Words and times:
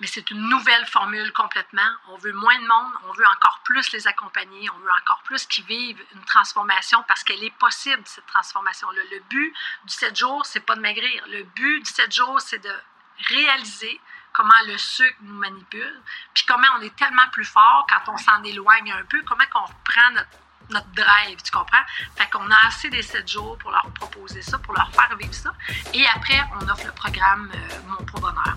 mais 0.00 0.06
c'est 0.06 0.30
une 0.30 0.48
nouvelle 0.48 0.86
formule 0.86 1.32
complètement. 1.32 1.90
On 2.08 2.16
veut 2.18 2.32
moins 2.32 2.58
de 2.58 2.66
monde, 2.66 2.92
on 3.08 3.12
veut 3.12 3.26
encore 3.26 3.60
plus 3.64 3.92
les 3.92 4.06
accompagner, 4.06 4.68
on 4.70 4.78
veut 4.78 4.92
encore 5.02 5.22
plus 5.24 5.46
qu'ils 5.46 5.64
vivent 5.64 6.02
une 6.14 6.24
transformation 6.24 7.02
parce 7.08 7.24
qu'elle 7.24 7.42
est 7.42 7.56
possible, 7.58 8.02
cette 8.04 8.26
transformation-là. 8.26 9.02
Le 9.10 9.20
but 9.28 9.54
du 9.84 9.92
7 9.92 10.16
jours, 10.16 10.44
c'est 10.46 10.60
pas 10.60 10.76
de 10.76 10.80
maigrir. 10.80 11.24
Le 11.28 11.42
but 11.42 11.80
du 11.80 11.90
7 11.90 12.12
jours, 12.12 12.40
c'est 12.40 12.58
de 12.58 12.72
réaliser 13.28 14.00
comment 14.32 14.54
le 14.66 14.78
sucre 14.78 15.16
nous 15.22 15.34
manipule, 15.34 16.00
puis 16.32 16.44
comment 16.46 16.68
on 16.78 16.82
est 16.82 16.94
tellement 16.94 17.28
plus 17.32 17.44
fort 17.44 17.86
quand 17.88 18.12
on 18.12 18.16
s'en 18.16 18.42
éloigne 18.44 18.92
un 18.92 19.04
peu, 19.04 19.20
comment 19.22 19.44
on 19.54 19.64
reprend 19.64 20.12
notre 20.14 20.38
notre 20.70 20.90
drive, 20.90 21.42
tu 21.42 21.50
comprends? 21.50 21.82
Fait 22.16 22.28
qu'on 22.30 22.50
a 22.50 22.66
assez 22.66 22.90
des 22.90 23.02
7 23.02 23.26
jours 23.26 23.56
pour 23.58 23.70
leur 23.70 23.90
proposer 23.94 24.42
ça, 24.42 24.58
pour 24.58 24.74
leur 24.74 24.90
faire 24.92 25.16
vivre 25.16 25.34
ça. 25.34 25.52
Et 25.94 26.06
après, 26.06 26.40
on 26.60 26.68
offre 26.68 26.86
le 26.86 26.92
programme 26.92 27.50
euh, 27.54 27.80
Mon 27.88 28.04
Pro 28.04 28.20
Bonheur. 28.20 28.56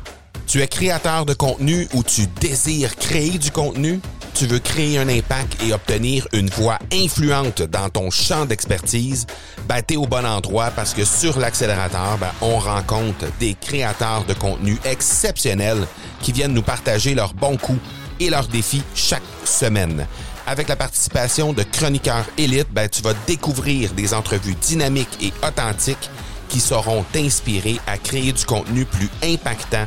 Tu 0.51 0.61
es 0.61 0.67
créateur 0.67 1.25
de 1.25 1.33
contenu 1.33 1.87
ou 1.93 2.03
tu 2.03 2.27
désires 2.41 2.97
créer 2.97 3.37
du 3.37 3.51
contenu? 3.51 4.01
Tu 4.33 4.47
veux 4.47 4.59
créer 4.59 4.97
un 4.97 5.07
impact 5.07 5.63
et 5.63 5.71
obtenir 5.71 6.27
une 6.33 6.49
voix 6.49 6.77
influente 6.91 7.61
dans 7.61 7.87
ton 7.87 8.11
champ 8.11 8.45
d'expertise? 8.45 9.27
Ben, 9.69 9.81
t'es 9.81 9.95
au 9.95 10.07
bon 10.07 10.25
endroit 10.25 10.69
parce 10.71 10.93
que 10.93 11.05
sur 11.05 11.39
l'accélérateur, 11.39 12.17
ben, 12.19 12.31
on 12.41 12.59
rencontre 12.59 13.27
des 13.39 13.53
créateurs 13.53 14.25
de 14.25 14.33
contenu 14.33 14.77
exceptionnels 14.83 15.87
qui 16.19 16.33
viennent 16.33 16.53
nous 16.53 16.61
partager 16.61 17.15
leurs 17.15 17.33
bons 17.33 17.55
coups 17.55 17.79
et 18.19 18.29
leurs 18.29 18.47
défis 18.47 18.83
chaque 18.93 19.23
semaine. 19.45 20.05
Avec 20.45 20.67
la 20.67 20.75
participation 20.75 21.53
de 21.53 21.63
chroniqueurs 21.63 22.25
élites, 22.37 22.73
ben, 22.73 22.89
tu 22.89 23.01
vas 23.01 23.13
découvrir 23.25 23.93
des 23.93 24.13
entrevues 24.13 24.55
dynamiques 24.55 25.17
et 25.21 25.31
authentiques 25.47 26.09
qui 26.49 26.59
sauront 26.59 27.05
t'inspirer 27.13 27.79
à 27.87 27.97
créer 27.97 28.33
du 28.33 28.43
contenu 28.43 28.83
plus 28.83 29.09
impactant 29.23 29.85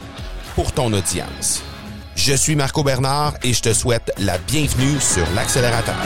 pour 0.54 0.72
ton 0.72 0.92
audience. 0.92 1.62
Je 2.16 2.32
suis 2.32 2.56
Marco 2.56 2.82
Bernard 2.84 3.34
et 3.42 3.52
je 3.52 3.62
te 3.62 3.72
souhaite 3.72 4.12
la 4.18 4.38
bienvenue 4.38 5.00
sur 5.00 5.26
l'accélérateur. 5.34 5.96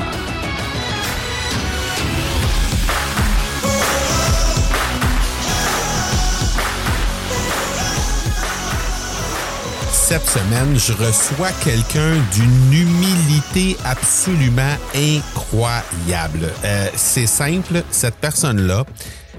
Cette 9.92 10.26
semaine, 10.26 10.78
je 10.78 10.94
reçois 10.94 11.50
quelqu'un 11.62 12.14
d'une 12.32 12.72
humilité 12.72 13.76
absolument 13.84 14.62
incroyable. 14.94 16.50
Euh, 16.64 16.88
c'est 16.96 17.26
simple, 17.26 17.82
cette 17.90 18.14
personne-là, 18.14 18.86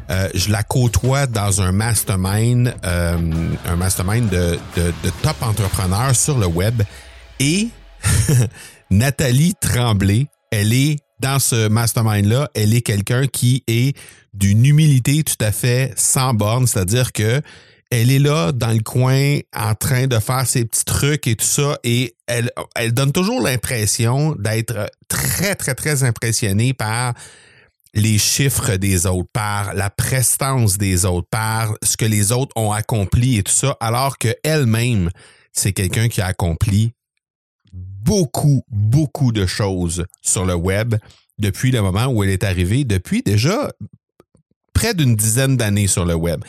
euh, 0.10 0.30
je 0.34 0.52
la 0.52 0.64
côtoie 0.64 1.28
dans 1.28 1.62
un 1.62 1.72
mastermind, 1.72 2.74
euh, 2.84 3.18
un 3.66 3.76
mastermind 3.76 4.30
de, 4.30 4.58
top 5.22 5.36
entrepreneurs 5.42 6.16
sur 6.16 6.38
le 6.38 6.48
web. 6.48 6.82
Et 7.40 7.70
Nathalie 8.90 9.54
Tremblay, 9.62 10.28
elle 10.52 10.74
est 10.74 10.98
dans 11.20 11.38
ce 11.38 11.68
mastermind-là, 11.68 12.50
elle 12.56 12.74
est 12.74 12.82
quelqu'un 12.82 13.28
qui 13.28 13.64
est 13.68 13.96
d'une 14.34 14.66
humilité 14.66 15.24
tout 15.24 15.44
à 15.44 15.52
fait 15.52 15.94
sans 15.98 16.34
borne, 16.34 16.66
c'est-à-dire 16.66 17.12
que 17.12 17.42
elle 17.92 18.12
est 18.12 18.20
là 18.20 18.52
dans 18.52 18.72
le 18.72 18.82
coin 18.82 19.40
en 19.56 19.74
train 19.74 20.08
de 20.08 20.20
faire 20.20 20.46
ses 20.46 20.64
petits 20.64 20.86
trucs 20.86 21.28
et 21.28 21.36
tout 21.36 21.46
ça. 21.46 21.78
Et 21.84 22.16
elle, 22.28 22.52
elle 22.76 22.94
donne 22.94 23.12
toujours 23.12 23.42
l'impression 23.42 24.36
d'être 24.38 24.90
très, 25.08 25.56
très, 25.56 25.74
très 25.74 26.04
impressionnée 26.04 26.74
par 26.74 27.16
les 27.94 28.18
chiffres 28.18 28.76
des 28.76 29.06
autres, 29.06 29.30
par 29.34 29.74
la 29.74 29.90
prestance 29.90 30.78
des 30.78 31.06
autres, 31.06 31.28
par 31.30 31.74
ce 31.84 31.98
que 31.98 32.06
les 32.06 32.32
autres 32.32 32.56
ont 32.56 32.72
accompli 32.72 33.38
et 33.38 33.44
tout 33.44 33.52
ça, 33.52 33.76
alors 33.80 34.18
qu'elle-même, 34.18 35.10
c'est 35.52 35.74
quelqu'un 35.74 36.08
qui 36.08 36.22
a 36.22 36.28
accompli 36.28 36.94
beaucoup, 37.74 38.64
beaucoup 38.70 39.32
de 39.32 39.46
choses 39.46 40.06
sur 40.22 40.46
le 40.46 40.56
web 40.56 40.96
depuis 41.38 41.72
le 41.72 41.82
moment 41.82 42.08
où 42.08 42.24
elle 42.24 42.30
est 42.30 42.44
arrivée, 42.44 42.84
depuis 42.84 43.22
déjà 43.24 43.72
près 44.74 44.94
d'une 44.94 45.16
dizaine 45.16 45.58
d'années 45.58 45.88
sur 45.88 46.06
le 46.06 46.16
web. 46.16 46.44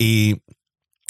Et 0.00 0.36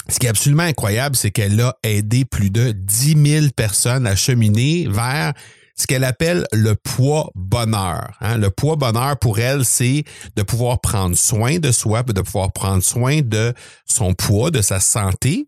ce 0.09 0.19
qui 0.19 0.25
est 0.25 0.29
absolument 0.29 0.63
incroyable, 0.63 1.15
c'est 1.15 1.31
qu'elle 1.31 1.59
a 1.61 1.75
aidé 1.83 2.25
plus 2.25 2.49
de 2.49 2.71
10 2.71 3.41
000 3.41 3.45
personnes 3.55 4.07
à 4.07 4.15
cheminer 4.15 4.87
vers 4.89 5.33
ce 5.77 5.85
qu'elle 5.85 6.03
appelle 6.03 6.45
le 6.51 6.75
poids 6.75 7.31
bonheur. 7.35 8.17
Hein. 8.19 8.37
Le 8.37 8.49
poids 8.49 8.75
bonheur 8.75 9.17
pour 9.17 9.39
elle, 9.39 9.63
c'est 9.63 10.03
de 10.35 10.43
pouvoir 10.43 10.81
prendre 10.81 11.15
soin 11.15 11.59
de 11.59 11.71
soi, 11.71 12.03
de 12.03 12.21
pouvoir 12.21 12.51
prendre 12.51 12.83
soin 12.83 13.21
de 13.21 13.53
son 13.85 14.13
poids, 14.13 14.51
de 14.51 14.61
sa 14.61 14.79
santé, 14.79 15.47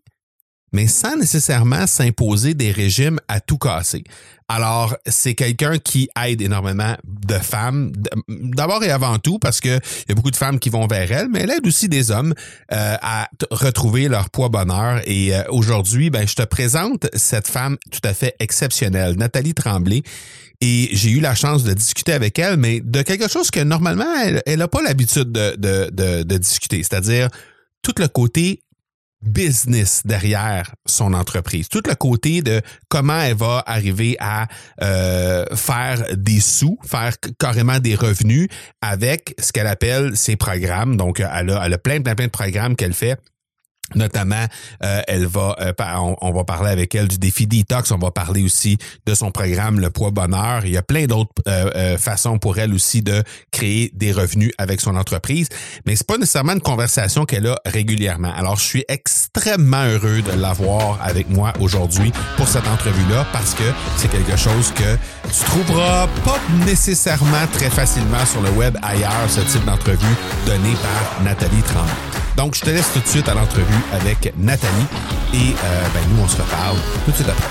mais 0.72 0.86
sans 0.86 1.16
nécessairement 1.16 1.86
s'imposer 1.86 2.54
des 2.54 2.72
régimes 2.72 3.18
à 3.28 3.40
tout 3.40 3.58
casser. 3.58 4.04
Alors, 4.48 4.96
c'est 5.06 5.34
quelqu'un 5.34 5.78
qui 5.78 6.08
aide 6.26 6.40
énormément 6.40 6.96
de 7.04 7.34
femmes, 7.34 7.92
d'abord 8.28 8.82
et 8.82 8.90
avant 8.90 9.18
tout, 9.18 9.38
parce 9.38 9.60
qu'il 9.60 9.80
y 10.08 10.12
a 10.12 10.14
beaucoup 10.16 10.32
de 10.32 10.36
femmes 10.36 10.58
qui 10.58 10.70
vont 10.70 10.88
vers 10.88 11.12
elle, 11.12 11.28
mais 11.28 11.42
elle 11.42 11.52
aide 11.52 11.66
aussi 11.66 11.88
des 11.88 12.10
hommes 12.10 12.34
euh, 12.72 12.96
à 13.00 13.28
retrouver 13.52 14.08
leur 14.08 14.28
poids 14.28 14.48
bonheur. 14.48 15.02
Et 15.04 15.36
euh, 15.36 15.44
aujourd'hui, 15.50 16.10
ben, 16.10 16.26
je 16.26 16.34
te 16.34 16.42
présente 16.42 17.06
cette 17.14 17.46
femme 17.46 17.76
tout 17.92 18.00
à 18.02 18.12
fait 18.12 18.34
exceptionnelle, 18.40 19.14
Nathalie 19.16 19.54
Tremblay. 19.54 20.02
Et 20.60 20.88
j'ai 20.92 21.10
eu 21.10 21.20
la 21.20 21.36
chance 21.36 21.62
de 21.62 21.72
discuter 21.72 22.12
avec 22.12 22.36
elle, 22.38 22.56
mais 22.56 22.80
de 22.80 23.02
quelque 23.02 23.28
chose 23.28 23.52
que 23.52 23.60
normalement, 23.60 24.12
elle 24.44 24.58
n'a 24.58 24.68
pas 24.68 24.82
l'habitude 24.82 25.30
de, 25.30 25.54
de, 25.56 25.90
de, 25.92 26.22
de 26.24 26.38
discuter, 26.38 26.82
c'est-à-dire 26.82 27.28
tout 27.82 27.94
le 27.98 28.08
côté 28.08 28.62
business 29.22 30.02
derrière 30.04 30.74
son 30.86 31.12
entreprise, 31.12 31.68
tout 31.68 31.82
le 31.86 31.94
côté 31.94 32.42
de 32.42 32.60
comment 32.88 33.20
elle 33.20 33.36
va 33.36 33.62
arriver 33.66 34.16
à 34.18 34.46
euh, 34.82 35.44
faire 35.54 36.16
des 36.16 36.40
sous, 36.40 36.78
faire 36.84 37.14
carrément 37.38 37.78
des 37.78 37.94
revenus 37.94 38.48
avec 38.80 39.34
ce 39.38 39.52
qu'elle 39.52 39.66
appelle 39.66 40.16
ses 40.16 40.36
programmes. 40.36 40.96
Donc, 40.96 41.20
elle 41.20 41.50
a, 41.50 41.66
elle 41.66 41.74
a 41.74 41.78
plein, 41.78 42.00
plein, 42.00 42.14
plein 42.14 42.26
de 42.26 42.30
programmes 42.30 42.76
qu'elle 42.76 42.94
fait 42.94 43.18
Notamment, 43.94 44.46
euh, 44.84 45.02
euh, 45.10 46.14
on, 46.20 46.32
va 46.32 46.44
parler 46.44 46.70
avec 46.70 46.94
elle 46.94 47.08
du 47.08 47.18
défi 47.18 47.46
detox. 47.46 47.90
On 47.90 47.98
va 47.98 48.10
parler 48.10 48.42
aussi 48.42 48.78
de 49.06 49.14
son 49.14 49.30
programme 49.30 49.80
Le 49.80 49.90
Poids 49.90 50.10
Bonheur. 50.10 50.64
Il 50.64 50.72
y 50.72 50.76
a 50.76 50.82
plein 50.82 51.06
d'autres 51.06 51.30
euh, 51.48 51.98
façons 51.98 52.38
pour 52.38 52.58
elle 52.58 52.72
aussi 52.72 53.02
de 53.02 53.22
créer 53.50 53.90
des 53.94 54.12
revenus 54.12 54.52
avec 54.58 54.80
son 54.80 54.96
entreprise. 54.96 55.48
Mais 55.86 55.96
c'est 55.96 56.06
pas 56.06 56.18
nécessairement 56.18 56.52
une 56.52 56.60
conversation 56.60 57.24
qu'elle 57.24 57.46
a 57.46 57.56
régulièrement. 57.66 58.32
Alors, 58.32 58.56
je 58.56 58.64
suis 58.64 58.84
extrêmement 58.88 59.84
heureux 59.84 60.22
de 60.22 60.32
l'avoir 60.40 60.98
avec 61.02 61.28
moi 61.28 61.52
aujourd'hui 61.60 62.12
pour 62.36 62.48
cette 62.48 62.66
entrevue-là 62.66 63.26
parce 63.32 63.54
que 63.54 63.64
c'est 63.96 64.10
quelque 64.10 64.36
chose 64.36 64.72
que 64.72 64.96
tu 65.28 65.44
trouveras 65.44 66.06
pas 66.24 66.38
nécessairement 66.64 67.46
très 67.52 67.70
facilement 67.70 68.24
sur 68.24 68.40
le 68.40 68.50
web 68.50 68.76
ailleurs, 68.82 69.28
ce 69.28 69.40
type 69.40 69.64
d'entrevue 69.64 70.16
donnée 70.46 70.74
par 70.82 71.22
Nathalie 71.22 71.62
Tremblay. 71.62 72.29
Donc, 72.40 72.54
je 72.54 72.62
te 72.62 72.70
laisse 72.70 72.90
tout 72.94 73.00
de 73.00 73.06
suite 73.06 73.28
à 73.28 73.34
l'entrevue 73.34 73.84
avec 73.92 74.32
Nathalie 74.38 74.86
et 75.34 75.52
euh, 75.62 75.86
ben, 75.92 76.00
nous, 76.08 76.22
on 76.22 76.26
se 76.26 76.40
reparle 76.40 76.78
tout 77.04 77.10
de 77.10 77.16
suite 77.16 77.28
après. 77.28 77.50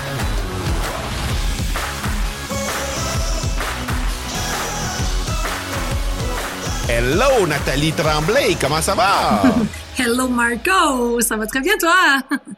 Hello 6.88 7.46
Nathalie 7.46 7.92
Tremblay, 7.92 8.56
comment 8.60 8.82
ça 8.82 8.96
va? 8.96 9.44
Hello 9.96 10.26
Marco, 10.26 11.20
ça 11.20 11.36
va 11.36 11.46
très 11.46 11.60
bien 11.60 11.74
toi? 11.78 11.94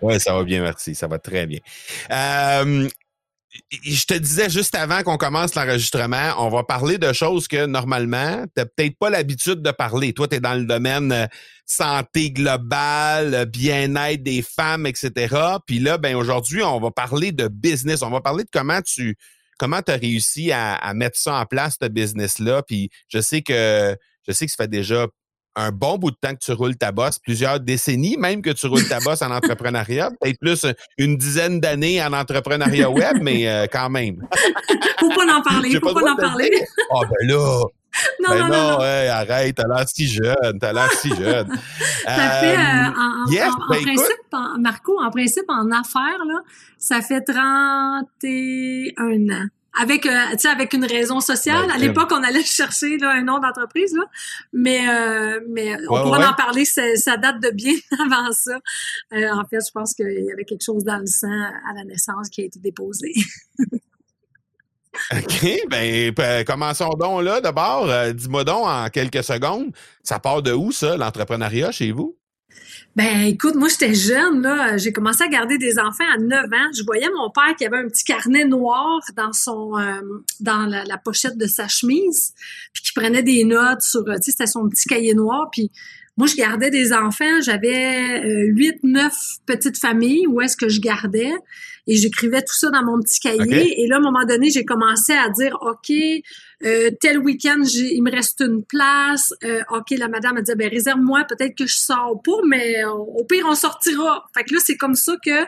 oui, 0.00 0.19
ça 0.19 0.32
va 0.32 0.43
bien, 0.43 0.62
merci, 0.62 0.94
ça 0.94 1.09
va 1.09 1.19
très 1.19 1.47
bien. 1.47 1.59
Euh, 2.10 2.88
je 3.83 4.05
te 4.05 4.15
disais 4.15 4.50
juste 4.50 4.75
avant 4.75 5.03
qu'on 5.03 5.16
commence 5.16 5.55
l'enregistrement, 5.55 6.34
on 6.38 6.50
va 6.50 6.62
parler 6.62 6.99
de 6.99 7.12
choses 7.12 7.49
que 7.49 7.65
normalement, 7.65 8.44
tu 8.56 8.65
peut-être 8.65 8.99
pas 8.99 9.09
l'habitude 9.09 9.62
de 9.62 9.71
parler. 9.71 10.12
Toi, 10.12 10.28
tu 10.28 10.37
es 10.37 10.41
dans 10.41 10.55
le 10.55 10.66
domaine 10.66 11.10
euh, 11.10 11.27
santé 11.65 12.31
globale, 12.31 13.47
bien-être 13.47 14.22
des 14.22 14.43
femmes, 14.43 14.87
etc. 14.87 15.34
Puis 15.66 15.78
là, 15.78 15.97
ben 15.97 16.15
aujourd'hui, 16.15 16.62
on 16.62 16.81
va 16.81 16.91
parler 16.91 17.32
de 17.32 17.49
business. 17.49 18.03
On 18.03 18.11
va 18.11 18.21
parler 18.21 18.44
de 18.44 18.50
comment 18.52 18.82
tu 18.82 19.17
comment 19.58 19.81
as 19.87 19.96
réussi 19.96 20.52
à, 20.52 20.75
à, 20.75 20.93
mettre 20.93 21.19
ça 21.19 21.35
en 21.35 21.46
place, 21.46 21.76
ce 21.81 21.88
business-là. 21.88 22.62
Puis 22.62 22.91
je 23.08 23.20
sais 23.20 23.43
que 23.43 23.96
je 24.26 24.32
sais 24.32 24.46
que 24.46 24.52
ça 24.52 24.64
fait 24.64 24.70
déjà 24.70 25.06
un 25.56 25.70
bon 25.70 25.99
bout 25.99 26.10
de 26.10 26.16
temps 26.20 26.34
que 26.34 26.40
tu 26.40 26.52
roules 26.52 26.76
ta 26.76 26.93
bosse, 26.93 27.19
plusieurs 27.19 27.60
décennies 27.60 28.16
même 28.16 28.43
que 28.43 28.50
tu 28.50 28.66
roules 28.66 28.88
ta 28.88 29.00
bosse 29.00 29.22
en 29.22 29.31
entrepreneuriat, 29.31 30.10
peut-être 30.20 30.38
plus 30.38 30.66
une 30.99 31.16
dizaine 31.16 31.60
d'années 31.60 32.02
en 32.02 32.12
entrepreneuriat 32.12 32.90
web, 32.90 33.19
mais 33.20 33.49
euh, 33.49 33.66
quand 33.70 33.90
même. 33.90 34.26
faut 34.99 35.08
pas 35.10 35.34
en 35.34 35.43
parler, 35.43 35.72
faut 35.75 35.93
pas, 35.93 36.00
pas 36.00 36.12
en 36.12 36.16
parler. 36.16 36.50
Ah 36.54 36.94
oh, 36.94 37.02
ben 37.02 37.28
là, 37.28 37.62
non, 38.20 38.31
ben 38.31 38.38
non, 38.38 38.49
non, 38.49 38.78
non. 38.78 38.84
Hey, 38.84 39.08
arrête, 39.08 39.56
t'as 39.56 39.69
l'air 39.69 39.87
si 39.88 40.08
jeune, 40.08 40.58
t'as 40.60 40.72
l'air 40.72 40.90
si 40.93 41.08
jeune. 41.10 41.49
ça 42.05 42.31
fait, 42.40 42.56
euh, 42.56 42.90
en, 42.96 43.31
yes, 43.31 43.52
en, 43.52 43.69
ben, 43.69 43.82
principe, 43.82 44.34
Marco, 44.58 44.98
en 45.00 45.10
principe, 45.10 45.44
en 45.48 45.70
affaires, 45.70 46.25
là, 46.26 46.40
ça 46.78 47.02
fait 47.02 47.20
31 47.20 48.05
ans. 49.31 49.48
Avec 49.80 50.06
euh, 50.06 50.10
tu 50.32 50.40
sais 50.40 50.48
avec 50.48 50.72
une 50.74 50.84
raison 50.84 51.20
sociale. 51.20 51.66
Ben, 51.66 51.74
à 51.74 51.78
l'époque, 51.78 52.10
on 52.12 52.22
allait 52.22 52.44
chercher 52.44 52.98
là, 52.98 53.10
un 53.10 53.22
nom 53.22 53.38
d'entreprise 53.38 53.94
là, 53.94 54.04
mais 54.52 54.88
euh, 54.88 55.40
mais 55.48 55.76
on 55.88 56.02
pourra 56.02 56.30
en 56.30 56.34
parler. 56.34 56.64
Ça, 56.64 57.16
date 57.16 57.40
de 57.40 57.50
bien 57.50 57.74
avant 58.04 58.32
ça. 58.32 58.58
Euh, 59.12 59.30
en 59.32 59.44
fait, 59.44 59.58
je 59.66 59.70
pense 59.72 59.94
qu'il 59.94 60.24
y 60.24 60.32
avait 60.32 60.44
quelque 60.44 60.64
chose 60.64 60.84
dans 60.84 60.98
le 60.98 61.06
sang 61.06 61.28
à 61.28 61.74
la 61.74 61.84
naissance 61.84 62.28
qui 62.28 62.42
a 62.42 62.44
été 62.44 62.58
déposé. 62.58 63.12
OK, 65.10 65.46
ben 65.70 66.44
commençons 66.44 66.90
donc 66.90 67.22
là 67.22 67.40
d'abord. 67.40 67.88
Dis-moi 68.12 68.44
donc 68.44 68.66
en 68.66 68.88
quelques 68.90 69.24
secondes, 69.24 69.72
ça 70.02 70.19
part 70.19 70.42
de 70.42 70.52
où 70.52 70.70
ça, 70.70 70.98
l'entrepreneuriat 70.98 71.72
chez 71.72 71.92
vous? 71.92 72.19
Ben 72.94 73.23
écoute, 73.23 73.55
moi 73.55 73.69
j'étais 73.69 73.94
jeune 73.94 74.43
là, 74.43 74.77
j'ai 74.77 74.93
commencé 74.93 75.25
à 75.25 75.29
garder 75.29 75.56
des 75.56 75.79
enfants 75.79 76.05
à 76.15 76.19
9 76.19 76.44
ans. 76.44 76.71
Je 76.77 76.85
voyais 76.85 77.09
mon 77.17 77.31
père 77.31 77.56
qui 77.56 77.65
avait 77.65 77.79
un 77.79 77.89
petit 77.89 78.05
carnet 78.05 78.44
noir 78.44 79.00
dans 79.17 79.33
son 79.33 79.79
euh, 79.79 80.00
dans 80.41 80.67
la, 80.67 80.99
pochette 80.99 81.39
de 81.39 81.47
sa 81.47 81.69
chemise, 81.69 82.35
puis 82.75 82.83
qui 82.83 82.93
prenait 82.93 83.23
des 83.23 83.44
notes 83.44 83.81
sur 83.81 84.05
tu 84.05 84.12
sais 84.21 84.33
c'était 84.33 84.47
son 84.47 84.69
petit 84.69 84.87
cahier 84.87 85.15
noir. 85.15 85.49
Puis 85.50 85.71
moi 86.19 86.27
je 86.27 86.37
gardais 86.37 86.69
des 86.69 86.93
enfants, 86.93 87.41
j'avais 87.41 88.27
euh, 88.27 88.44
huit, 88.49 88.83
neuf 88.83 89.17
petites 89.47 89.79
familles 89.79 90.27
où 90.27 90.43
est-ce 90.43 90.59
que 90.59 90.69
je 90.69 90.81
gardais. 90.81 91.33
Et 91.87 91.97
j'écrivais 91.97 92.43
tout 92.43 92.55
ça 92.55 92.69
dans 92.71 92.85
mon 92.85 93.00
petit 93.00 93.21
cahier. 93.21 93.83
Et 93.83 93.89
là 93.89 93.97
à 93.97 93.99
un 94.00 94.03
moment 94.03 94.25
donné, 94.27 94.50
j'ai 94.50 94.67
commencé 94.67 95.15
à 95.15 95.31
dire 95.31 95.56
OK, 95.62 95.91
euh, 96.64 96.91
tel 97.00 97.19
week-end, 97.19 97.62
il 97.64 98.03
me 98.03 98.11
reste 98.11 98.41
une 98.41 98.64
place. 98.64 99.35
Euh, 99.44 99.62
OK, 99.70 99.91
la 99.91 100.09
madame 100.09 100.37
a 100.37 100.43
dit, 100.43 100.53
ben 100.56 100.69
réserve-moi, 100.69 101.25
peut-être 101.25 101.56
que 101.56 101.67
je 101.67 101.76
sors 101.76 102.20
pas, 102.23 102.41
mais 102.47 102.85
euh, 102.85 102.91
au 102.91 103.25
pire, 103.25 103.47
on 103.49 103.55
sortira. 103.55 104.25
Fait 104.35 104.44
que 104.44 104.55
là, 104.55 104.61
c'est 104.64 104.76
comme 104.76 104.94
ça 104.94 105.14
que 105.25 105.44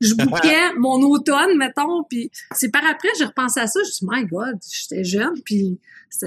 je 0.00 0.14
bouquais 0.14 0.72
mon 0.78 1.02
automne, 1.02 1.56
mettons, 1.56 2.04
puis 2.08 2.30
c'est 2.52 2.70
par 2.70 2.86
après, 2.86 3.08
j'ai 3.18 3.24
repensé 3.24 3.60
à 3.60 3.66
ça, 3.66 3.80
je 3.82 3.88
me 3.88 3.92
suis 3.92 4.06
dit, 4.06 4.12
my 4.12 4.26
God, 4.26 4.58
j'étais 4.70 5.04
jeune, 5.04 5.34
puis 5.44 5.78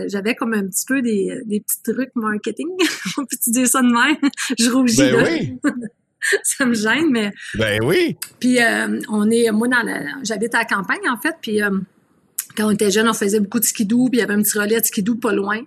j'avais 0.07 0.35
comme 0.35 0.53
un 0.53 0.65
petit 0.65 0.85
peu 0.85 1.01
des, 1.01 1.41
des 1.45 1.61
petits 1.61 1.81
trucs 1.83 2.15
marketing, 2.15 2.67
on 3.17 3.25
peut 3.25 3.37
dire 3.47 3.67
ça 3.67 3.81
de 3.81 3.87
même? 3.87 4.31
je 4.59 4.69
rougis, 4.69 4.97
ben 4.97 5.23
Oui. 5.23 5.71
ça 6.43 6.65
me 6.65 6.73
gêne, 6.73 7.09
mais... 7.11 7.31
Ben 7.53 7.79
oui! 7.83 8.17
Puis 8.39 8.57
on 9.09 9.29
est, 9.29 9.49
moi, 9.51 9.67
dans 9.69 10.23
j'habite 10.23 10.55
à 10.55 10.59
la 10.59 10.65
campagne, 10.65 11.09
en 11.09 11.17
fait, 11.17 11.35
puis 11.41 11.61
quand 12.55 12.67
on 12.67 12.71
était 12.71 12.91
jeune, 12.91 13.07
on 13.07 13.13
faisait 13.13 13.39
beaucoup 13.39 13.59
de 13.59 13.65
skidoo, 13.65 14.09
puis 14.09 14.19
il 14.19 14.21
y 14.21 14.23
avait 14.23 14.33
un 14.33 14.41
petit 14.41 14.57
relais 14.57 14.79
de 14.79 14.85
skidoo 14.85 15.15
pas 15.15 15.33
loin. 15.33 15.61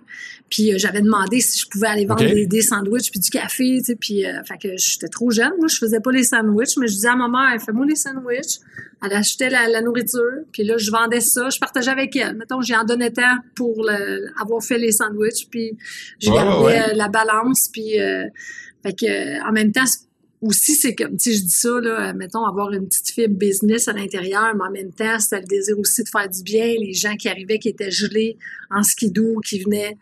Puis 0.49 0.73
euh, 0.73 0.77
j'avais 0.77 1.01
demandé 1.01 1.39
si 1.41 1.59
je 1.59 1.67
pouvais 1.67 1.87
aller 1.87 2.05
vendre 2.05 2.21
des, 2.21 2.47
des, 2.47 2.61
sandwichs 2.61 3.11
puis 3.11 3.19
du 3.19 3.29
café, 3.29 3.77
tu 3.77 3.83
sais, 3.83 3.95
puis 3.95 4.25
euh, 4.25 4.43
fait 4.43 4.57
que 4.57 4.77
j'étais 4.77 5.07
trop 5.07 5.29
jeune, 5.29 5.51
moi 5.57 5.67
je 5.67 5.77
faisais 5.77 5.99
pas 5.99 6.11
les 6.11 6.23
sandwichs, 6.23 6.77
mais 6.77 6.87
je 6.87 6.93
disais 6.93 7.09
à 7.09 7.15
maman, 7.15 7.49
elle 7.53 7.59
fais-moi 7.59 7.85
les 7.85 7.95
sandwichs. 7.95 8.59
Elle 9.01 9.13
achetait 9.13 9.49
la, 9.49 9.81
nourriture, 9.81 10.43
puis 10.51 10.63
là 10.63 10.77
je 10.77 10.91
vendais 10.91 11.21
ça, 11.21 11.49
je 11.49 11.59
partageais 11.59 11.91
avec 11.91 12.15
elle. 12.15 12.35
Mettons, 12.35 12.61
j'y 12.61 12.75
en 12.75 12.83
donnais 12.83 13.11
tant 13.11 13.37
pour 13.55 13.87
avoir 14.41 14.61
fait 14.63 14.77
les 14.77 14.91
sandwichs, 14.91 15.47
puis 15.49 15.77
je 16.19 16.31
gardais 16.31 16.81
euh, 16.81 16.93
la 16.95 17.07
balance, 17.07 17.69
puis 17.71 17.93
fait 18.83 18.93
que 18.93 19.47
en 19.47 19.51
même 19.51 19.71
temps 19.71 19.85
aussi, 20.41 20.75
c'est 20.75 20.95
comme, 20.95 21.19
sais, 21.19 21.33
je 21.33 21.41
dis 21.41 21.49
ça, 21.49 21.79
là, 21.81 22.13
mettons, 22.13 22.45
avoir 22.45 22.71
une 22.71 22.87
petite 22.87 23.09
fibre 23.09 23.35
business 23.37 23.87
à 23.87 23.93
l'intérieur, 23.93 24.55
mais 24.55 24.63
en 24.63 24.71
même 24.71 24.91
temps, 24.91 25.19
c'était 25.19 25.41
le 25.41 25.47
désir 25.47 25.77
aussi 25.77 26.03
de 26.03 26.09
faire 26.09 26.29
du 26.29 26.43
bien. 26.43 26.65
Les 26.79 26.93
gens 26.93 27.15
qui 27.15 27.27
arrivaient, 27.27 27.59
qui 27.59 27.69
étaient 27.69 27.91
gelés 27.91 28.37
en 28.71 28.83
skidoo, 28.83 29.39
qui 29.45 29.59
venaient 29.59 29.97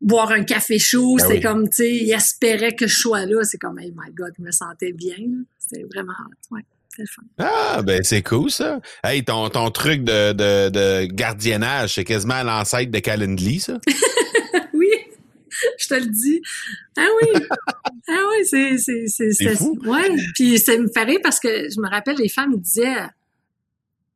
boire 0.00 0.32
un 0.32 0.42
café 0.42 0.78
chaud, 0.78 1.16
ben 1.18 1.26
c'est 1.28 1.40
comme, 1.40 1.68
tu 1.68 1.76
sais, 1.76 1.94
ils 1.94 2.12
espéraient 2.12 2.74
que 2.74 2.86
je 2.86 2.98
sois 2.98 3.26
là. 3.26 3.44
C'est 3.44 3.58
comme, 3.58 3.78
hey 3.78 3.92
my 3.94 4.12
God, 4.12 4.32
je 4.38 4.42
me 4.42 4.50
sentais 4.50 4.92
bien. 4.92 5.16
C'était 5.58 5.84
vraiment, 5.84 6.12
ouais. 6.50 6.62
Le 6.98 7.06
fun. 7.06 7.22
Ah, 7.38 7.80
ben 7.82 8.02
c'est 8.04 8.22
cool 8.22 8.50
ça. 8.50 8.78
Hey, 9.02 9.24
ton, 9.24 9.48
ton 9.48 9.70
truc 9.70 10.04
de, 10.04 10.32
de, 10.32 10.68
de 10.68 11.06
gardiennage, 11.06 11.94
c'est 11.94 12.04
quasiment 12.04 12.42
l'ancêtre 12.42 12.90
de 12.90 12.98
Calendly, 12.98 13.60
ça? 13.60 13.78
je 15.78 15.88
te 15.88 15.94
le 15.94 16.06
dis. 16.06 16.40
Ah 16.96 17.06
oui. 17.20 17.42
Ah 18.08 18.20
oui, 18.30 18.44
c'est, 18.44 18.78
c'est, 18.78 19.08
c'est. 19.08 19.60
Ouais. 19.86 20.10
Puis 20.34 20.58
ça 20.58 20.76
me 20.76 20.88
ferait 20.88 21.18
parce 21.22 21.40
que 21.40 21.68
je 21.70 21.80
me 21.80 21.88
rappelle, 21.88 22.16
les 22.16 22.28
femmes 22.28 22.52
me 22.52 22.58
disaient, 22.58 22.96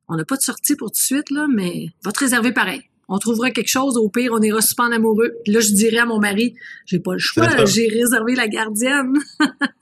on 0.09 0.17
n'a 0.17 0.25
pas 0.25 0.37
de 0.37 0.43
sortie 0.43 0.77
pour 0.77 0.89
tout 0.89 0.99
de 0.99 1.05
suite, 1.05 1.31
là, 1.31 1.47
mais 1.53 1.89
va 2.05 2.13
te 2.13 2.21
réserver 2.21 2.53
pareil. 2.53 2.83
On 3.09 3.19
trouvera 3.19 3.51
quelque 3.51 3.69
chose, 3.69 3.97
au 3.97 4.09
pire, 4.09 4.33
on 4.33 4.43
ira 4.43 4.61
super 4.61 4.87
en 4.87 4.93
amoureux. 4.93 5.37
Puis 5.45 5.53
là, 5.53 5.61
je 5.61 5.73
dirais 5.73 5.99
à 5.99 6.07
mon 6.07 6.19
mari, 6.19 6.55
j'ai 6.87 6.99
pas 6.99 7.13
le 7.13 7.19
choix, 7.19 7.65
j'ai 7.65 7.89
réservé 7.89 8.35
la 8.35 8.49
gardienne. 8.49 9.15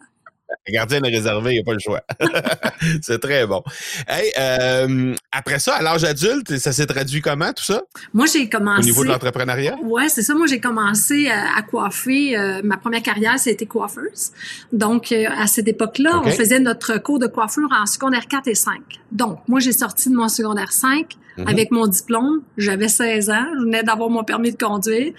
La 0.67 0.73
gardienne 0.73 1.05
est 1.05 1.11
réservée, 1.11 1.51
il 1.51 1.55
n'y 1.57 1.61
a 1.61 1.63
pas 1.63 1.75
le 1.75 1.79
choix. 1.79 2.01
c'est 3.03 3.19
très 3.19 3.47
bon. 3.47 3.63
Hey, 4.09 4.33
euh, 4.39 5.15
après 5.31 5.59
ça, 5.59 5.75
à 5.75 5.83
l'âge 5.83 6.05
adulte, 6.05 6.57
ça 6.57 6.73
s'est 6.73 6.87
traduit 6.87 7.21
comment, 7.21 7.53
tout 7.53 7.65
ça? 7.65 7.83
Moi, 8.15 8.25
j'ai 8.33 8.49
commencé... 8.49 8.81
Au 8.81 8.85
niveau 8.85 9.05
de 9.05 9.11
l'entrepreneuriat? 9.11 9.77
Ouais, 9.83 10.09
c'est 10.09 10.23
ça. 10.23 10.35
Moi, 10.35 10.47
j'ai 10.47 10.61
commencé 10.61 11.29
euh, 11.29 11.59
à, 11.59 11.61
coiffer. 11.61 12.39
Euh, 12.39 12.63
ma 12.65 12.79
première 12.79 13.03
carrière, 13.03 13.39
c'était 13.39 13.67
coiffeuse. 13.67 14.31
Donc, 14.73 15.13
à 15.13 15.47
cette 15.47 15.69
époque-là, 15.69 16.23
on 16.25 16.31
faisait 16.31 16.61
notre 16.61 16.97
cours 16.97 17.19
de 17.19 17.27
coiffure 17.27 17.69
en 17.71 17.85
secondaire 17.85 18.27
4 18.27 18.49
et 18.49 18.55
5. 18.55 18.81
Donc, 19.13 19.41
moi, 19.49 19.61
j'ai 19.61 19.73
sorti 19.73 20.09
de 20.09 20.15
mon 20.15 20.29
secondaire 20.29 20.73
5 20.73 21.15
mhm. 21.37 21.47
avec 21.47 21.73
mon 21.73 21.87
diplôme. 21.87 22.41
J'avais 22.57 22.89
16 22.89 23.29
ans. 23.29 23.47
Je 23.59 23.65
venais 23.65 23.83
d'avoir 23.83 24.09
mon 24.09 24.25
permis 24.25 24.53
de 24.53 24.57
conduire. 24.57 25.13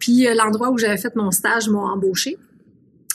Puis, 0.00 0.26
l'endroit 0.34 0.70
où 0.70 0.78
j'avais 0.78 0.98
fait 0.98 1.14
mon 1.14 1.30
stage 1.30 1.68
m'a 1.68 1.78
embauché. 1.78 2.36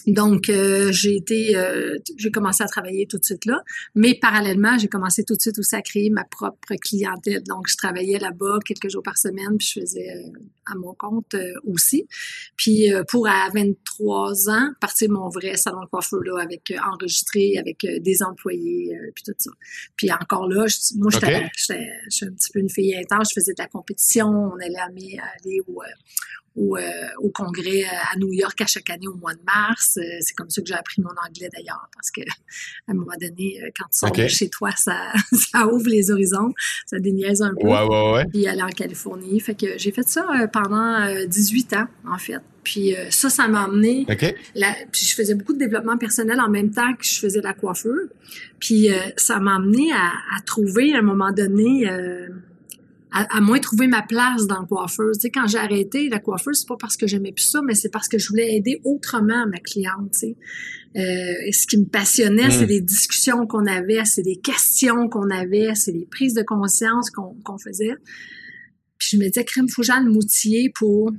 Donc, 0.07 0.49
euh, 0.49 0.91
j'ai 0.91 1.15
été, 1.15 1.55
euh, 1.55 1.97
j'ai 2.17 2.31
commencé 2.31 2.63
à 2.63 2.67
travailler 2.67 3.07
tout 3.07 3.17
de 3.17 3.23
suite 3.23 3.45
là, 3.45 3.61
mais 3.95 4.15
parallèlement, 4.19 4.77
j'ai 4.77 4.87
commencé 4.87 5.23
tout 5.23 5.35
de 5.35 5.41
suite 5.41 5.57
aussi 5.59 5.75
à 5.75 5.81
créer 5.81 6.09
ma 6.09 6.25
propre 6.25 6.75
clientèle. 6.81 7.43
Donc, 7.43 7.67
je 7.69 7.77
travaillais 7.77 8.19
là-bas 8.19 8.59
quelques 8.65 8.89
jours 8.89 9.03
par 9.03 9.17
semaine, 9.17 9.57
puis 9.57 9.67
je 9.67 9.79
faisais 9.81 10.09
euh, 10.09 10.39
à 10.65 10.75
mon 10.75 10.93
compte 10.93 11.35
aussi. 11.65 12.07
Puis, 12.57 12.91
pour 13.09 13.27
à 13.27 13.49
23 13.53 14.49
ans, 14.49 14.69
partir 14.79 15.09
mon 15.09 15.29
vrai 15.29 15.55
salon 15.57 15.81
de 15.81 15.89
coiffeur 15.89 16.21
là, 16.23 16.41
avec 16.41 16.73
enregistré, 16.85 17.57
avec 17.57 17.85
des 18.01 18.23
employés, 18.23 18.97
puis 19.13 19.23
tout 19.25 19.33
ça. 19.37 19.51
Puis 19.97 20.11
encore 20.11 20.47
là, 20.47 20.65
je, 20.67 20.97
moi, 20.97 21.11
j'étais, 21.11 21.49
j'étais, 21.57 22.25
un 22.25 22.31
petit 22.31 22.51
peu 22.53 22.59
une 22.59 22.69
fille 22.69 22.95
intense. 22.95 23.29
Je 23.29 23.41
faisais 23.41 23.53
de 23.53 23.61
la 23.61 23.67
compétition. 23.67 24.27
On 24.27 24.55
allait 24.55 24.77
aller 24.79 25.59
au, 25.67 25.81
au, 26.55 26.77
euh, 26.77 26.81
au 27.19 27.29
congrès 27.29 27.83
euh, 27.83 28.11
à 28.13 28.17
New 28.17 28.31
York 28.31 28.59
à 28.61 28.65
chaque 28.65 28.89
année 28.89 29.07
au 29.07 29.15
mois 29.15 29.33
de 29.33 29.41
mars. 29.45 29.97
Euh, 29.97 30.03
c'est 30.21 30.35
comme 30.35 30.49
ça 30.49 30.61
que 30.61 30.67
j'ai 30.67 30.75
appris 30.75 31.01
mon 31.01 31.09
anglais 31.09 31.49
d'ailleurs, 31.51 31.89
parce 31.93 32.11
que 32.11 32.21
à 32.87 32.91
un 32.91 32.93
moment 32.93 33.15
donné, 33.19 33.59
quand 33.77 33.85
tu 33.85 33.97
sors 33.97 34.11
de 34.11 34.27
chez 34.27 34.49
toi, 34.49 34.69
ça, 34.77 34.97
ça 35.33 35.67
ouvre 35.67 35.89
les 35.89 36.11
horizons, 36.11 36.53
ça 36.85 36.99
déniaise 36.99 37.41
un 37.41 37.53
peu. 37.55 37.67
Ouais, 37.67 37.83
ouais, 37.83 38.13
ouais. 38.13 38.25
Puis 38.25 38.47
aller 38.47 38.61
en 38.61 38.69
Californie. 38.69 39.39
Fait 39.39 39.55
que 39.55 39.77
j'ai 39.77 39.91
fait 39.91 40.07
ça 40.07 40.25
pendant 40.51 41.07
18 41.25 41.73
ans, 41.73 41.87
en 42.07 42.17
fait. 42.17 42.39
Puis 42.63 42.95
ça, 43.09 43.29
ça 43.29 43.47
m'a 43.47 43.63
amené. 43.63 44.05
Okay. 44.09 44.35
puis 44.91 45.05
je 45.05 45.15
faisais 45.15 45.35
beaucoup 45.35 45.53
de 45.53 45.59
développement 45.59 45.97
personnel 45.97 46.39
en 46.39 46.49
même 46.49 46.71
temps 46.71 46.93
que 46.93 47.03
je 47.03 47.19
faisais 47.19 47.41
la 47.41 47.53
coiffure. 47.53 48.07
Puis 48.59 48.89
ça 49.17 49.39
m'a 49.39 49.55
amené 49.55 49.91
à, 49.91 50.11
à, 50.35 50.41
trouver 50.45 50.93
à 50.93 50.99
un 50.99 51.01
moment 51.01 51.31
donné 51.31 51.89
à, 53.13 53.41
moins 53.41 53.59
trouver 53.59 53.87
ma 53.87 54.01
place 54.01 54.47
dans 54.47 54.61
la 54.61 54.65
coiffeuse. 54.65 55.17
Tu 55.17 55.21
sais, 55.21 55.29
quand 55.29 55.47
j'ai 55.47 55.59
arrêté 55.59 56.09
la 56.09 56.19
coiffeuse, 56.19 56.59
c'est 56.61 56.67
pas 56.67 56.77
parce 56.79 56.97
que 56.97 57.05
j'aimais 57.05 57.31
plus 57.31 57.45
ça, 57.45 57.61
mais 57.63 57.75
c'est 57.75 57.89
parce 57.89 58.07
que 58.07 58.17
je 58.17 58.27
voulais 58.27 58.55
aider 58.55 58.81
autrement 58.83 59.45
ma 59.47 59.59
cliente. 59.59 60.11
Tu 60.13 60.19
sais. 60.19 60.35
Euh, 60.95 61.51
ce 61.51 61.67
qui 61.67 61.77
me 61.77 61.85
passionnait, 61.85 62.49
c'est 62.49 62.65
mm. 62.65 62.69
les 62.69 62.81
discussions 62.81 63.47
qu'on 63.47 63.65
avait, 63.67 64.03
c'est 64.05 64.23
les 64.23 64.37
questions 64.37 65.09
qu'on 65.09 65.29
avait, 65.29 65.75
c'est 65.75 65.91
les 65.91 66.05
prises 66.05 66.33
de 66.33 66.43
conscience 66.43 67.11
qu'on 67.11 67.57
faisait. 67.57 67.95
Puis 68.97 69.09
je 69.11 69.17
me 69.17 69.25
disais, 69.25 69.43
crème, 69.45 69.69
faut 69.69 69.83
que 69.83 70.09
m'outiller 70.09 70.71
pour 70.73 71.11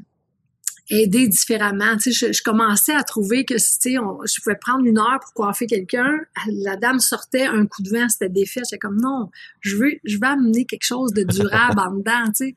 aider 0.91 1.29
différemment. 1.29 1.97
Tu 1.97 2.13
sais, 2.13 2.33
je, 2.33 2.43
commençais 2.43 2.95
à 2.95 3.03
trouver 3.03 3.45
que 3.45 3.57
si 3.59 3.99
on, 3.99 4.19
je 4.27 4.41
pouvais 4.43 4.57
prendre 4.57 4.85
une 4.85 4.99
heure 4.99 5.19
pour 5.21 5.33
coiffer 5.33 5.67
quelqu'un, 5.67 6.21
la 6.47 6.77
dame 6.77 7.01
sortait 7.01 7.47
un 7.47 7.67
coup 7.67 7.83
de 7.83 7.91
vent, 7.91 8.09
c'était 8.09 8.29
défait. 8.29 8.61
J'étais 8.65 8.79
comme 8.79 9.01
non, 9.01 9.31
je 9.61 9.77
veux, 9.77 9.93
je 10.05 10.17
veux 10.17 10.27
amener 10.27 10.65
quelque 10.67 10.85
chose 10.85 11.13
de 11.13 11.23
durable 11.23 11.81
en 11.81 11.93
dedans. 11.93 12.27
Tu 12.27 12.49
sais. 12.49 12.57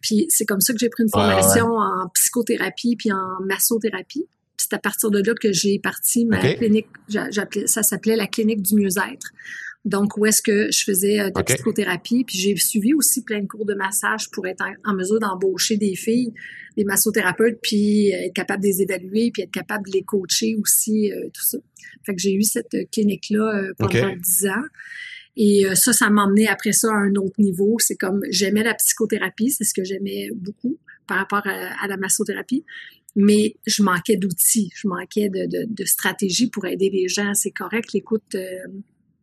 Puis 0.00 0.26
c'est 0.28 0.44
comme 0.44 0.60
ça 0.60 0.72
que 0.72 0.78
j'ai 0.78 0.90
pris 0.90 1.04
une 1.04 1.10
formation 1.10 1.66
en 1.76 2.08
psychothérapie 2.08 2.96
puis 2.96 3.12
en 3.12 3.44
massothérapie. 3.46 4.26
C'est 4.56 4.74
à 4.74 4.78
partir 4.78 5.10
de 5.10 5.18
là 5.18 5.34
que 5.34 5.52
j'ai 5.52 5.78
parti 5.78 6.24
ma 6.24 6.38
clinique. 6.54 6.86
Ça 7.66 7.82
s'appelait 7.82 8.16
la 8.16 8.26
clinique 8.26 8.62
du 8.62 8.74
mieux-être. 8.74 9.32
Donc, 9.84 10.16
où 10.16 10.26
est-ce 10.26 10.42
que 10.42 10.70
je 10.70 10.84
faisais 10.84 11.20
euh, 11.20 11.30
de 11.30 11.32
la 11.36 11.42
psychothérapie, 11.42 12.24
puis 12.24 12.38
j'ai 12.38 12.56
suivi 12.56 12.94
aussi 12.94 13.24
plein 13.24 13.40
de 13.40 13.46
cours 13.46 13.66
de 13.66 13.74
massage 13.74 14.30
pour 14.30 14.46
être 14.46 14.64
en, 14.84 14.94
mesure 14.94 15.18
d'embaucher 15.18 15.76
des 15.76 15.96
filles, 15.96 16.32
des 16.76 16.84
massothérapeutes, 16.84 17.58
puis 17.60 18.10
être 18.10 18.32
capable 18.32 18.62
de 18.62 18.68
les 18.68 18.82
évaluer, 18.82 19.30
puis 19.32 19.42
être 19.42 19.50
capable 19.50 19.86
de 19.88 19.92
les 19.92 20.02
coacher 20.02 20.56
aussi, 20.62 21.10
euh, 21.10 21.24
tout 21.34 21.42
ça. 21.42 21.58
Fait 22.06 22.14
que 22.14 22.20
j'ai 22.20 22.32
eu 22.32 22.42
cette 22.42 22.76
clinique-là 22.92 23.56
euh, 23.56 23.72
pendant 23.76 24.14
dix 24.16 24.46
ans. 24.46 24.64
Et 25.34 25.64
ça, 25.74 25.94
ça 25.94 26.10
m'a 26.10 26.24
emmené 26.24 26.46
après 26.46 26.72
ça 26.72 26.88
à 26.88 26.96
un 26.96 27.14
autre 27.14 27.40
niveau. 27.40 27.76
C'est 27.78 27.96
comme, 27.96 28.20
j'aimais 28.28 28.62
la 28.62 28.74
psychothérapie, 28.74 29.50
c'est 29.50 29.64
ce 29.64 29.72
que 29.72 29.82
j'aimais 29.82 30.28
beaucoup 30.34 30.78
par 31.06 31.16
rapport 31.16 31.42
à, 31.46 31.88
la 31.88 31.96
massothérapie 31.96 32.64
mais 33.14 33.56
je 33.66 33.82
manquais 33.82 34.16
d'outils, 34.16 34.70
je 34.74 34.88
manquais 34.88 35.28
de, 35.28 35.44
de, 35.44 35.66
de 35.68 35.84
stratégies 35.84 36.48
pour 36.48 36.64
aider 36.64 36.88
les 36.88 37.08
gens. 37.08 37.34
C'est 37.34 37.50
correct, 37.50 37.92
l'écoute 37.92 38.34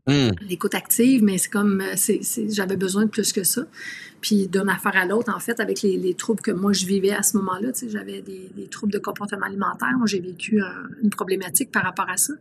Hmm. 0.09 0.31
l'écoute 0.47 0.73
active, 0.75 1.23
mais 1.23 1.37
c'est 1.37 1.49
comme, 1.49 1.83
c'est, 1.95 2.21
j'avais 2.49 2.77
besoin 2.77 3.05
de 3.05 3.09
plus 3.09 3.31
que 3.31 3.43
ça. 3.43 3.65
Puis 4.21 4.47
d'une 4.47 4.69
affaire 4.69 4.97
à 4.97 5.05
l'autre, 5.05 5.33
en 5.33 5.39
fait, 5.39 5.59
avec 5.59 5.81
les, 5.81 6.13
troubles 6.13 6.41
que 6.41 6.51
moi 6.51 6.73
je 6.73 6.85
vivais 6.85 7.11
à 7.11 7.23
ce 7.23 7.37
moment-là, 7.37 7.71
tu 7.71 7.79
sais, 7.79 7.89
j'avais 7.89 8.21
des, 8.21 8.67
troubles 8.69 8.91
de 8.91 8.99
comportement 8.99 9.45
alimentaire. 9.45 9.93
Moi, 9.97 10.07
j'ai 10.07 10.19
vécu 10.19 10.59
une 11.01 11.09
problématique 11.09 11.71
par 11.71 11.83
rapport 11.83 12.09
à 12.09 12.17
ça. 12.17 12.33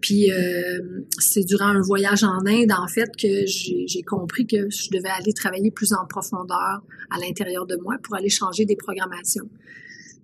Puis 0.00 0.30
euh, 0.30 1.02
c'est 1.18 1.44
durant 1.44 1.66
un 1.66 1.80
voyage 1.80 2.22
en 2.22 2.46
Inde, 2.46 2.72
en 2.72 2.86
fait, 2.86 3.10
que 3.16 3.46
j'ai 3.46 4.02
compris 4.02 4.46
que 4.46 4.70
je 4.70 4.90
devais 4.90 5.08
aller 5.08 5.32
travailler 5.32 5.70
plus 5.70 5.92
en 5.92 6.06
profondeur 6.06 6.82
à 7.10 7.18
l'intérieur 7.20 7.66
de 7.66 7.76
moi 7.76 7.96
pour 8.02 8.14
aller 8.14 8.30
changer 8.30 8.64
des 8.64 8.76
programmations. 8.76 9.48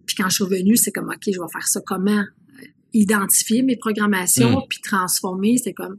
Puis 0.06 0.16
quand 0.16 0.28
je 0.28 0.34
suis 0.34 0.44
revenue, 0.44 0.76
c'est 0.76 0.92
comme, 0.92 1.08
OK, 1.08 1.22
je 1.26 1.40
vais 1.40 1.52
faire 1.52 1.66
ça 1.66 1.80
comment? 1.84 2.24
Identifier 2.92 3.62
mes 3.62 3.76
programmations, 3.76 4.58
hmm. 4.58 4.68
puis 4.68 4.80
transformer, 4.80 5.56
c'est 5.58 5.72
comme 5.72 5.98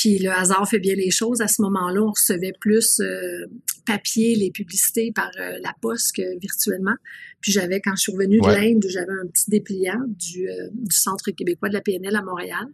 puis 0.00 0.18
le 0.18 0.30
hasard 0.30 0.66
fait 0.66 0.78
bien 0.78 0.94
les 0.94 1.10
choses. 1.10 1.42
À 1.42 1.46
ce 1.46 1.60
moment-là, 1.60 2.00
on 2.00 2.12
recevait 2.12 2.54
plus 2.58 3.00
euh, 3.00 3.44
papier, 3.84 4.34
les 4.34 4.50
publicités 4.50 5.12
par 5.12 5.30
euh, 5.38 5.58
la 5.60 5.74
poste 5.82 6.16
que 6.16 6.38
virtuellement. 6.38 6.94
Puis 7.42 7.52
j'avais, 7.52 7.82
quand 7.82 7.94
je 7.96 8.04
suis 8.04 8.12
revenue 8.12 8.40
de 8.40 8.46
l'Inde, 8.46 8.82
j'avais 8.88 9.12
un 9.12 9.26
petit 9.26 9.50
dépliant 9.50 10.00
du, 10.06 10.48
euh, 10.48 10.68
du 10.72 10.96
Centre 10.96 11.30
québécois 11.32 11.68
de 11.68 11.74
la 11.74 11.82
PNL 11.82 12.16
à 12.16 12.22
Montréal. 12.22 12.64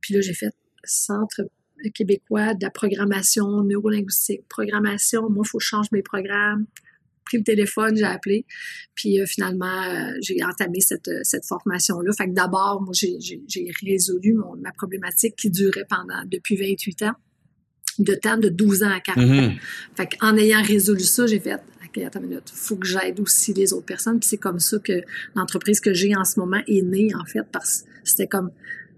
Puis 0.00 0.14
là, 0.14 0.22
j'ai 0.22 0.32
fait 0.32 0.54
Centre 0.84 1.42
québécois 1.92 2.54
de 2.54 2.64
la 2.64 2.70
programmation 2.70 3.62
neurolinguistique. 3.62 4.48
Programmation, 4.48 5.28
moi, 5.28 5.44
il 5.44 5.48
faut 5.50 5.58
que 5.58 5.64
je 5.64 5.68
change 5.68 5.92
mes 5.92 6.02
programmes 6.02 6.64
pris 7.28 7.38
le 7.38 7.44
téléphone, 7.44 7.96
j'ai 7.96 8.04
appelé. 8.04 8.46
Puis 8.94 9.20
euh, 9.20 9.26
finalement, 9.26 9.66
euh, 9.66 10.12
j'ai 10.20 10.42
entamé 10.44 10.80
cette, 10.80 11.08
euh, 11.08 11.20
cette 11.22 11.44
formation-là. 11.44 12.12
Fait 12.16 12.26
que 12.26 12.34
d'abord, 12.34 12.82
moi, 12.82 12.92
j'ai 12.94 13.72
résolu 13.82 14.36
ma 14.60 14.72
problématique 14.72 15.36
qui 15.36 15.50
durait 15.50 15.86
pendant 15.88 16.24
depuis 16.26 16.56
28 16.56 17.02
ans, 17.02 17.14
de 17.98 18.14
temps 18.14 18.38
de 18.38 18.48
12 18.48 18.82
ans 18.82 18.90
à 18.90 19.00
40 19.00 19.24
ans. 19.24 19.32
Mm-hmm. 19.32 19.58
Fait 19.96 20.06
qu'en 20.06 20.36
ayant 20.36 20.62
résolu 20.62 21.04
ça, 21.04 21.26
j'ai 21.26 21.40
fait 21.40 21.54
OK, 21.54 22.02
attends 22.02 22.20
une 22.20 22.28
minute, 22.28 22.50
faut 22.52 22.76
que 22.76 22.86
j'aide 22.86 23.20
aussi 23.20 23.54
les 23.54 23.72
autres 23.72 23.86
personnes. 23.86 24.18
Puis 24.20 24.28
c'est 24.30 24.38
comme 24.38 24.58
ça 24.58 24.78
que 24.78 25.02
l'entreprise 25.34 25.80
que 25.80 25.92
j'ai 25.92 26.16
en 26.16 26.24
ce 26.24 26.40
moment 26.40 26.60
est 26.66 26.82
née, 26.82 27.10
en 27.14 27.24
fait, 27.24 27.44
parce 27.52 27.82
que 27.82 27.88
c'était 28.04 28.26
comme 28.26 28.50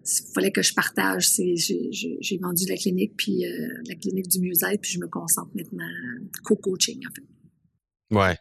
il 0.03 0.33
fallait 0.33 0.51
que 0.51 0.63
je 0.63 0.73
partage. 0.73 1.29
J'ai 1.37 2.39
vendu 2.39 2.65
la 2.67 2.77
clinique, 2.77 3.13
puis 3.17 3.45
la 3.87 3.95
clinique 3.95 4.29
du 4.29 4.41
mieux-être, 4.41 4.81
puis 4.81 4.93
je 4.93 4.99
me 4.99 5.07
concentre 5.07 5.51
maintenant 5.55 5.87
co-coaching, 6.43 7.01
en 7.07 7.15
fait. 7.15 7.23
Ouais. 8.11 8.37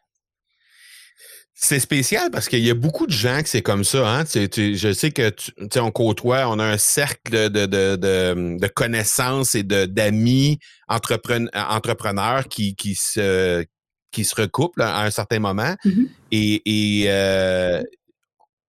C'est 1.61 1.81
spécial 1.81 2.31
parce 2.31 2.47
qu'il 2.47 2.65
y 2.65 2.69
a 2.69 2.73
beaucoup 2.73 3.05
de 3.05 3.11
gens 3.11 3.41
que 3.43 3.49
c'est 3.49 3.61
comme 3.61 3.83
ça. 3.83 4.09
Hein? 4.09 4.23
je 4.33 4.93
sais 4.93 5.11
que 5.11 5.29
tu, 5.29 5.51
on 5.79 5.91
côtoie, 5.91 6.47
on 6.47 6.57
a 6.57 6.63
un 6.63 6.77
cercle 6.77 7.49
de, 7.49 7.65
de, 7.65 7.97
de, 7.97 8.67
connaissances 8.67 9.55
et 9.55 9.63
d'amis 9.63 10.59
entrepreneurs 10.87 12.47
qui, 12.47 12.77
qui, 12.77 12.95
se, 12.95 13.65
qui 14.11 14.23
se 14.23 14.41
recouplent 14.41 14.81
à 14.81 15.03
un 15.03 15.11
certain 15.11 15.39
moment. 15.39 15.75
Mm-hmm. 15.83 16.07
Et, 16.31 17.03
euh, 17.07 17.83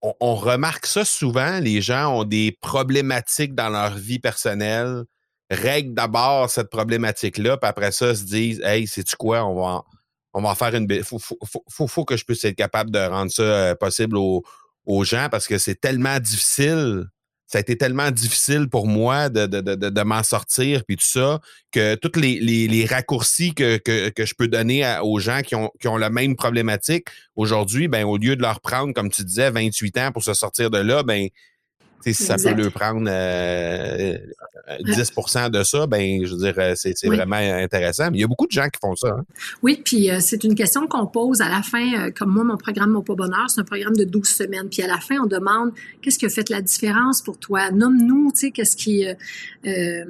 on, 0.01 0.13
on, 0.19 0.35
remarque 0.35 0.85
ça 0.85 1.05
souvent. 1.05 1.59
Les 1.59 1.81
gens 1.81 2.13
ont 2.13 2.23
des 2.25 2.57
problématiques 2.59 3.55
dans 3.55 3.69
leur 3.69 3.95
vie 3.95 4.19
personnelle, 4.19 5.05
règlent 5.49 5.93
d'abord 5.93 6.49
cette 6.49 6.69
problématique-là, 6.69 7.55
puis 7.55 7.69
après 7.69 7.93
ça 7.93 8.15
se 8.15 8.23
disent 8.25 8.61
Hey, 8.65 8.85
sais-tu 8.85 9.15
quoi, 9.15 9.45
on 9.45 9.55
va 9.55 9.83
on 10.33 10.41
va 10.41 10.55
faire 10.55 10.75
une. 10.75 10.87
Il 10.89 11.03
faut, 11.03 12.05
que 12.05 12.17
je 12.17 12.25
puisse 12.25 12.43
être 12.45 12.55
capable 12.55 12.91
de 12.91 12.99
rendre 12.99 13.31
ça 13.31 13.43
euh, 13.43 13.75
possible 13.75 14.17
aux, 14.17 14.43
gens 15.03 15.27
parce 15.29 15.47
que 15.47 15.57
c'est 15.57 15.79
tellement 15.79 16.19
difficile. 16.19 17.05
Ça 17.47 17.57
a 17.57 17.61
été 17.61 17.77
tellement 17.77 18.11
difficile 18.11 18.69
pour 18.69 18.87
moi 18.87 19.27
de, 19.27 19.45
de, 19.45 19.59
de, 19.59 19.75
de 19.75 20.01
m'en 20.03 20.23
sortir 20.23 20.85
puis 20.85 20.95
tout 20.95 21.03
ça 21.03 21.41
que 21.73 21.95
tous 21.95 22.17
les, 22.17 22.85
raccourcis 22.89 23.53
que, 23.53 23.77
je 23.85 24.33
peux 24.37 24.47
donner 24.47 24.97
aux 25.03 25.19
gens 25.19 25.41
qui 25.41 25.55
ont, 25.55 25.69
qui 25.81 25.89
ont 25.89 25.97
la 25.97 26.09
même 26.09 26.37
problématique 26.37 27.07
aujourd'hui, 27.35 27.89
ben 27.89 28.05
au 28.05 28.15
lieu 28.15 28.37
de 28.37 28.41
leur 28.41 28.61
prendre, 28.61 28.93
comme 28.93 29.09
tu 29.09 29.25
disais, 29.25 29.51
28 29.51 29.97
ans 29.97 30.11
pour 30.13 30.23
se 30.23 30.33
sortir 30.33 30.69
de 30.69 30.77
là, 30.77 31.03
ben 31.03 31.27
si 32.05 32.13
ça 32.13 32.35
peut 32.35 32.53
leur 32.53 32.71
prendre 32.71 33.07
euh, 33.09 34.17
10% 34.79 35.45
euh, 35.45 35.49
de 35.49 35.63
ça, 35.63 35.87
ben 35.87 36.25
je 36.25 36.33
veux 36.33 36.39
dire, 36.39 36.53
euh, 36.57 36.73
c'est 36.75 37.07
vraiment 37.07 37.35
intéressant. 37.35 38.11
Mais 38.11 38.17
il 38.17 38.21
y 38.21 38.23
a 38.23 38.27
beaucoup 38.27 38.47
de 38.47 38.51
gens 38.51 38.67
qui 38.69 38.79
font 38.81 38.95
ça. 38.95 39.09
Hein. 39.09 39.25
Oui, 39.61 39.81
puis 39.83 40.09
euh, 40.09 40.17
c'est 40.19 40.43
une 40.43 40.55
question 40.55 40.87
qu'on 40.87 41.07
pose 41.07 41.41
à 41.41 41.49
la 41.49 41.61
fin. 41.61 42.11
comme 42.11 42.33
moi, 42.33 42.43
mon 42.43 42.57
programme 42.57 42.91
Mon 42.91 43.01
Pas 43.01 43.15
Bonheur, 43.15 43.49
c'est 43.49 43.61
un 43.61 43.65
programme 43.65 43.95
de 43.95 44.03
12 44.03 44.27
semaines. 44.27 44.69
Puis 44.69 44.81
à 44.81 44.87
la 44.87 44.99
fin, 44.99 45.17
on 45.21 45.27
demande 45.27 45.71
qu'est-ce 46.01 46.19
qui 46.19 46.25
a 46.25 46.29
fait 46.29 46.49
la 46.49 46.61
différence 46.61 47.21
pour 47.21 47.37
toi? 47.37 47.71
Nomme-nous, 47.71 48.31
tu 48.33 48.39
sais, 48.39 48.51
qu'est-ce 48.51 48.75
qui... 48.75 49.05
Les, 49.63 50.05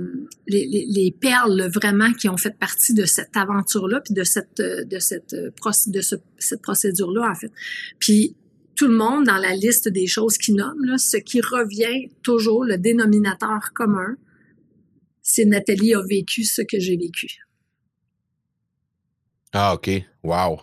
les, 0.48 0.86
les, 0.88 1.12
perles 1.12 1.70
vraiment 1.74 2.12
qui 2.14 2.30
ont 2.30 2.38
fait 2.38 2.58
partie 2.58 2.94
de 2.94 3.06
cette 3.06 3.36
aventure-là, 3.36 4.02
puis 4.02 4.14
de 4.14 4.24
cette 4.24 4.58
de 4.58 5.00
cette 5.00 5.34
de 5.34 6.02
cette 6.02 6.62
procédure-là, 6.62 7.30
en 7.30 7.36
fait. 7.36 7.52
Puis 8.00 8.36
tout 8.82 8.88
le 8.88 8.98
monde 8.98 9.26
dans 9.26 9.38
la 9.38 9.54
liste 9.54 9.90
des 9.90 10.08
choses 10.08 10.40
qu'ils 10.40 10.56
nomment, 10.56 10.98
ce 10.98 11.18
qui 11.18 11.40
revient 11.40 12.10
toujours, 12.24 12.66
le 12.66 12.80
dénominateur 12.80 13.74
commun, 13.76 14.16
c'est 15.22 15.46
Nathalie 15.46 15.94
a 15.94 16.02
vécu 16.02 16.44
ce 16.44 16.64
que 16.64 16.80
j'ai 16.80 16.98
vécu. 16.98 17.28
Ah, 19.54 19.76
OK. 19.76 19.92
Wow. 20.24 20.62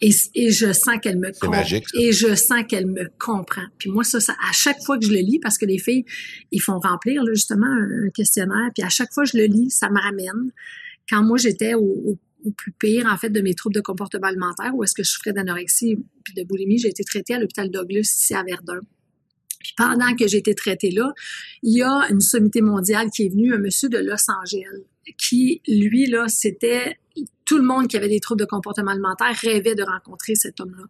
Et, 0.00 0.10
je 0.50 0.72
sens 0.72 0.96
qu'elle 1.02 1.18
me 1.18 1.38
comprend. 1.38 1.62
Et 1.92 2.12
je 2.12 2.34
sens 2.34 2.62
qu'elle 2.66 2.86
me 2.86 3.10
comprend. 3.18 3.66
Puis 3.76 3.90
moi, 3.90 4.04
ça, 4.04 4.16
à 4.48 4.52
chaque 4.52 4.82
fois 4.82 4.98
que 4.98 5.04
je 5.04 5.10
le 5.10 5.18
lis, 5.18 5.38
parce 5.38 5.58
que 5.58 5.66
les 5.66 5.78
filles, 5.78 6.06
ils 6.50 6.62
font 6.62 6.78
remplir 6.78 7.26
justement 7.26 7.66
un, 7.66 8.08
questionnaire, 8.08 8.70
puis 8.74 8.82
à 8.82 8.88
chaque 8.88 9.12
fois 9.12 9.24
que 9.24 9.32
je 9.32 9.36
le 9.36 9.44
lis, 9.44 9.68
ça 9.68 9.90
me 9.90 10.00
ramène. 10.00 10.50
Quand 11.10 11.22
moi, 11.22 11.36
j'étais 11.36 11.74
au 11.74 12.18
ou 12.44 12.52
plus 12.52 12.72
pire, 12.72 13.06
en 13.10 13.16
fait, 13.16 13.30
de 13.30 13.40
mes 13.40 13.54
troubles 13.54 13.74
de 13.74 13.80
comportement 13.80 14.28
alimentaire, 14.28 14.74
où 14.74 14.84
est-ce 14.84 14.94
que 14.94 15.02
je 15.02 15.10
souffrais 15.10 15.32
d'anorexie 15.32 15.98
puis 16.22 16.34
de 16.34 16.44
boulimie. 16.44 16.78
J'ai 16.78 16.88
été 16.88 17.04
traitée 17.04 17.34
à 17.34 17.38
l'hôpital 17.38 17.70
Douglas 17.70 18.00
ici 18.00 18.34
à 18.34 18.42
Verdun. 18.42 18.80
Puis 19.60 19.72
pendant 19.76 20.14
que 20.14 20.28
j'ai 20.28 20.38
été 20.38 20.54
traitée 20.54 20.90
là, 20.90 21.12
il 21.62 21.78
y 21.78 21.82
a 21.82 22.06
une 22.10 22.20
sommité 22.20 22.60
mondiale 22.60 23.08
qui 23.10 23.24
est 23.24 23.28
venue, 23.30 23.54
un 23.54 23.58
monsieur 23.58 23.88
de 23.88 23.98
Los 23.98 24.30
Angeles, 24.30 24.84
qui, 25.16 25.62
lui, 25.66 26.06
là, 26.06 26.28
c'était 26.28 26.98
tout 27.44 27.58
le 27.58 27.64
monde 27.64 27.88
qui 27.88 27.96
avait 27.96 28.08
des 28.08 28.20
troubles 28.20 28.40
de 28.40 28.46
comportement 28.46 28.90
alimentaire 28.90 29.34
rêvait 29.34 29.74
de 29.74 29.82
rencontrer 29.82 30.34
cet 30.34 30.60
homme-là. 30.60 30.84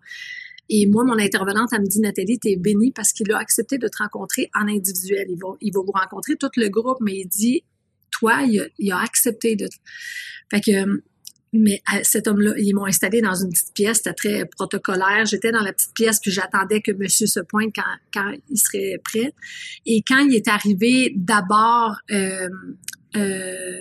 Et 0.69 0.87
moi, 0.87 1.05
mon 1.05 1.19
intervenante, 1.19 1.71
elle 1.73 1.83
me 1.83 1.87
dit, 1.87 2.01
Nathalie, 2.01 2.39
t'es 2.39 2.57
bénie 2.57 2.91
parce 2.91 3.13
qu'il 3.13 3.31
a 3.33 3.39
accepté 3.39 3.77
de 3.77 3.87
te 3.87 3.99
rencontrer 3.99 4.51
en 4.55 4.67
individuel. 4.67 5.27
Il 5.29 5.37
va, 5.37 5.49
il 5.61 5.73
va 5.73 5.81
vous 5.81 5.93
rencontrer 5.93 6.37
tout 6.37 6.49
le 6.57 6.69
groupe, 6.69 6.99
mais 7.01 7.17
il 7.17 7.27
dit, 7.27 7.65
toi, 8.11 8.43
il 8.43 8.61
a, 8.61 8.65
il 8.79 8.93
a 8.93 9.01
accepté 9.01 9.57
de... 9.57 9.69
Fait 10.51 10.61
que 10.61 11.03
mais 11.55 11.83
euh, 11.95 12.01
cet 12.03 12.27
homme-là, 12.27 12.53
ils 12.59 12.75
m'ont 12.75 12.87
installé 12.87 13.21
dans 13.21 13.35
une 13.35 13.51
petite 13.51 13.73
pièce, 13.73 13.99
c'était 13.99 14.13
très 14.13 14.45
protocolaire. 14.45 15.25
J'étais 15.25 15.53
dans 15.53 15.63
la 15.63 15.73
petite 15.73 15.95
pièce, 15.95 16.19
puis 16.21 16.31
j'attendais 16.31 16.81
que 16.81 16.93
monsieur 16.93 17.27
se 17.27 17.41
pointe 17.41 17.73
quand, 17.75 17.83
quand 18.13 18.33
il 18.51 18.59
serait 18.59 19.01
prêt. 19.05 19.33
Et 19.87 20.03
quand 20.07 20.19
il 20.19 20.35
est 20.35 20.49
arrivé, 20.49 21.13
d'abord, 21.15 21.97
euh, 22.11 22.49
euh, 23.17 23.81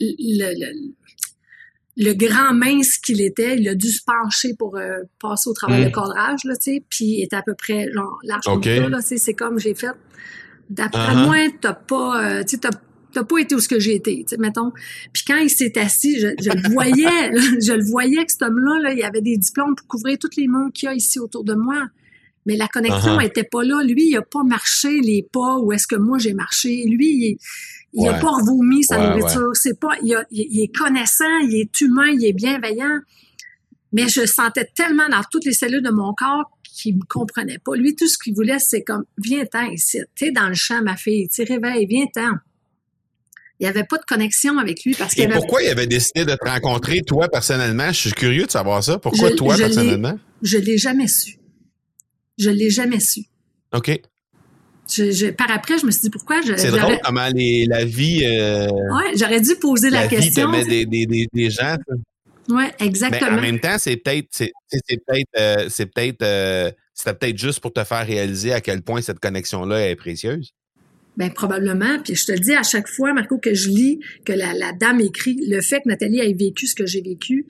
le, 0.00 0.72
le, 1.96 2.12
grand 2.14 2.54
mince 2.54 2.98
qu'il 2.98 3.20
était, 3.20 3.56
il 3.58 3.68
a 3.68 3.74
dû 3.74 3.88
se 3.88 4.02
pencher 4.04 4.54
pour 4.56 4.78
passer 5.20 5.50
au 5.50 5.52
travail 5.52 5.84
de 5.84 5.88
mmh. 5.88 5.92
cadrage, 5.92 6.44
là, 6.44 6.54
tu 6.54 6.72
sais, 6.72 6.84
puis 6.88 7.04
il 7.04 7.22
était 7.24 7.36
à 7.36 7.42
peu 7.42 7.54
près 7.54 7.86
large 8.22 8.46
okay. 8.46 8.80
comme 8.80 9.00
ça, 9.00 9.16
c'est 9.16 9.34
comme 9.34 9.58
j'ai 9.58 9.74
fait. 9.74 9.94
D'après 10.70 11.14
uh-huh. 11.14 11.26
moi, 11.26 11.36
t'as 11.60 11.74
pas, 11.74 12.44
tu 12.44 12.56
sais, 12.56 12.68
t'as 13.12 13.24
pas 13.24 13.38
été 13.38 13.54
où 13.54 13.60
ce 13.60 13.68
que 13.68 13.78
j'ai 13.78 13.94
été, 13.94 14.24
mettons. 14.38 14.72
Puis 15.12 15.24
quand 15.26 15.36
il 15.36 15.50
s'est 15.50 15.78
assis, 15.78 16.18
je, 16.18 16.26
le 16.28 16.72
voyais, 16.72 17.32
je 17.60 17.72
le 17.72 17.84
voyais 17.84 18.24
que 18.24 18.32
cet 18.32 18.42
homme-là, 18.42 18.80
là, 18.80 18.92
il 18.92 19.02
avait 19.02 19.20
des 19.20 19.36
diplômes 19.36 19.74
pour 19.74 19.86
couvrir 19.86 20.18
tous 20.18 20.36
les 20.36 20.48
mondes 20.48 20.72
qu'il 20.72 20.86
y 20.86 20.92
a 20.92 20.94
ici 20.94 21.18
autour 21.18 21.44
de 21.44 21.54
moi. 21.54 21.88
Mais 22.44 22.56
la 22.56 22.66
connexion 22.66 23.18
uh-huh. 23.18 23.26
était 23.26 23.44
pas 23.44 23.62
là. 23.62 23.84
Lui, 23.84 24.08
il 24.08 24.16
a 24.16 24.22
pas 24.22 24.42
marché 24.42 25.00
les 25.00 25.22
pas 25.32 25.58
où 25.58 25.72
est-ce 25.72 25.86
que 25.86 25.94
moi 25.94 26.18
j'ai 26.18 26.34
marché. 26.34 26.84
Lui, 26.86 27.38
il, 27.92 28.08
a 28.08 28.14
pas 28.14 28.30
revomi 28.30 28.82
sa 28.82 28.98
nourriture. 28.98 29.50
C'est 29.54 29.78
pas, 29.78 29.92
il, 30.02 30.12
est 30.60 30.76
connaissant, 30.76 31.38
il 31.44 31.60
est 31.60 31.80
humain, 31.80 32.08
il 32.08 32.24
est 32.26 32.32
bienveillant. 32.32 32.98
Mais 33.92 34.08
je 34.08 34.26
sentais 34.26 34.68
tellement 34.74 35.08
dans 35.08 35.22
toutes 35.30 35.44
les 35.44 35.52
cellules 35.52 35.82
de 35.82 35.90
mon 35.90 36.14
corps 36.14 36.50
qu'il 36.64 36.96
me 36.96 37.04
comprenait 37.08 37.58
pas. 37.58 37.76
Lui, 37.76 37.94
tout 37.94 38.08
ce 38.08 38.18
qu'il 38.18 38.34
voulait, 38.34 38.58
c'est 38.58 38.82
comme, 38.82 39.04
viens-t'en 39.18 39.70
ici. 39.70 40.00
T'es 40.16 40.32
dans 40.32 40.48
le 40.48 40.54
champ, 40.54 40.82
ma 40.82 40.96
fille. 40.96 41.28
Tu 41.28 41.42
réveille, 41.42 41.86
viens-t'en 41.86 42.38
il 43.62 43.66
n'y 43.66 43.68
avait 43.68 43.84
pas 43.84 43.96
de 43.96 44.04
connexion 44.08 44.58
avec 44.58 44.82
lui 44.84 44.92
parce 44.92 45.16
Et 45.16 45.28
pourquoi 45.28 45.62
il 45.62 45.68
avait 45.68 45.86
décidé 45.86 46.24
de 46.24 46.34
te 46.34 46.48
rencontrer, 46.48 47.00
toi, 47.06 47.28
personnellement? 47.28 47.92
Je 47.92 47.98
suis 48.00 48.10
curieux 48.10 48.46
de 48.46 48.50
savoir 48.50 48.82
ça. 48.82 48.98
Pourquoi 48.98 49.30
toi, 49.30 49.56
personnellement? 49.56 50.18
Je 50.42 50.58
l'ai 50.58 50.78
jamais 50.78 51.06
su. 51.06 51.38
Je 52.38 52.50
l'ai 52.50 52.70
jamais 52.70 52.98
su. 52.98 53.20
OK. 53.72 54.00
par 55.38 55.52
après, 55.52 55.78
je 55.78 55.86
me 55.86 55.92
suis 55.92 56.00
dit 56.00 56.10
pourquoi. 56.10 56.40
C'est 56.56 56.72
drôle 56.72 56.98
comment 57.04 57.28
la 57.68 57.84
vie. 57.84 58.24
Euh, 58.24 58.66
oui, 58.68 59.16
j'aurais 59.16 59.40
dû 59.40 59.54
poser 59.54 59.90
la, 59.90 60.08
question. 60.08 60.50
La 60.50 60.64
vie 60.64 60.84
des, 60.84 61.06
des, 61.06 61.28
des, 61.32 61.50
gens. 61.50 61.76
Oui, 62.48 62.64
exactement. 62.80 63.30
Mais 63.30 63.38
en 63.38 63.40
même 63.40 63.60
temps, 63.60 63.76
c'est 63.78 63.96
peut-être. 63.96 64.26
C'est 64.32 64.52
peut-être. 65.06 65.28
Euh, 65.38 65.68
c'est 65.68 65.86
peut-être. 65.86 66.22
Euh, 66.22 66.72
c'était 66.94 67.14
peut-être 67.14 67.38
juste 67.38 67.60
pour 67.60 67.72
te 67.72 67.84
faire 67.84 68.04
réaliser 68.04 68.52
à 68.52 68.60
quel 68.60 68.82
point 68.82 69.00
cette 69.02 69.20
connexion-là 69.20 69.88
est 69.88 69.94
précieuse. 69.94 70.50
Ben 71.16 71.30
probablement. 71.32 71.98
Puis 72.02 72.14
je 72.14 72.26
te 72.26 72.32
le 72.32 72.38
dis 72.38 72.54
à 72.54 72.62
chaque 72.62 72.88
fois, 72.88 73.12
Marco, 73.12 73.38
que 73.38 73.52
je 73.52 73.68
lis 73.68 74.00
que 74.24 74.32
la, 74.32 74.54
la 74.54 74.72
dame 74.72 75.00
écrit 75.00 75.36
le 75.46 75.60
fait 75.60 75.80
que 75.80 75.88
Nathalie 75.88 76.20
ait 76.20 76.32
vécu 76.32 76.66
ce 76.66 76.74
que 76.74 76.86
j'ai 76.86 77.02
vécu, 77.02 77.46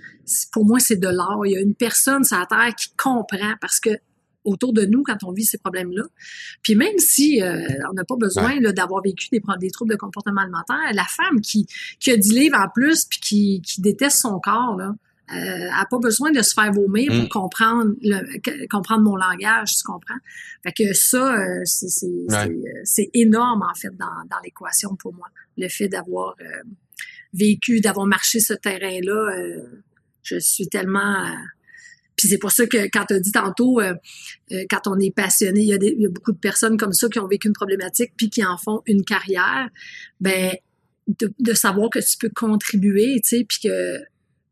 pour 0.52 0.64
moi 0.64 0.80
c'est 0.80 0.96
de 0.96 1.08
l'art. 1.08 1.40
Il 1.44 1.52
y 1.52 1.56
a 1.56 1.60
une 1.60 1.74
personne 1.74 2.24
sur 2.24 2.38
la 2.38 2.46
terre 2.46 2.74
qui 2.74 2.88
comprend 2.96 3.54
parce 3.60 3.78
que 3.78 3.90
autour 4.44 4.72
de 4.72 4.84
nous 4.84 5.02
quand 5.02 5.22
on 5.24 5.32
vit 5.32 5.44
ces 5.44 5.58
problèmes-là. 5.58 6.04
Puis 6.62 6.74
même 6.74 6.98
si 6.98 7.42
euh, 7.42 7.60
on 7.90 7.94
n'a 7.94 8.04
pas 8.04 8.16
besoin 8.16 8.60
d'avoir 8.60 9.02
vécu 9.02 9.28
des, 9.30 9.40
des, 9.60 9.70
troubles 9.70 9.92
de 9.92 9.96
comportement 9.96 10.40
alimentaire, 10.40 10.92
la 10.92 11.04
femme 11.04 11.40
qui, 11.40 11.66
qui 12.00 12.10
a 12.10 12.16
10 12.16 12.32
livres 12.32 12.58
en 12.58 12.68
plus 12.68 13.04
puis 13.04 13.20
qui, 13.20 13.62
qui 13.62 13.80
déteste 13.80 14.18
son 14.18 14.40
corps, 14.40 14.76
là, 14.76 14.94
euh, 15.32 15.68
a 15.72 15.86
pas 15.86 15.98
besoin 15.98 16.30
de 16.30 16.42
se 16.42 16.52
faire 16.52 16.72
vomir 16.72 17.10
pour 17.10 17.24
mm. 17.24 17.28
comprendre 17.28 17.92
le, 18.02 18.66
comprendre 18.68 19.02
mon 19.02 19.16
langage, 19.16 19.76
tu 19.76 19.82
comprends? 19.84 20.18
Fait 20.62 20.72
que 20.72 20.92
ça, 20.92 21.34
euh, 21.36 21.60
euh, 21.60 22.80
c'est 22.84 23.10
énorme, 23.14 23.62
en 23.62 23.74
fait, 23.74 23.96
dans, 23.96 24.06
dans 24.30 24.38
l'équation 24.44 24.94
pour 24.96 25.14
moi. 25.14 25.28
Le 25.56 25.68
fait 25.68 25.88
d'avoir 25.88 26.34
euh, 26.40 26.44
vécu, 27.32 27.80
d'avoir 27.80 28.06
marché 28.06 28.40
ce 28.40 28.54
terrain-là, 28.54 29.30
je 30.22 30.38
suis 30.38 30.68
tellement... 30.68 31.26
puis 32.16 32.28
c'est 32.28 32.38
pour 32.38 32.52
ça 32.52 32.66
que 32.66 32.88
quand 32.92 33.06
tu 33.06 33.14
as 33.14 33.20
dit 33.20 33.32
tantôt, 33.32 33.80
quand 34.70 34.86
on 34.86 34.98
est 34.98 35.14
passionné, 35.14 35.60
il 35.60 35.66
y, 35.66 35.72
a 35.72 35.78
il 35.80 36.00
y 36.00 36.06
a 36.06 36.10
beaucoup 36.10 36.32
de 36.32 36.38
personnes 36.38 36.76
comme 36.76 36.92
ça 36.92 37.08
qui 37.08 37.18
ont 37.18 37.26
vécu 37.26 37.48
une 37.48 37.54
problématique 37.54 38.12
puis 38.16 38.28
qui 38.28 38.44
en 38.44 38.56
font 38.56 38.82
une 38.86 39.04
carrière. 39.04 39.68
Ben 40.20 40.52
de, 41.08 41.32
de 41.40 41.52
savoir 41.52 41.90
que 41.90 41.98
tu 41.98 42.16
peux 42.18 42.30
contribuer, 42.34 43.20
tu 43.22 43.38
sais, 43.38 43.44
puis 43.44 43.58
que 43.64 43.98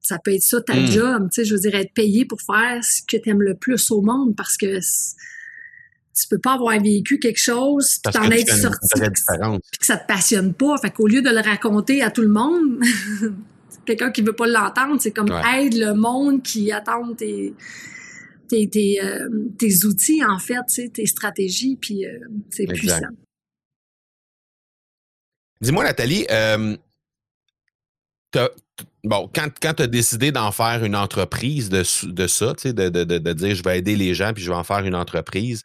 ça 0.03 0.19
peut 0.19 0.35
être 0.35 0.43
ça 0.43 0.61
ta 0.61 0.75
hmm. 0.75 0.87
job, 0.87 1.29
tu 1.33 1.41
sais, 1.41 1.45
je 1.45 1.55
veux 1.55 1.61
dire 1.61 1.75
être 1.75 1.93
payé 1.95 2.25
pour 2.25 2.41
faire 2.41 2.83
ce 2.83 3.03
que 3.03 3.17
tu 3.17 3.29
aimes 3.29 3.43
le 3.43 3.55
plus 3.55 3.91
au 3.91 4.03
monde 4.03 4.35
parce 4.37 4.57
que 4.57 4.79
tu 4.79 6.29
peux 6.29 6.39
pas 6.39 6.55
avoir 6.55 6.81
vécu 6.81 7.19
quelque 7.19 7.41
chose 7.41 7.99
puis 8.03 8.13
t'en 8.13 8.31
être 8.31 8.55
sorti 8.55 8.89
puis 9.01 9.79
que 9.79 9.87
ça 9.87 9.97
te 9.97 10.07
passionne 10.07 10.55
pas, 10.55 10.77
fait 10.79 10.91
qu'au 10.91 11.07
lieu 11.07 11.23
de 11.23 11.31
le 11.31 11.41
raconter 11.41 12.03
à 12.03 12.11
tout 12.11 12.23
le 12.23 12.29
monde, 12.29 12.81
quelqu'un 13.87 14.11
qui 14.11 14.23
veut 14.23 14.35
pas 14.35 14.47
l'entendre, 14.47 15.01
c'est 15.01 15.13
comme 15.13 15.33
aide 15.57 15.75
le 15.75 15.95
monde 15.95 16.43
qui 16.43 16.73
attend 16.73 17.15
tes 17.15 17.55
tes, 18.49 18.69
tes, 18.69 19.01
euh, 19.01 19.29
tes 19.59 19.85
outils 19.85 20.25
en 20.25 20.39
fait, 20.41 20.55
tu 20.69 20.75
sais, 20.75 20.89
tes 20.89 21.07
stratégies 21.07 21.77
puis 21.81 22.05
euh, 22.05 22.19
c'est 22.51 22.67
puissant. 22.67 22.99
Dis-moi 25.61 25.85
Nathalie, 25.85 26.27
euh, 26.31 26.77
bon, 29.05 29.31
quand, 29.35 29.49
quand 29.61 29.75
tu 29.75 29.83
as 29.83 29.87
décidé 29.87 30.33
d'en 30.33 30.53
faire 30.53 30.85
une 30.85 30.97
entreprise 30.97 31.69
de, 31.69 31.83
de 32.07 32.27
ça, 32.27 32.53
de, 32.65 32.89
de, 32.89 33.05
de, 33.05 33.33
dire 33.33 33.55
je 33.55 33.63
vais 33.63 33.79
aider 33.79 33.97
les 33.97 34.15
gens 34.15 34.33
puis 34.33 34.43
je 34.43 34.51
vais 34.51 34.57
en 34.57 34.65
faire 34.65 34.85
une 34.85 34.95
entreprise, 34.95 35.65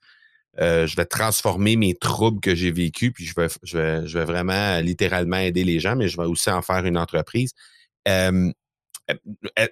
euh, 0.60 0.88
je 0.88 0.96
vais 0.96 1.06
transformer 1.06 1.76
mes 1.76 1.96
troubles 1.96 2.40
que 2.40 2.56
j'ai 2.56 2.72
vécus 2.72 3.12
puis 3.14 3.26
je 3.26 3.34
vais, 3.36 3.48
je, 3.64 3.78
vais, 3.78 4.08
je 4.08 4.18
vais 4.18 4.26
vraiment 4.26 4.80
littéralement 4.80 5.38
aider 5.38 5.64
les 5.64 5.80
gens, 5.80 5.96
mais 5.96 6.08
je 6.08 6.18
vais 6.18 6.28
aussi 6.28 6.50
en 6.50 6.62
faire 6.62 6.86
une 6.86 6.98
entreprise. 6.98 7.52
Euh, 8.08 8.52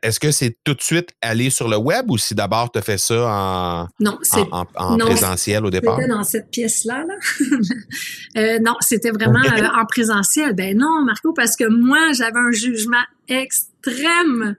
est-ce 0.04 0.20
que 0.20 0.32
c'est 0.32 0.58
tout 0.64 0.74
de 0.74 0.82
suite 0.82 1.10
aller 1.22 1.50
sur 1.50 1.68
le 1.68 1.78
web 1.78 2.10
ou 2.12 2.18
si 2.18 2.36
d'abord 2.36 2.72
tu 2.72 2.80
as 2.80 2.82
fait 2.82 3.00
ça 3.00 3.28
en, 3.28 3.88
non, 4.00 4.20
en, 4.52 4.98
présentiel 4.98 5.66
au 5.66 5.70
départ? 5.70 5.98
C'était 5.98 6.10
dans 6.10 6.24
cette 6.24 6.50
pièce-là. 6.52 7.06
Là. 7.06 7.16
Euh, 8.36 8.58
non, 8.60 8.74
c'était 8.80 9.12
vraiment 9.12 9.44
euh, 9.44 9.80
en 9.80 9.86
présentiel. 9.86 10.54
Ben 10.54 10.76
non, 10.76 11.04
Marco, 11.06 11.34
parce 11.34 11.56
que 11.56 11.66
moi, 11.66 12.14
j'avais 12.14 12.40
un 12.40 12.52
jugement 12.52 13.04
extrême 13.28 14.56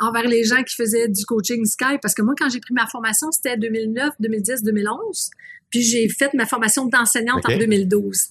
envers 0.00 0.26
les 0.26 0.42
gens 0.42 0.64
qui 0.64 0.74
faisaient 0.74 1.06
du 1.06 1.24
coaching 1.24 1.64
Skype. 1.64 2.00
Parce 2.02 2.14
que 2.14 2.22
moi, 2.22 2.34
quand 2.36 2.48
j'ai 2.50 2.58
pris 2.58 2.74
ma 2.74 2.86
formation, 2.88 3.30
c'était 3.30 3.56
2009, 3.56 4.14
2010, 4.18 4.64
2011. 4.64 5.30
Puis 5.70 5.82
j'ai 5.82 6.08
fait 6.08 6.34
ma 6.34 6.46
formation 6.46 6.86
d'enseignante 6.86 7.48
en 7.48 7.56
2012 7.56 8.28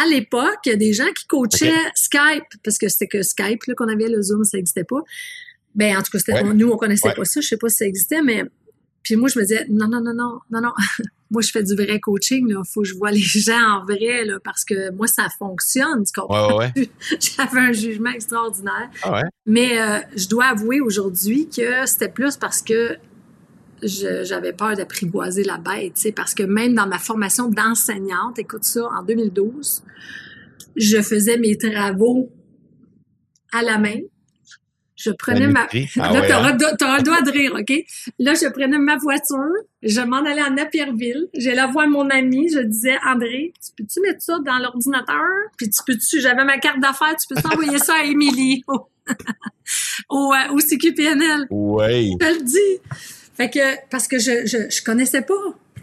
à 0.00 0.06
l'époque, 0.08 0.58
il 0.66 0.70
y 0.70 0.72
a 0.72 0.76
des 0.76 0.92
gens 0.92 1.10
qui 1.16 1.26
coachaient 1.26 1.72
Skype, 1.94 2.44
parce 2.62 2.78
que 2.78 2.88
c'était 2.88 3.06
que 3.06 3.22
Skype 3.22 3.60
qu'on 3.76 3.88
avait, 3.88 4.08
le 4.08 4.22
Zoom, 4.22 4.44
ça 4.44 4.56
n'existait 4.56 4.84
pas. 4.84 5.02
Ben, 5.74 5.96
en 5.96 6.02
tout 6.02 6.16
cas, 6.16 6.42
nous, 6.42 6.70
on 6.70 6.76
connaissait 6.76 7.12
pas 7.14 7.24
ça. 7.24 7.40
Je 7.40 7.48
sais 7.48 7.56
pas 7.56 7.68
si 7.68 7.76
ça 7.76 7.86
existait, 7.86 8.22
mais 8.22 8.44
puis 9.04 9.16
moi, 9.16 9.28
je 9.28 9.38
me 9.38 9.44
disais, 9.44 9.66
non, 9.68 9.86
non, 9.86 10.00
non, 10.00 10.14
non, 10.14 10.40
non, 10.50 10.60
non. 10.62 10.72
moi, 11.30 11.42
je 11.42 11.50
fais 11.50 11.62
du 11.62 11.74
vrai 11.74 12.00
coaching, 12.00 12.50
là. 12.50 12.62
Faut 12.72 12.82
que 12.82 12.88
je 12.88 12.94
vois 12.94 13.10
les 13.10 13.20
gens 13.20 13.80
en 13.80 13.84
vrai, 13.84 14.24
là, 14.24 14.38
parce 14.42 14.64
que 14.64 14.90
moi, 14.92 15.06
ça 15.06 15.28
fonctionne, 15.38 16.04
tu 16.04 16.12
comprends? 16.18 16.60
J'avais 17.20 17.60
un 17.60 17.72
jugement 17.72 18.10
extraordinaire. 18.10 18.90
Ah 19.02 19.22
mais 19.46 19.80
euh, 19.80 19.98
je 20.16 20.26
dois 20.26 20.46
avouer 20.46 20.80
aujourd'hui 20.80 21.48
que 21.54 21.86
c'était 21.86 22.08
plus 22.08 22.36
parce 22.36 22.62
que 22.62 22.96
j'avais 23.86 24.52
peur 24.52 24.76
d'apprivoiser 24.76 25.44
la 25.44 25.58
bête, 25.58 25.94
tu 25.94 26.12
parce 26.12 26.34
que 26.34 26.42
même 26.42 26.74
dans 26.74 26.86
ma 26.86 26.98
formation 26.98 27.48
d'enseignante, 27.48 28.38
écoute 28.38 28.64
ça, 28.64 28.86
en 28.86 29.02
2012, 29.02 29.82
je 30.76 31.02
faisais 31.02 31.38
mes 31.38 31.56
travaux 31.56 32.30
à 33.52 33.62
la 33.62 33.78
main. 33.78 34.00
Je 34.96 35.10
prenais 35.10 35.48
ma... 35.48 35.66
Ah 36.00 36.12
là, 36.12 36.26
t'auras, 36.26 36.50
hein? 36.52 36.96
le 36.98 37.02
droit 37.02 37.20
de 37.20 37.30
rire, 37.30 37.52
OK? 37.58 37.84
Là, 38.18 38.34
je 38.34 38.48
prenais 38.50 38.78
ma 38.78 38.96
voiture, 38.96 39.52
je 39.82 40.00
m'en 40.00 40.24
allais 40.24 40.40
à 40.40 40.50
Napierville, 40.50 41.28
j'allais 41.34 41.66
voir 41.66 41.88
mon 41.88 42.08
ami, 42.10 42.48
je 42.48 42.60
disais, 42.60 42.96
André, 43.04 43.52
tu 43.62 43.72
peux-tu 43.76 44.00
mettre 44.00 44.22
ça 44.22 44.38
dans 44.44 44.58
l'ordinateur? 44.58 45.28
Puis 45.58 45.68
tu 45.68 45.80
peux-tu, 45.86 46.20
j'avais 46.20 46.44
ma 46.44 46.58
carte 46.58 46.80
d'affaires, 46.80 47.14
tu 47.16 47.34
peux 47.34 47.48
envoyer 47.48 47.78
ça 47.78 47.94
à 48.00 48.04
Émilie 48.04 48.62
au, 48.68 48.88
au, 50.08 50.32
au 50.52 50.58
CQPNL? 50.60 51.48
Oui. 51.50 52.16
Je 52.20 52.26
le 52.26 52.44
dis. 52.44 52.80
Fait 53.34 53.50
que, 53.50 53.88
parce 53.90 54.08
que 54.08 54.18
je, 54.18 54.46
je, 54.46 54.70
je 54.70 54.82
connaissais 54.82 55.22
pas. 55.22 55.34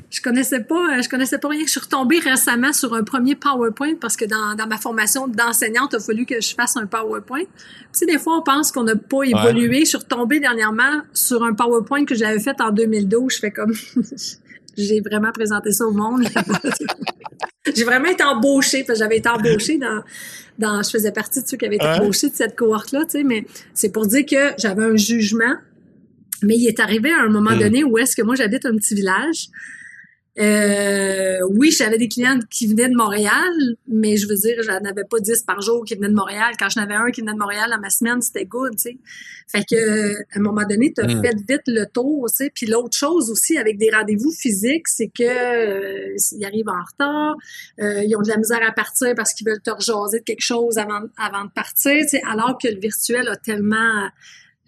Je 0.09 0.21
connaissais 0.21 0.59
pas, 0.59 0.97
euh, 0.97 1.01
je 1.01 1.07
connaissais 1.07 1.37
pas 1.37 1.47
rien. 1.47 1.63
Je 1.65 1.71
suis 1.71 1.79
retombée 1.79 2.19
récemment 2.19 2.73
sur 2.73 2.93
un 2.93 3.03
premier 3.03 3.35
PowerPoint 3.35 3.95
parce 3.99 4.17
que 4.17 4.25
dans, 4.25 4.55
dans 4.55 4.67
ma 4.67 4.77
formation 4.77 5.27
d'enseignante, 5.27 5.91
il 5.93 5.95
a 5.95 5.99
fallu 6.01 6.25
que 6.25 6.41
je 6.41 6.53
fasse 6.53 6.75
un 6.75 6.85
PowerPoint. 6.85 7.43
Tu 7.43 7.47
sais, 7.93 8.05
des 8.05 8.19
fois, 8.19 8.37
on 8.37 8.41
pense 8.41 8.73
qu'on 8.73 8.83
n'a 8.83 8.97
pas 8.97 9.23
évolué. 9.23 9.81
Je 9.81 9.85
suis 9.85 9.97
retombée 9.97 10.41
dernièrement 10.41 11.01
sur 11.13 11.43
un 11.43 11.53
PowerPoint 11.53 12.03
que 12.03 12.13
j'avais 12.13 12.39
fait 12.39 12.59
en 12.59 12.71
2012. 12.71 13.33
Je 13.33 13.39
fais 13.39 13.51
comme, 13.51 13.73
j'ai 14.77 14.99
vraiment 14.99 15.31
présenté 15.31 15.71
ça 15.71 15.85
au 15.85 15.91
monde. 15.91 16.27
j'ai 17.73 17.85
vraiment 17.85 18.09
été 18.09 18.23
embauchée 18.23 18.83
parce 18.83 18.99
que 18.99 19.05
j'avais 19.05 19.19
été 19.19 19.29
embauchée 19.29 19.77
dans, 19.77 20.03
dans, 20.59 20.83
je 20.83 20.89
faisais 20.89 21.13
partie 21.13 21.41
de 21.41 21.47
ceux 21.47 21.55
qui 21.55 21.65
avaient 21.65 21.77
été 21.77 21.87
embauchés 21.87 22.29
de 22.29 22.35
cette 22.35 22.57
cohorte-là, 22.57 23.05
tu 23.05 23.11
sais, 23.11 23.23
mais 23.23 23.45
c'est 23.73 23.93
pour 23.93 24.07
dire 24.07 24.25
que 24.25 24.53
j'avais 24.57 24.83
un 24.83 24.97
jugement 24.97 25.55
mais 26.43 26.55
il 26.55 26.67
est 26.67 26.79
arrivé 26.79 27.11
à 27.11 27.21
un 27.21 27.29
moment 27.29 27.55
mm. 27.55 27.59
donné 27.59 27.83
où 27.83 27.97
est-ce 27.97 28.15
que 28.15 28.21
moi 28.21 28.35
j'habite 28.35 28.65
un 28.65 28.75
petit 28.75 28.95
village. 28.95 29.49
Euh, 30.39 31.39
oui, 31.49 31.71
j'avais 31.71 31.97
des 31.97 32.07
clients 32.07 32.39
qui 32.49 32.65
venaient 32.65 32.87
de 32.87 32.95
Montréal, 32.95 33.51
mais 33.87 34.15
je 34.15 34.29
veux 34.29 34.35
dire, 34.35 34.55
j'en 34.63 34.77
avais 34.77 35.03
pas 35.03 35.19
10 35.19 35.43
par 35.43 35.61
jour 35.61 35.83
qui 35.83 35.93
venaient 35.95 36.07
de 36.07 36.15
Montréal. 36.15 36.53
Quand 36.57 36.69
j'en 36.69 36.81
avais 36.81 36.93
un 36.93 37.11
qui 37.11 37.19
venait 37.19 37.33
de 37.33 37.37
Montréal 37.37 37.69
dans 37.69 37.79
ma 37.79 37.89
semaine, 37.89 38.21
c'était 38.21 38.45
good, 38.45 38.71
tu 38.71 38.81
sais. 38.83 38.97
Fait 39.47 39.65
que, 39.69 40.13
à 40.15 40.37
un 40.37 40.39
moment 40.39 40.63
donné, 40.65 40.93
tu 40.93 41.01
as 41.01 41.07
mm. 41.07 41.21
fait 41.21 41.35
vite 41.35 41.63
le 41.67 41.85
tour, 41.85 42.27
tu 42.29 42.35
sais. 42.35 42.51
Puis 42.53 42.65
l'autre 42.65 42.95
chose 42.95 43.29
aussi 43.29 43.57
avec 43.57 43.77
des 43.77 43.89
rendez-vous 43.91 44.31
physiques, 44.31 44.87
c'est 44.87 45.09
que 45.09 45.23
euh, 45.23 46.15
ils 46.31 46.45
arrivent 46.45 46.69
en 46.69 46.81
retard, 46.81 47.35
euh, 47.81 48.03
ils 48.05 48.15
ont 48.15 48.21
de 48.21 48.29
la 48.29 48.37
misère 48.37 48.61
à 48.65 48.71
partir 48.71 49.13
parce 49.15 49.33
qu'ils 49.33 49.47
veulent 49.47 49.61
te 49.61 49.71
rejaser 49.71 50.19
de 50.19 50.23
quelque 50.23 50.43
chose 50.43 50.77
avant, 50.77 51.01
avant 51.17 51.43
de 51.43 51.51
partir, 51.51 52.03
tu 52.03 52.07
sais. 52.07 52.21
Alors 52.25 52.57
que 52.57 52.69
le 52.69 52.79
virtuel 52.79 53.27
a 53.27 53.35
tellement 53.35 54.07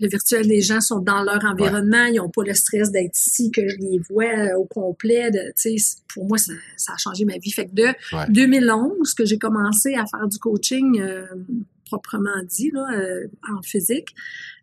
le 0.04 0.10
virtuel, 0.10 0.46
les 0.46 0.62
gens 0.62 0.82
sont 0.82 1.00
dans 1.00 1.24
leur 1.24 1.44
environnement, 1.46 2.06
ils 2.06 2.18
n'ont 2.18 2.30
pas 2.30 2.44
le 2.44 2.54
stress 2.54 2.92
d'être 2.92 3.18
ici, 3.18 3.52
que 3.52 3.68
je 3.68 3.78
les 3.78 4.00
vois 4.10 4.26
euh, 4.26 4.58
au 4.58 4.66
complet. 4.66 5.32
De, 5.32 5.54
pour 6.14 6.28
moi, 6.28 6.38
ça, 6.38 6.94
a 6.94 6.98
changé 6.98 7.24
ma 7.26 7.38
vie. 7.38 7.52
Fait 7.52 7.68
que 7.68 7.74
de 7.74 7.88
2011 8.30 9.14
que 9.14 9.26
j'ai 9.26 9.38
commencé 9.38 9.96
à 9.96 10.06
faire 10.06 10.28
du 10.28 10.38
coaching 10.40 11.00
euh, 11.00 11.26
proprement 11.86 12.44
dit 12.48 12.72
là, 12.74 12.86
euh, 12.94 13.28
en 13.50 13.62
physique, 13.62 14.10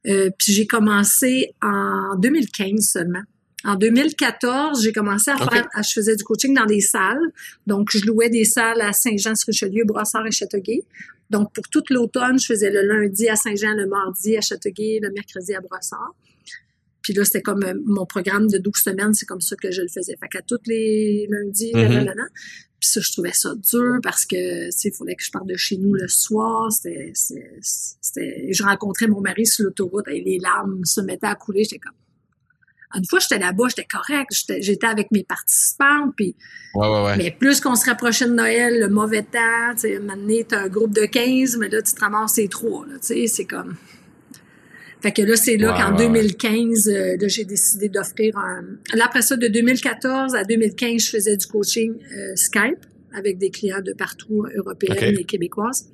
puis 0.05 0.53
j'ai 0.53 0.67
commencé 0.67 1.55
en 1.63 2.17
2015 2.17 2.81
seulement. 2.81 3.23
En 3.65 3.77
2014, 3.77 4.83
j'ai 4.83 4.93
commencé 4.93 5.31
à 5.31 5.37
faire, 5.37 5.69
je 5.77 5.93
faisais 5.93 6.17
du 6.17 6.25
coaching 6.25 6.55
dans 6.55 6.65
des 6.65 6.81
salles. 6.81 7.21
Donc, 7.67 7.91
je 7.93 8.07
louais 8.07 8.31
des 8.31 8.45
salles 8.45 8.81
à 8.81 8.93
Saint-Jean-sur-Richelieu, 8.95 9.85
Brossard 9.85 10.27
et 10.27 10.31
Châteauguay. 10.31 10.83
Donc, 11.31 11.53
pour 11.55 11.69
toute 11.69 11.91
l'automne, 11.91 12.39
je 12.39 12.47
faisais 12.47 12.71
le 12.71 12.83
lundi 12.83 13.29
à 13.29 13.37
Saint-Jean, 13.37 13.75
le 13.75 13.87
mardi 13.87 14.37
à 14.37 14.41
Châteauguay, 14.41 14.99
le 15.01 15.11
mercredi 15.11 15.55
à 15.55 15.61
Brossard. 15.61 16.15
Puis 17.03 17.15
là, 17.15 17.25
c'était 17.25 17.41
comme 17.41 17.63
euh, 17.63 17.75
mon 17.85 18.05
programme 18.05 18.49
de 18.49 18.59
12 18.59 18.75
semaines, 18.77 19.15
c'est 19.15 19.27
comme 19.27 19.41
ça 19.41 19.57
que 19.57 19.71
je 19.71 19.83
le 19.83 19.89
faisais. 19.89 20.17
Fait 20.21 20.29
qu'à 20.29 20.43
tous 20.43 20.59
les 20.67 21.27
lundis, 21.31 21.73
mm 21.75 22.13
Puis 22.79 22.89
ça, 22.89 23.01
je 23.01 23.13
trouvais 23.13 23.33
ça 23.33 23.55
dur 23.55 24.01
parce 24.03 24.27
que, 24.27 24.67
tu 24.67 24.73
sais, 24.73 24.89
il 24.89 24.95
fallait 24.95 25.15
que 25.15 25.25
je 25.25 25.31
parte 25.31 25.47
de 25.47 25.57
chez 25.57 25.77
nous 25.77 25.95
le 25.95 26.09
soir. 26.09 26.71
C'était, 26.73 27.13
je 27.15 28.63
rencontrais 28.63 29.07
mon 29.07 29.21
mari 29.21 29.47
sur 29.47 29.65
l'autoroute 29.65 30.09
et 30.09 30.21
les 30.21 30.39
larmes 30.39 30.85
se 30.85 31.01
mettaient 31.01 31.27
à 31.27 31.37
couler. 31.37 31.65
J'étais 31.65 31.79
comme, 31.79 31.95
une 32.97 33.05
fois, 33.09 33.21
j'étais 33.21 33.39
là-bas, 33.39 33.65
j'étais 33.69 33.87
correct, 33.89 34.31
j'étais 34.61 34.87
avec 34.87 35.11
mes 35.13 35.23
participants, 35.23 36.11
puis 36.17 36.35
ouais, 36.75 36.89
ouais, 36.89 37.05
ouais. 37.05 37.17
mais 37.17 37.31
plus 37.31 37.61
qu'on 37.61 37.77
se 37.77 37.87
rapprochait 37.87 38.27
de 38.27 38.33
Noël, 38.33 38.81
le 38.81 38.89
mauvais 38.89 39.23
temps, 39.23 39.75
tu 39.75 39.83
sais, 39.83 39.99
maintenant, 40.01 40.35
t'as 40.49 40.63
un 40.63 40.69
groupe 40.69 40.93
de 40.93 41.05
15, 41.05 41.57
mais 41.59 41.69
là, 41.69 41.83
tu 41.83 41.95
te 41.95 42.01
ramasses 42.01 42.35
ces 42.35 42.49
trois, 42.49 42.85
tu 42.87 42.99
sais, 43.01 43.27
c'est 43.27 43.45
comme... 43.45 43.77
Fait 45.03 45.13
que 45.13 45.23
là, 45.23 45.35
c'est 45.35 45.57
là 45.57 45.75
qu'en 45.81 45.97
2015, 45.97 46.89
euh, 46.89 47.17
j'ai 47.23 47.47
décidé 47.47 47.89
d'offrir 47.89 48.37
un... 48.37 48.63
Là, 48.93 49.07
après 49.07 49.23
ça, 49.23 49.35
de 49.37 49.47
2014 49.47 50.35
à 50.35 50.45
2015, 50.45 51.03
je 51.03 51.11
faisais 51.11 51.37
du 51.39 51.47
coaching 51.47 51.95
euh, 52.15 52.37
Skype. 52.37 52.85
avec 53.15 53.39
des 53.39 53.51
clients 53.51 53.81
de 53.81 53.95
partout, 53.95 54.45
européennes 54.55 55.17
et 55.19 55.25
québécoises. 55.25 55.89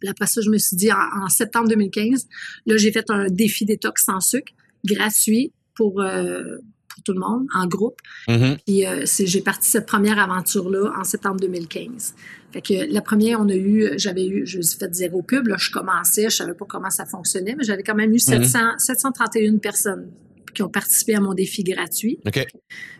Puis 0.00 0.08
après 0.08 0.26
ça, 0.26 0.40
je 0.40 0.50
me 0.50 0.58
suis 0.58 0.76
dit, 0.76 0.90
en, 0.92 1.28
septembre 1.28 1.68
2015, 1.68 2.26
là, 2.66 2.76
j'ai 2.76 2.90
fait 2.90 3.08
un 3.08 3.26
défi 3.28 3.64
détox 3.64 4.04
sans 4.04 4.20
sucre 4.20 4.52
gratuit 4.84 5.52
pour, 5.78 6.00
euh, 6.00 6.58
pour 6.88 7.02
tout 7.04 7.12
le 7.12 7.20
monde, 7.20 7.46
en 7.54 7.66
groupe. 7.68 8.00
Mm-hmm. 8.26 8.58
Puis 8.66 8.84
euh, 8.84 9.04
j'ai 9.06 9.40
parti 9.40 9.70
cette 9.70 9.86
première 9.86 10.18
aventure-là 10.18 10.92
en 10.98 11.04
septembre 11.04 11.38
2015. 11.40 12.14
Fait 12.52 12.60
que 12.60 12.92
la 12.92 13.00
première, 13.00 13.40
on 13.40 13.48
a 13.48 13.54
eu, 13.54 13.90
j'avais 13.96 14.26
eu, 14.26 14.44
je 14.44 14.60
fait 14.60 14.92
zéro 14.92 15.22
pub, 15.22 15.46
là, 15.46 15.56
je 15.56 15.70
commençais, 15.70 16.24
je 16.24 16.36
savais 16.36 16.54
pas 16.54 16.64
comment 16.68 16.90
ça 16.90 17.06
fonctionnait, 17.06 17.54
mais 17.56 17.62
j'avais 17.62 17.84
quand 17.84 17.94
même 17.94 18.12
eu 18.12 18.18
700, 18.18 18.78
731 18.78 19.58
personnes 19.58 20.10
qui 20.52 20.62
ont 20.62 20.68
participé 20.68 21.14
à 21.14 21.20
mon 21.20 21.34
défi 21.34 21.62
gratuit. 21.62 22.18
OK. 22.26 22.44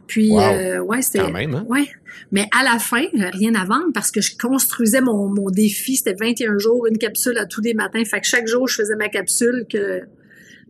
Puis, 0.07 0.37
euh, 0.37 0.81
ouais, 0.81 1.03
c'était. 1.03 1.19
Quand 1.19 1.33
même, 1.33 1.55
hein? 1.55 1.65
Ouais. 1.69 1.89
Mais 2.31 2.47
à 2.57 2.63
la 2.63 2.79
fin, 2.79 3.05
rien 3.13 3.55
à 3.57 3.65
vendre 3.65 3.89
parce 3.93 4.13
que 4.13 4.21
je 4.21 4.37
construisais 4.37 5.01
mon, 5.01 5.29
mon 5.29 5.51
défi. 5.51 5.97
C'était 5.97 6.15
21 6.15 6.59
jours, 6.59 6.87
une 6.87 6.99
capsule 6.99 7.37
à 7.39 7.47
tous 7.47 7.61
les 7.61 7.75
matins. 7.75 8.05
Fait 8.05 8.21
que 8.21 8.27
chaque 8.27 8.47
jour, 8.47 8.69
je 8.69 8.77
faisais 8.77 8.97
ma 8.97 9.09
capsule 9.09 9.67
que 9.69 10.03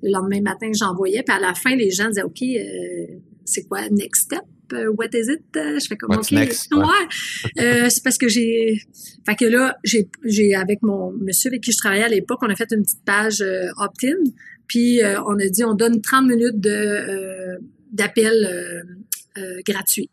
le 0.03 0.11
lendemain 0.11 0.41
matin, 0.41 0.71
j'envoyais. 0.73 1.23
Puis 1.23 1.35
à 1.35 1.41
la 1.41 1.55
fin, 1.55 1.75
les 1.75 1.91
gens 1.91 2.09
disaient, 2.09 2.23
OK, 2.23 2.43
euh, 2.43 3.19
c'est 3.45 3.67
quoi, 3.67 3.89
next 3.91 4.25
step? 4.25 4.43
Euh, 4.75 4.93
what 4.99 5.07
is 5.15 5.33
it? 5.33 5.43
Je 5.55 5.87
fais 5.89 5.97
comme, 5.97 6.11
What's 6.11 6.31
Next? 6.31 6.73
Ouais. 6.75 7.89
c'est 7.89 8.03
parce 8.03 8.19
que 8.19 8.29
j'ai, 8.29 8.83
fait 9.27 9.35
que 9.35 9.47
là, 9.47 9.77
j'ai, 9.83 10.09
j'ai, 10.25 10.55
avec 10.55 10.83
mon 10.83 11.13
monsieur 11.13 11.49
avec 11.49 11.63
qui 11.63 11.73
je 11.73 11.79
travaillais 11.79 12.05
à 12.05 12.09
l'époque, 12.09 12.41
on 12.43 12.51
a 12.51 12.55
fait 12.55 12.71
une 12.71 12.83
petite 12.83 13.05
page 13.05 13.43
opt-in. 13.79 14.31
Puis 14.69 15.03
euh, 15.03 15.21
on 15.27 15.39
a 15.41 15.49
dit 15.49 15.65
on 15.65 15.75
donne 15.75 16.01
30 16.01 16.27
minutes 16.27 16.61
de 16.61 16.71
euh, 16.71 17.59
d'appel 17.91 18.85
euh, 19.39 19.61
gratuit. 19.67 20.11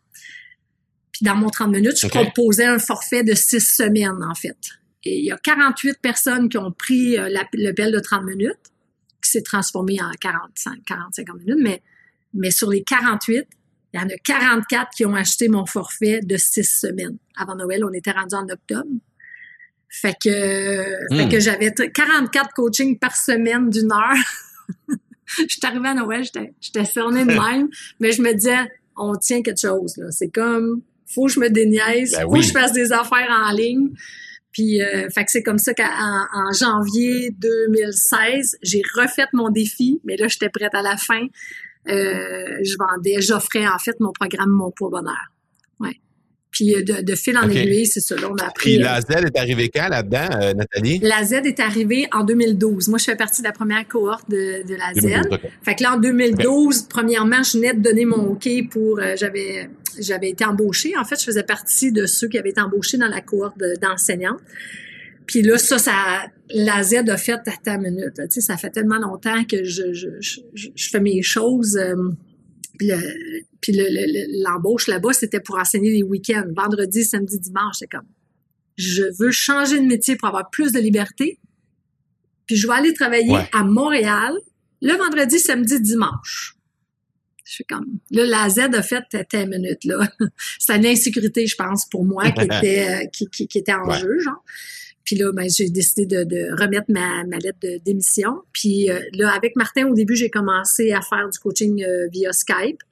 Puis 1.12 1.24
dans 1.24 1.36
mon 1.36 1.48
30 1.48 1.70
minutes, 1.70 1.98
je 2.00 2.08
proposais 2.08 2.64
un 2.64 2.78
forfait 2.78 3.22
de 3.22 3.34
six 3.34 3.60
semaines 3.60 4.24
en 4.28 4.34
fait. 4.34 4.56
Et 5.04 5.18
il 5.18 5.24
y 5.24 5.30
a 5.30 5.36
48 5.36 5.98
personnes 6.00 6.48
qui 6.48 6.58
ont 6.58 6.72
pris 6.72 7.16
l'appel 7.16 7.92
de 7.92 8.00
30 8.00 8.24
minutes, 8.24 8.58
qui 9.26 9.32
s'est 9.32 9.42
transformé 9.42 10.00
en 10.00 10.10
45, 10.20 10.84
40, 10.84 11.14
50 11.14 11.38
minutes, 11.40 11.58
mais, 11.62 11.82
mais 12.34 12.50
sur 12.50 12.70
les 12.70 12.82
48, 12.82 13.46
il 13.92 14.00
y 14.00 14.02
en 14.02 14.06
a 14.06 14.16
44 14.24 14.90
qui 14.90 15.06
ont 15.06 15.14
acheté 15.14 15.48
mon 15.48 15.66
forfait 15.66 16.20
de 16.22 16.36
six 16.36 16.64
semaines. 16.64 17.18
Avant 17.36 17.54
Noël, 17.54 17.84
on 17.84 17.92
était 17.92 18.10
rendu 18.10 18.34
en 18.34 18.48
octobre. 18.48 18.90
Fait 19.88 20.14
que, 20.22 20.28
fait 20.28 21.26
hmm. 21.26 21.28
que 21.28 21.40
j'avais 21.40 21.72
44 21.72 22.50
coachings 22.54 22.98
par 22.98 23.16
semaine 23.16 23.70
d'une 23.70 23.90
heure. 23.92 24.16
je 25.26 25.46
suis 25.48 25.60
arrivée 25.62 25.88
à 25.88 25.94
Noël, 25.94 26.24
j'étais 26.60 26.84
cernée 26.84 27.24
de 27.24 27.32
même, 27.40 27.68
mais 28.00 28.12
je 28.12 28.20
me 28.20 28.32
disais, 28.34 28.70
on 28.96 29.14
tient 29.16 29.42
quelque 29.42 29.60
chose, 29.60 29.96
là. 29.96 30.10
C'est 30.10 30.28
comme, 30.28 30.82
faut 31.06 31.26
que 31.26 31.32
je 31.32 31.40
me 31.40 31.48
déniaise, 31.48 32.12
ben 32.12 32.22
faut 32.22 32.34
que 32.34 32.42
je 32.42 32.52
fasse 32.52 32.72
des 32.72 32.92
affaires 32.92 33.30
en 33.30 33.52
ligne. 33.52 33.90
Puis, 34.56 34.80
euh, 34.80 35.10
fait 35.10 35.26
que 35.26 35.30
c'est 35.30 35.42
comme 35.42 35.58
ça 35.58 35.74
qu'en 35.74 35.84
en 35.84 36.50
janvier 36.50 37.30
2016, 37.30 38.56
j'ai 38.62 38.80
refait 38.94 39.26
mon 39.34 39.50
défi, 39.50 40.00
mais 40.02 40.16
là, 40.16 40.28
j'étais 40.28 40.48
prête 40.48 40.74
à 40.74 40.80
la 40.80 40.96
fin. 40.96 41.26
Euh, 41.88 42.56
je 42.64 42.74
vendais, 42.78 43.20
j'offrais 43.20 43.66
en 43.66 43.78
fait 43.78 44.00
mon 44.00 44.12
programme 44.12 44.48
Mon 44.48 44.70
Poids 44.70 44.88
Bonheur. 44.88 45.30
Puis 46.56 46.74
euh, 46.74 46.82
de, 46.82 47.02
de 47.02 47.14
fil 47.14 47.36
en 47.36 47.48
aiguille, 47.50 47.84
c'est 47.84 48.00
ça. 48.00 48.16
Là, 48.16 48.28
on 48.30 48.34
a 48.36 48.46
appris. 48.46 48.76
Puis 48.76 48.78
la 48.78 48.98
Z 49.02 49.10
est 49.10 49.36
arrivée 49.36 49.68
quand 49.68 49.88
là-dedans, 49.88 50.28
euh, 50.40 50.54
Nathalie? 50.54 51.00
La 51.02 51.22
Z 51.22 51.34
est 51.44 51.60
arrivée 51.60 52.08
en 52.12 52.24
2012. 52.24 52.88
Moi, 52.88 52.98
je 52.98 53.04
fais 53.04 53.16
partie 53.16 53.42
de 53.42 53.46
la 53.46 53.52
première 53.52 53.86
cohorte 53.86 54.30
de, 54.30 54.66
de 54.66 54.74
la 54.74 54.94
Z. 54.98 55.38
Fait 55.62 55.74
que 55.74 55.82
là, 55.82 55.96
en 55.96 56.00
2012, 56.00 56.86
premièrement, 56.88 57.42
je 57.42 57.58
venais 57.58 57.74
de 57.74 57.80
donner 57.80 58.06
mon 58.06 58.30
OK 58.30 58.48
pour. 58.70 58.98
Euh, 58.98 59.14
j'avais 59.16 59.68
j'avais 60.00 60.30
été 60.30 60.46
embauchée. 60.46 60.94
En 60.98 61.04
fait, 61.04 61.20
je 61.20 61.24
faisais 61.24 61.42
partie 61.42 61.92
de 61.92 62.06
ceux 62.06 62.28
qui 62.28 62.38
avaient 62.38 62.50
été 62.50 62.60
embauchés 62.60 62.96
dans 62.96 63.08
la 63.08 63.20
cohorte 63.20 63.58
d'enseignants. 63.80 64.36
Puis 65.26 65.42
là, 65.42 65.58
ça, 65.58 65.78
ça, 65.78 65.92
la 66.50 66.82
Z 66.82 67.08
a 67.08 67.16
fait 67.18 67.32
à 67.32 67.52
ta 67.62 67.76
minute. 67.76 68.14
tu 68.14 68.22
sais, 68.30 68.40
ça 68.40 68.56
fait 68.56 68.70
tellement 68.70 68.98
longtemps 68.98 69.44
que 69.44 69.64
je, 69.64 69.92
je, 69.92 70.08
je, 70.20 70.40
je 70.74 70.88
fais 70.88 71.00
mes 71.00 71.20
choses. 71.20 71.78
Puis, 72.76 73.72
l'embauche 74.44 74.86
là-bas, 74.86 75.12
c'était 75.12 75.40
pour 75.40 75.58
enseigner 75.58 75.90
les 75.90 76.02
week-ends, 76.02 76.46
vendredi, 76.54 77.04
samedi, 77.04 77.38
dimanche. 77.38 77.76
C'est 77.78 77.88
comme, 77.88 78.06
je 78.76 79.02
veux 79.18 79.30
changer 79.30 79.80
de 79.80 79.86
métier 79.86 80.16
pour 80.16 80.28
avoir 80.28 80.50
plus 80.50 80.72
de 80.72 80.80
liberté. 80.80 81.38
Puis 82.46 82.56
je 82.56 82.66
vais 82.66 82.74
aller 82.74 82.94
travailler 82.94 83.36
à 83.52 83.64
Montréal 83.64 84.32
le 84.82 84.92
vendredi, 84.92 85.38
samedi, 85.38 85.80
dimanche. 85.80 86.56
Je 87.44 87.52
suis 87.52 87.64
comme, 87.64 87.98
là, 88.10 88.24
la 88.26 88.48
Z 88.48 88.74
a 88.74 88.82
fait 88.82 89.04
ta 89.28 89.46
minute, 89.46 89.84
là. 89.84 90.08
C'était 90.58 90.76
une 90.78 90.86
insécurité, 90.86 91.46
je 91.46 91.54
pense, 91.54 91.86
pour 91.88 92.04
moi, 92.04 92.30
qui 92.32 92.40
était, 92.44 92.88
euh, 92.88 93.06
qui, 93.06 93.28
qui, 93.28 93.58
était 93.58 93.72
en 93.72 93.90
jeu, 93.92 94.18
genre. 94.20 94.44
Puis 95.06 95.14
là, 95.14 95.30
ben, 95.32 95.48
j'ai 95.48 95.70
décidé 95.70 96.04
de, 96.04 96.24
de, 96.24 96.60
remettre 96.60 96.90
ma, 96.90 97.24
ma 97.24 97.38
lettre 97.38 97.60
de 97.62 97.78
démission. 97.78 98.42
Puis 98.52 98.90
euh, 98.90 99.00
là, 99.12 99.30
avec 99.30 99.54
Martin, 99.54 99.86
au 99.86 99.94
début, 99.94 100.16
j'ai 100.16 100.30
commencé 100.30 100.92
à 100.92 101.00
faire 101.00 101.30
du 101.30 101.38
coaching 101.38 101.82
euh, 101.84 102.08
via 102.12 102.32
Skype. 102.32 102.82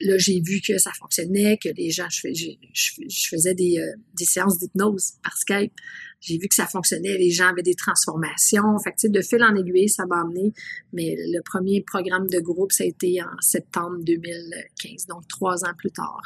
Là, 0.00 0.16
j'ai 0.16 0.40
vu 0.40 0.60
que 0.60 0.78
ça 0.78 0.92
fonctionnait, 0.92 1.58
que 1.58 1.68
les 1.76 1.90
gens, 1.90 2.08
je, 2.08 2.28
je, 2.32 3.28
faisais 3.28 3.54
des, 3.54 3.78
euh, 3.78 3.92
des 4.16 4.24
séances 4.24 4.58
d'hypnose 4.60 5.14
par 5.24 5.36
Skype. 5.36 5.72
J'ai 6.20 6.38
vu 6.38 6.46
que 6.46 6.54
ça 6.54 6.66
fonctionnait, 6.66 7.18
les 7.18 7.30
gens 7.30 7.48
avaient 7.48 7.62
des 7.62 7.74
transformations. 7.74 8.78
Fait 8.78 8.92
que, 8.92 9.08
de 9.08 9.20
fil 9.20 9.42
en 9.42 9.56
aiguille, 9.56 9.88
ça 9.88 10.06
m'a 10.06 10.20
amené. 10.20 10.52
Mais 10.92 11.16
le 11.18 11.40
premier 11.42 11.82
programme 11.82 12.28
de 12.28 12.38
groupe, 12.38 12.70
ça 12.70 12.84
a 12.84 12.86
été 12.86 13.20
en 13.22 13.40
septembre 13.40 13.98
2015, 14.02 15.06
donc 15.06 15.26
trois 15.26 15.64
ans 15.64 15.74
plus 15.76 15.90
tard. 15.90 16.22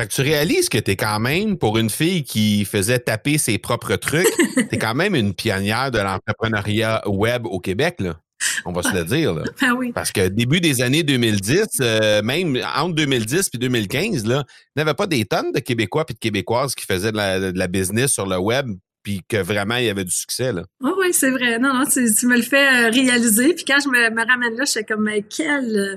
Fait 0.00 0.06
que 0.06 0.14
tu 0.14 0.22
réalises 0.22 0.70
que 0.70 0.78
tu 0.78 0.92
es 0.92 0.96
quand 0.96 1.20
même, 1.20 1.58
pour 1.58 1.76
une 1.76 1.90
fille 1.90 2.24
qui 2.24 2.64
faisait 2.64 3.00
taper 3.00 3.36
ses 3.36 3.58
propres 3.58 3.96
trucs, 3.96 4.26
tu 4.56 4.74
es 4.74 4.78
quand 4.78 4.94
même 4.94 5.14
une 5.14 5.34
pionnière 5.34 5.90
de 5.90 5.98
l'entrepreneuriat 5.98 7.02
web 7.06 7.44
au 7.44 7.60
Québec, 7.60 7.96
là. 7.98 8.16
On 8.64 8.72
va 8.72 8.82
se 8.82 8.94
le 8.94 9.04
dire. 9.04 9.34
Là. 9.34 9.42
Ben 9.60 9.72
oui. 9.78 9.92
Parce 9.92 10.10
que 10.10 10.28
début 10.28 10.62
des 10.62 10.80
années 10.80 11.02
2010, 11.02 11.66
euh, 11.82 12.22
même 12.22 12.58
entre 12.74 12.94
2010 12.94 13.50
et 13.52 13.58
2015, 13.58 14.24
là, 14.24 14.44
il 14.48 14.78
n'y 14.78 14.80
avait 14.80 14.94
pas 14.94 15.06
des 15.06 15.26
tonnes 15.26 15.52
de 15.52 15.60
Québécois 15.60 16.06
et 16.08 16.14
de 16.14 16.18
Québécoises 16.18 16.74
qui 16.74 16.86
faisaient 16.86 17.12
de 17.12 17.52
la, 17.54 17.66
business 17.66 18.10
sur 18.10 18.24
le 18.24 18.38
web 18.38 18.70
puis 19.02 19.20
que 19.28 19.36
vraiment 19.36 19.76
il 19.76 19.84
y 19.84 19.90
avait 19.90 20.04
du 20.04 20.12
succès. 20.12 20.50
Là. 20.50 20.62
Oh 20.82 20.94
oui, 20.98 21.12
c'est 21.12 21.30
vrai. 21.30 21.58
Non, 21.58 21.74
non, 21.74 21.84
tu, 21.84 22.26
me 22.26 22.36
le 22.36 22.42
fais 22.42 22.86
euh, 22.86 22.90
réaliser. 22.90 23.52
Puis 23.52 23.66
quand 23.66 23.80
je 23.84 23.88
me, 23.90 24.08
me 24.08 24.26
ramène 24.26 24.56
là, 24.56 24.64
je 24.64 24.70
suis 24.70 24.84
comme, 24.86 25.02
mais 25.02 25.22
quel 25.28 25.76
euh, 25.76 25.96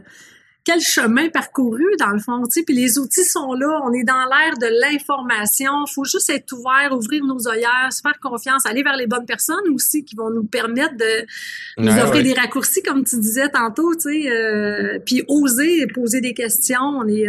quel 0.65 0.79
chemin 0.79 1.29
parcouru 1.29 1.83
dans 1.99 2.11
le 2.11 2.19
fond, 2.19 2.41
tu 2.43 2.59
sais, 2.59 2.63
puis 2.63 2.73
les 2.73 2.97
outils 2.97 3.25
sont 3.25 3.53
là, 3.53 3.81
on 3.83 3.91
est 3.91 4.03
dans 4.03 4.25
l'ère 4.25 4.57
de 4.57 4.67
l'information, 4.81 5.85
faut 5.93 6.05
juste 6.05 6.29
être 6.29 6.51
ouvert, 6.53 6.95
ouvrir 6.95 7.25
nos 7.25 7.47
œillères, 7.47 7.91
se 7.91 8.01
faire 8.01 8.19
confiance, 8.21 8.65
aller 8.65 8.81
vers 8.81 8.95
les 8.95 9.07
bonnes 9.07 9.25
personnes 9.25 9.67
aussi 9.73 10.05
qui 10.05 10.15
vont 10.15 10.29
nous 10.29 10.45
permettre 10.45 10.95
de 10.95 11.81
nous 11.81 11.97
offrir 11.99 12.23
des 12.23 12.33
raccourcis 12.33 12.81
comme 12.81 13.03
tu 13.03 13.19
disais 13.19 13.49
tantôt, 13.49 13.93
tu 13.95 14.01
sais, 14.01 14.31
euh, 14.31 14.99
puis 15.05 15.23
oser 15.27 15.85
poser 15.87 16.21
des 16.21 16.33
questions, 16.33 16.81
on 16.81 17.07
est 17.07 17.27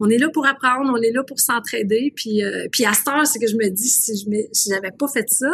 on 0.00 0.08
est 0.08 0.18
là 0.18 0.28
pour 0.28 0.46
apprendre, 0.46 0.92
on 0.92 1.00
est 1.00 1.12
là 1.12 1.22
pour 1.22 1.40
s'entraider, 1.40 2.12
puis 2.14 2.44
euh, 2.44 2.66
puis 2.70 2.84
à 2.84 2.92
cette 2.92 3.08
heure, 3.08 3.26
c'est 3.26 3.38
que 3.38 3.46
je 3.46 3.56
me 3.56 3.68
dis 3.70 3.88
si 3.88 4.16
je 4.16 4.28
si 4.52 4.70
j'avais 4.70 4.90
pas 4.90 5.08
fait 5.08 5.28
ça, 5.28 5.50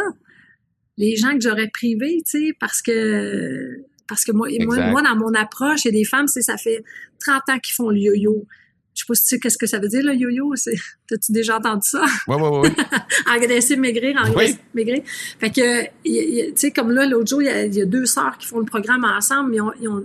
les 0.97 1.15
gens 1.15 1.33
que 1.33 1.41
j'aurais 1.41 1.69
privés, 1.69 2.21
tu 2.25 2.47
sais, 2.47 2.53
parce 2.59 2.81
que 2.81 3.85
parce 4.09 4.25
que 4.25 4.31
moi, 4.31 4.49
moi, 4.65 5.01
dans 5.03 5.15
mon 5.15 5.33
approche, 5.35 5.85
il 5.85 5.89
y 5.89 5.89
a 5.89 5.99
des 5.99 6.03
femmes, 6.03 6.27
c'est 6.27 6.41
ça 6.41 6.57
fait 6.57 6.83
30 7.19 7.41
ans 7.49 7.59
qu'ils 7.59 7.75
font 7.75 7.89
le 7.89 7.99
yo-yo. 7.99 8.45
Je 8.95 9.01
sais 9.01 9.05
pas 9.07 9.13
si 9.13 9.23
tu 9.23 9.27
sais 9.29 9.39
qu'est-ce 9.39 9.57
que 9.57 9.67
ça 9.67 9.79
veut 9.79 9.87
dire, 9.87 10.03
le 10.03 10.15
yo-yo. 10.15 10.53
T'as-tu 11.07 11.31
déjà 11.31 11.57
entendu 11.57 11.87
ça? 11.87 12.03
Oui, 12.27 12.35
oui, 12.39 12.59
oui. 12.63 12.85
engraisser, 13.31 13.77
maigrir, 13.77 14.17
engraisser, 14.19 14.57
maigrir. 14.73 15.03
Fait 15.05 15.51
que, 15.51 15.83
tu 16.03 16.51
sais, 16.55 16.71
comme 16.71 16.91
là, 16.91 17.05
l'autre 17.05 17.29
jour, 17.29 17.41
il 17.41 17.73
y, 17.73 17.81
a, 17.81 17.85
deux 17.85 18.05
sœurs 18.05 18.37
qui 18.39 18.47
font 18.47 18.59
le 18.59 18.65
programme 18.65 19.05
ensemble, 19.05 19.51
mais 19.51 19.57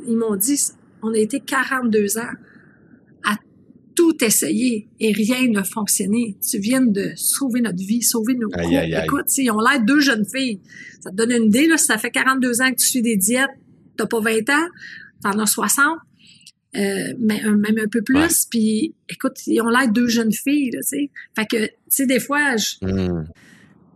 ils 0.06 0.16
m'ont 0.16 0.36
dit, 0.36 0.60
on 1.02 1.12
a 1.12 1.18
été 1.18 1.40
42 1.40 2.18
ans 2.18 2.22
à 3.24 3.36
tout 3.96 4.22
essayer 4.22 4.86
et 5.00 5.12
rien 5.12 5.48
n'a 5.48 5.64
fonctionné. 5.64 6.36
Tu 6.46 6.58
viens 6.58 6.82
de 6.82 7.12
sauver 7.16 7.62
notre 7.62 7.78
vie, 7.78 8.02
sauver 8.02 8.34
nos 8.34 8.50
couples. 8.50 9.02
Écoute, 9.02 9.26
ils 9.38 9.50
ont 9.50 9.60
l'air 9.60 9.80
deux 9.80 10.00
jeunes 10.00 10.26
filles. 10.26 10.60
Ça 11.00 11.10
te 11.10 11.16
donne 11.16 11.32
une 11.32 11.46
idée, 11.46 11.66
là, 11.66 11.78
si 11.78 11.86
ça 11.86 11.98
fait 11.98 12.10
42 12.10 12.60
ans 12.60 12.70
que 12.70 12.76
tu 12.76 12.86
suis 12.86 13.02
des 13.02 13.16
diètes, 13.16 13.50
t'as 13.96 14.06
pas 14.06 14.20
20 14.20 14.50
ans, 14.50 14.68
t'en 15.22 15.38
as 15.38 15.46
60, 15.46 15.98
euh, 16.76 17.14
mais 17.20 17.40
même 17.42 17.78
un 17.78 17.88
peu 17.88 18.02
plus. 18.02 18.46
Puis, 18.50 18.94
écoute, 19.08 19.46
ils 19.46 19.60
ont 19.60 19.68
l'air 19.68 19.88
deux 19.88 20.08
jeunes 20.08 20.32
filles, 20.32 20.70
tu 20.72 20.78
sais. 20.82 21.10
Fait 21.36 21.46
que, 21.46 21.66
tu 21.66 21.72
sais, 21.88 22.06
des 22.06 22.18
fois, 22.18 22.56
je, 22.56 22.84
hmm. 22.84 23.26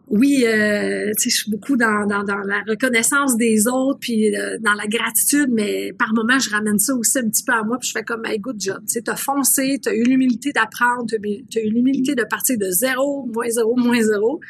oui, 0.09 0.45
euh, 0.47 1.11
tu 1.17 1.25
sais, 1.25 1.31
je 1.31 1.43
suis 1.43 1.51
beaucoup 1.51 1.77
dans, 1.77 2.07
dans, 2.07 2.23
dans, 2.23 2.39
la 2.39 2.63
reconnaissance 2.69 3.37
des 3.37 3.67
autres, 3.67 3.99
puis 3.99 4.37
euh, 4.37 4.59
dans 4.61 4.75
la 4.75 4.87
gratitude, 4.87 5.49
mais 5.51 5.93
par 5.99 6.15
moments, 6.15 6.39
je 6.39 6.51
ramène 6.51 6.79
ça 6.79 6.95
aussi 6.95 7.19
un 7.19 7.29
petit 7.29 7.43
peu 7.43 7.53
à 7.53 7.65
moi, 7.65 7.79
puis 7.79 7.89
je 7.89 7.93
fais 7.99 8.05
comme, 8.05 8.25
hey, 8.27 8.39
good 8.39 8.61
job. 8.61 8.79
Tu 8.87 8.93
sais, 8.93 9.03
t'as 9.03 9.17
foncé, 9.17 9.81
t'as 9.83 9.93
eu 9.93 10.05
l'humilité 10.05 10.53
d'apprendre, 10.53 11.05
t'as 11.09 11.61
eu 11.61 11.71
l'humilité 11.71 12.15
de 12.15 12.25
partir 12.25 12.59
de 12.59 12.71
zéro, 12.71 13.29
moins 13.35 13.49
zéro, 13.49 13.75
moins 13.77 14.01
zéro. 14.01 14.41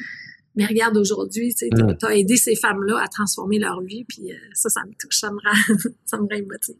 Mais 0.58 0.66
regarde 0.66 0.96
aujourd'hui, 0.96 1.54
tu 1.54 1.66
mm. 1.66 1.98
as 2.02 2.16
aidé 2.16 2.36
ces 2.36 2.56
femmes-là 2.56 3.00
à 3.02 3.06
transformer 3.06 3.60
leur 3.60 3.80
vie, 3.80 4.04
puis 4.04 4.32
euh, 4.32 4.36
ça, 4.54 4.68
ça 4.68 4.80
me 4.84 4.92
touche, 4.98 5.16
ça 5.20 5.30
me 5.30 5.36
rend, 5.36 5.78
ça 6.04 6.16
me 6.16 6.22
rend 6.22 6.74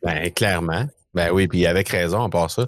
Ben, 0.00 0.30
clairement. 0.30 0.86
Ben 1.12 1.32
oui, 1.32 1.48
puis 1.48 1.66
avec 1.66 1.88
raison, 1.88 2.22
on 2.22 2.30
part 2.30 2.52
ça. 2.52 2.66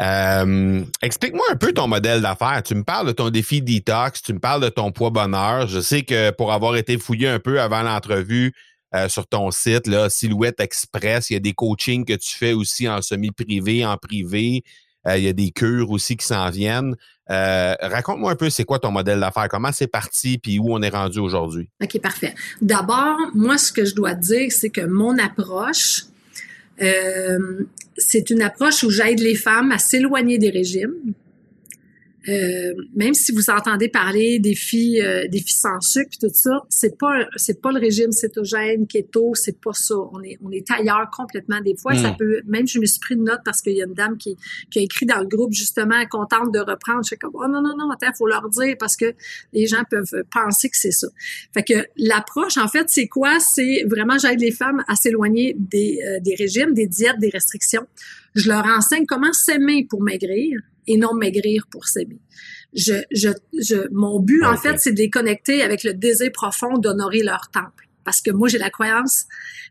Euh, 0.00 0.84
explique-moi 1.00 1.46
un 1.50 1.56
peu 1.56 1.72
ton 1.72 1.88
modèle 1.88 2.20
d'affaires. 2.20 2.62
Tu 2.62 2.74
me 2.74 2.84
parles 2.84 3.06
de 3.06 3.12
ton 3.12 3.30
défi 3.30 3.62
detox, 3.62 4.20
tu 4.20 4.34
me 4.34 4.38
parles 4.38 4.62
de 4.62 4.68
ton 4.68 4.92
poids 4.92 5.08
bonheur. 5.08 5.66
Je 5.66 5.80
sais 5.80 6.02
que 6.02 6.30
pour 6.30 6.52
avoir 6.52 6.76
été 6.76 6.98
fouillé 6.98 7.28
un 7.28 7.38
peu 7.38 7.58
avant 7.58 7.82
l'entrevue 7.82 8.52
euh, 8.94 9.08
sur 9.08 9.26
ton 9.26 9.50
site, 9.50 9.86
là, 9.86 10.10
Silhouette 10.10 10.60
Express, 10.60 11.30
il 11.30 11.34
y 11.34 11.36
a 11.36 11.40
des 11.40 11.54
coachings 11.54 12.04
que 12.04 12.12
tu 12.12 12.36
fais 12.36 12.52
aussi 12.52 12.86
en 12.86 13.00
semi-privé, 13.00 13.86
en 13.86 13.96
privé. 13.96 14.62
Euh, 15.06 15.16
il 15.16 15.24
y 15.24 15.28
a 15.28 15.32
des 15.32 15.50
cures 15.50 15.90
aussi 15.90 16.16
qui 16.16 16.26
s'en 16.26 16.50
viennent. 16.50 16.94
Raconte-moi 17.28 18.32
un 18.32 18.36
peu, 18.36 18.50
c'est 18.50 18.64
quoi 18.64 18.78
ton 18.78 18.90
modèle 18.90 19.20
d'affaires? 19.20 19.48
Comment 19.48 19.70
c'est 19.72 19.86
parti, 19.86 20.38
puis 20.38 20.58
où 20.58 20.72
on 20.72 20.82
est 20.82 20.88
rendu 20.88 21.20
aujourd'hui? 21.20 21.70
OK, 21.82 22.00
parfait. 22.00 22.34
D'abord, 22.60 23.16
moi, 23.34 23.56
ce 23.56 23.72
que 23.72 23.84
je 23.84 23.94
dois 23.94 24.14
dire, 24.14 24.50
c'est 24.50 24.70
que 24.70 24.80
mon 24.80 25.16
approche, 25.16 26.06
euh, 26.82 27.64
c'est 27.96 28.30
une 28.30 28.42
approche 28.42 28.82
où 28.82 28.90
j'aide 28.90 29.20
les 29.20 29.36
femmes 29.36 29.70
à 29.70 29.78
s'éloigner 29.78 30.38
des 30.38 30.50
régimes, 30.50 30.94
euh, 32.28 32.74
même 32.94 33.14
si 33.14 33.32
vous 33.32 33.48
entendez 33.48 33.88
parler 33.88 34.38
des 34.38 34.54
filles, 34.54 35.00
euh, 35.00 35.26
des 35.28 35.38
filles 35.38 35.58
sans 35.58 35.80
sucre 35.80 36.10
et 36.14 36.26
tout 36.26 36.34
ça, 36.34 36.62
c'est 36.68 36.98
pas 36.98 37.26
c'est 37.36 37.62
pas 37.62 37.72
le 37.72 37.80
régime 37.80 38.12
cétogène, 38.12 38.86
keto, 38.86 39.34
c'est 39.34 39.58
pas 39.58 39.72
ça. 39.72 39.94
On 40.12 40.22
est 40.22 40.38
on 40.44 40.50
est 40.50 40.70
ailleurs 40.70 41.10
complètement. 41.10 41.60
Des 41.60 41.74
fois, 41.76 41.94
ça 41.94 42.10
hmm. 42.10 42.16
peut 42.18 42.42
même 42.46 42.66
je 42.66 42.78
me 42.78 42.84
suis 42.84 43.00
pris 43.00 43.14
une 43.14 43.24
note 43.24 43.40
parce 43.44 43.62
qu'il 43.62 43.72
y 43.72 43.82
a 43.82 43.86
une 43.86 43.94
dame 43.94 44.18
qui, 44.18 44.36
qui 44.70 44.80
a 44.80 44.82
écrit 44.82 45.06
dans 45.06 45.18
le 45.20 45.26
groupe 45.26 45.52
justement 45.52 46.04
contente 46.10 46.52
de 46.52 46.58
reprendre. 46.58 47.00
Je 47.04 47.10
fais 47.10 47.16
comme 47.16 47.32
oh 47.34 47.48
non 47.48 47.62
non 47.62 47.74
non 47.76 47.90
attends, 47.90 48.12
faut 48.16 48.26
leur 48.26 48.48
dire 48.50 48.76
parce 48.78 48.96
que 48.96 49.14
les 49.54 49.66
gens 49.66 49.82
peuvent 49.90 50.24
penser 50.30 50.68
que 50.68 50.76
c'est 50.76 50.90
ça. 50.90 51.08
Fait 51.54 51.62
que 51.62 51.86
l'approche 51.96 52.58
en 52.58 52.68
fait 52.68 52.84
c'est 52.88 53.08
quoi? 53.08 53.40
C'est 53.40 53.84
vraiment 53.88 54.18
j'aide 54.18 54.40
les 54.40 54.52
femmes 54.52 54.84
à 54.88 54.94
s'éloigner 54.94 55.56
des 55.58 55.98
euh, 56.06 56.20
des 56.20 56.34
régimes, 56.34 56.74
des 56.74 56.86
diètes, 56.86 57.18
des 57.18 57.30
restrictions. 57.30 57.86
Je 58.34 58.48
leur 58.48 58.64
enseigne 58.66 59.06
comment 59.06 59.32
s'aimer 59.32 59.86
pour 59.88 60.02
maigrir 60.02 60.60
et 60.90 60.96
non 60.96 61.14
maigrir 61.14 61.66
pour 61.70 61.86
s'aimer. 61.86 62.20
Je, 62.72 62.94
je, 63.10 63.28
je, 63.58 63.88
mon 63.92 64.20
but, 64.20 64.44
en 64.44 64.56
fait, 64.56 64.78
c'est 64.78 64.92
de 64.92 64.98
les 64.98 65.10
connecter 65.10 65.62
avec 65.62 65.82
le 65.82 65.92
désir 65.92 66.30
profond 66.32 66.78
d'honorer 66.78 67.22
leur 67.22 67.50
temple. 67.50 67.88
Parce 68.04 68.20
que 68.20 68.30
moi, 68.30 68.48
j'ai 68.48 68.58
la 68.58 68.70
croyance 68.70 69.26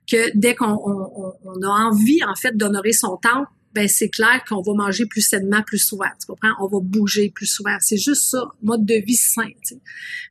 que 0.10 0.32
dès 0.36 0.56
qu'on 0.56 0.80
on, 0.86 1.34
on 1.44 1.62
a 1.62 1.68
envie, 1.68 2.24
en 2.24 2.36
fait, 2.36 2.56
d'honorer 2.56 2.94
son 2.94 3.18
temple, 3.18 3.48
ben 3.74 3.88
c'est 3.88 4.10
clair 4.10 4.44
qu'on 4.48 4.62
va 4.62 4.74
manger 4.74 5.06
plus 5.06 5.22
sainement 5.22 5.62
plus 5.62 5.78
souvent. 5.78 6.10
Tu 6.20 6.26
comprends? 6.26 6.54
On 6.60 6.68
va 6.68 6.80
bouger 6.82 7.30
plus 7.30 7.46
souvent. 7.46 7.76
C'est 7.80 7.98
juste 7.98 8.24
ça, 8.24 8.52
mode 8.64 8.86
de 8.86 8.96
vie 8.96 9.16
sain. 9.16 9.48
Tu 9.48 9.76
sais. 9.76 9.76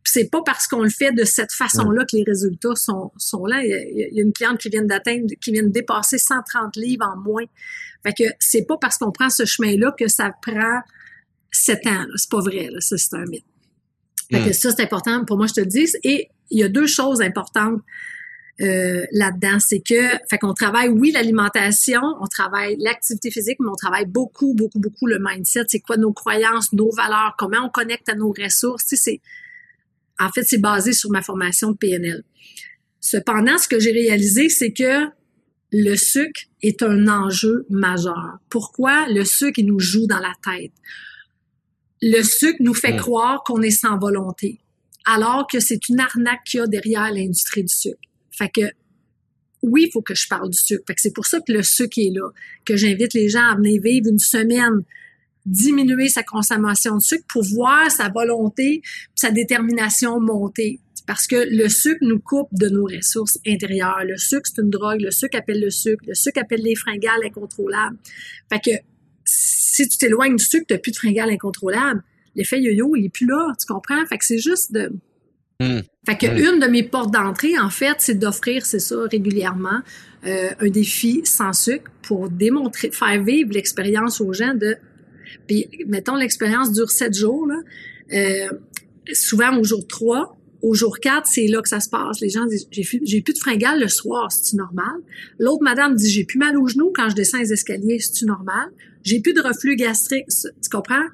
Puis 0.03 0.13
c'est 0.13 0.31
pas 0.31 0.43
parce 0.45 0.67
qu'on 0.67 0.83
le 0.83 0.91
fait 0.91 1.13
de 1.13 1.25
cette 1.25 1.53
façon-là 1.53 2.05
que 2.05 2.17
les 2.17 2.25
résultats 2.25 2.75
sont, 2.75 3.13
sont 3.17 3.47
là. 3.47 3.63
Il 3.63 4.11
y, 4.15 4.19
a, 4.19 4.23
une 4.23 4.33
cliente 4.33 4.59
qui 4.59 4.69
vient 4.69 4.85
d'atteindre, 4.85 5.27
qui 5.41 5.53
vient 5.53 5.63
de 5.63 5.69
dépasser 5.69 6.19
130 6.19 6.77
livres 6.77 7.07
en 7.07 7.17
moins. 7.17 7.45
Fait 8.05 8.13
que 8.13 8.25
c'est 8.39 8.65
pas 8.65 8.77
parce 8.81 8.99
qu'on 8.99 9.13
prend 9.13 9.31
ce 9.31 9.45
chemin-là 9.45 9.93
que 9.99 10.09
ça 10.09 10.31
prend 10.43 10.81
sept 11.51 11.87
ans. 11.87 12.05
C'est 12.17 12.31
pas 12.31 12.41
vrai. 12.41 12.69
Là. 12.71 12.81
Ça, 12.81 12.97
c'est 12.97 13.15
un 13.15 13.25
mythe. 13.27 13.45
Fait 14.31 14.41
que 14.41 14.51
hmm. 14.51 14.53
ça, 14.53 14.71
c'est 14.77 14.83
important 14.83 15.25
pour 15.25 15.37
moi, 15.37 15.47
je 15.47 15.55
te 15.55 15.61
le 15.61 15.67
dis. 15.67 15.87
Et 16.05 16.29
il 16.51 16.59
y 16.59 16.63
a 16.63 16.69
deux 16.69 16.87
choses 16.87 17.21
importantes 17.21 17.81
euh, 18.61 19.05
là-dedans. 19.13 19.59
C'est 19.59 19.81
que, 19.81 20.09
fait 20.29 20.39
qu'on 20.39 20.55
travaille, 20.55 20.89
oui, 20.89 21.13
l'alimentation, 21.13 22.01
on 22.21 22.27
travaille 22.27 22.77
l'activité 22.79 23.31
physique, 23.31 23.59
mais 23.61 23.69
on 23.71 23.77
travaille 23.77 24.07
beaucoup, 24.07 24.55
beaucoup, 24.55 24.81
beaucoup 24.81 25.07
le 25.07 25.19
mindset. 25.21 25.65
C'est 25.69 25.81
quoi 25.81 25.97
nos 25.97 26.13
croyances, 26.13 26.73
nos 26.73 26.91
valeurs, 26.91 27.35
comment 27.39 27.65
on 27.65 27.69
connecte 27.71 28.09
à 28.09 28.15
nos 28.15 28.33
ressources. 28.33 28.85
Tu 28.87 28.97
sais, 28.97 29.03
c'est, 29.03 29.21
en 30.21 30.31
fait, 30.31 30.43
c'est 30.43 30.59
basé 30.59 30.93
sur 30.93 31.11
ma 31.11 31.23
formation 31.23 31.71
de 31.71 31.77
PNL. 31.77 32.23
Cependant, 33.01 33.59
ce 33.59 33.69
que 33.69 33.79
j'ai 33.79 33.93
réalisé, 33.93 34.49
c'est 34.49 34.73
que 34.73 35.07
le 35.73 35.97
sucre 35.97 36.43
est 36.63 36.83
un 36.83 37.09
enjeu 37.09 37.67
majeur. 37.69 38.39
Pourquoi 38.49 39.09
le 39.09 39.25
sucre, 39.25 39.59
il 39.59 39.67
nous 39.67 39.79
joue 39.79 40.07
dans 40.07 40.19
la 40.19 40.33
tête? 40.43 40.73
Le 42.01 42.23
sucre 42.23 42.59
nous 42.61 42.75
fait 42.75 42.97
croire 42.97 43.43
qu'on 43.45 43.61
est 43.61 43.71
sans 43.71 43.99
volonté, 43.99 44.61
alors 45.05 45.47
que 45.47 45.61
c'est 45.61 45.89
une 45.89 46.01
arnaque 46.01 46.45
qu'il 46.45 46.61
y 46.61 46.63
a 46.63 46.67
derrière 46.67 47.13
l'industrie 47.13 47.65
du 47.65 47.75
sucre. 47.75 47.99
Fait 48.31 48.49
que 48.49 48.71
oui, 49.63 49.87
il 49.89 49.91
faut 49.91 50.03
que 50.03 50.15
je 50.15 50.29
parle 50.29 50.51
du 50.51 50.59
sucre. 50.59 50.85
Fait 50.87 50.95
que 50.95 51.01
c'est 51.01 51.13
pour 51.13 51.27
ça 51.27 51.41
que 51.41 51.53
le 51.53 51.63
sucre 51.63 51.99
est 51.99 52.13
là, 52.15 52.31
que 52.65 52.77
j'invite 52.77 53.15
les 53.15 53.29
gens 53.29 53.45
à 53.45 53.57
venir 53.57 53.83
vivre 53.83 54.09
une 54.09 54.21
semaine, 54.21 54.85
diminuer 55.45 56.09
sa 56.09 56.23
consommation 56.23 56.97
de 56.97 57.03
sucre 57.03 57.25
pour 57.29 57.43
voir 57.43 57.91
sa 57.91 58.09
volonté, 58.09 58.83
sa 59.15 59.31
détermination 59.31 60.21
monter. 60.21 60.81
Parce 61.09 61.27
que 61.27 61.37
le 61.37 61.69
sucre 61.69 61.99
nous 62.03 62.21
coupe 62.21 62.51
de 62.53 62.69
nos 62.69 62.85
ressources 62.85 63.39
intérieures. 63.47 64.05
Le 64.07 64.19
sucre, 64.19 64.43
c'est 64.45 64.61
une 64.61 64.69
drogue. 64.71 65.01
Le 65.01 65.11
sucre 65.11 65.39
appelle 65.39 65.61
le 65.61 65.71
sucre. 65.71 66.05
Le 66.07 66.15
sucre 66.15 66.41
appelle 66.41 66.61
les 66.61 66.75
fringales 66.75 67.25
incontrôlables. 67.25 67.97
Fait 68.53 68.61
que 68.61 68.77
si 69.25 69.89
tu 69.89 69.97
t'éloignes 69.97 70.37
du 70.37 70.45
sucre, 70.45 70.67
tu 70.69 70.75
n'as 70.75 70.79
plus 70.79 70.93
de 70.93 70.97
fringales 70.97 71.31
incontrôlables. 71.31 72.05
L'effet 72.37 72.61
yo-yo, 72.61 72.95
il 72.95 73.07
est 73.07 73.09
plus 73.09 73.27
là. 73.27 73.53
Tu 73.59 73.67
comprends? 73.67 74.05
Fait 74.05 74.19
que 74.19 74.25
c'est 74.25 74.39
juste 74.39 74.71
de 74.73 74.93
Hmm. 75.61 75.81
Fait 76.07 76.17
que 76.17 76.27
hmm. 76.27 76.55
une 76.55 76.61
de 76.61 76.69
mes 76.69 76.85
portes 76.85 77.13
d'entrée, 77.13 77.59
en 77.59 77.71
fait, 77.71 77.97
c'est 77.99 78.15
d'offrir, 78.15 78.65
c'est 78.65 78.79
ça, 78.79 78.95
régulièrement, 79.11 79.81
euh, 80.25 80.51
un 80.61 80.69
défi 80.69 81.23
sans 81.25 81.53
sucre 81.53 81.91
pour 82.03 82.31
démontrer, 82.31 82.93
faire 82.93 83.21
vivre 83.23 83.53
l'expérience 83.53 84.21
aux 84.21 84.33
gens 84.33 84.55
de. 84.55 84.77
Puis, 85.49 85.69
mettons, 85.89 86.15
l'expérience 86.15 86.73
dure 86.73 86.91
sept 86.91 87.17
jours, 87.17 87.47
là. 87.49 87.57
Euh, 88.13 88.49
souvent 89.13 89.57
au 89.59 89.65
jour 89.65 89.87
3, 89.87 90.38
au 90.63 90.75
jour 90.75 90.99
4, 90.99 91.27
c'est 91.27 91.47
là 91.47 91.63
que 91.63 91.69
ça 91.69 91.81
se 91.81 91.89
passe. 91.89 92.21
Les 92.21 92.31
gens 92.31 92.47
disent 92.47 92.69
j'ai, 92.71 93.23
plus 93.23 93.33
de 93.33 93.39
fringales 93.39 93.81
le 93.81 93.89
soir, 93.89 94.31
c'est-tu 94.33 94.57
normal? 94.57 94.97
L'autre 95.39 95.63
madame 95.63 95.95
dit 95.95 96.11
j'ai 96.11 96.25
plus 96.25 96.39
mal 96.39 96.57
aux 96.57 96.67
genoux 96.67 96.93
quand 96.95 97.09
je 97.09 97.15
descends 97.15 97.39
les 97.39 97.53
escaliers, 97.53 97.99
c'est-tu 98.01 98.25
normal? 98.25 98.69
J'ai 99.05 99.21
plus 99.21 99.33
de 99.33 99.41
reflux 99.41 99.77
gastrique, 99.77 100.27
tu 100.29 100.71
comprends? 100.71 101.05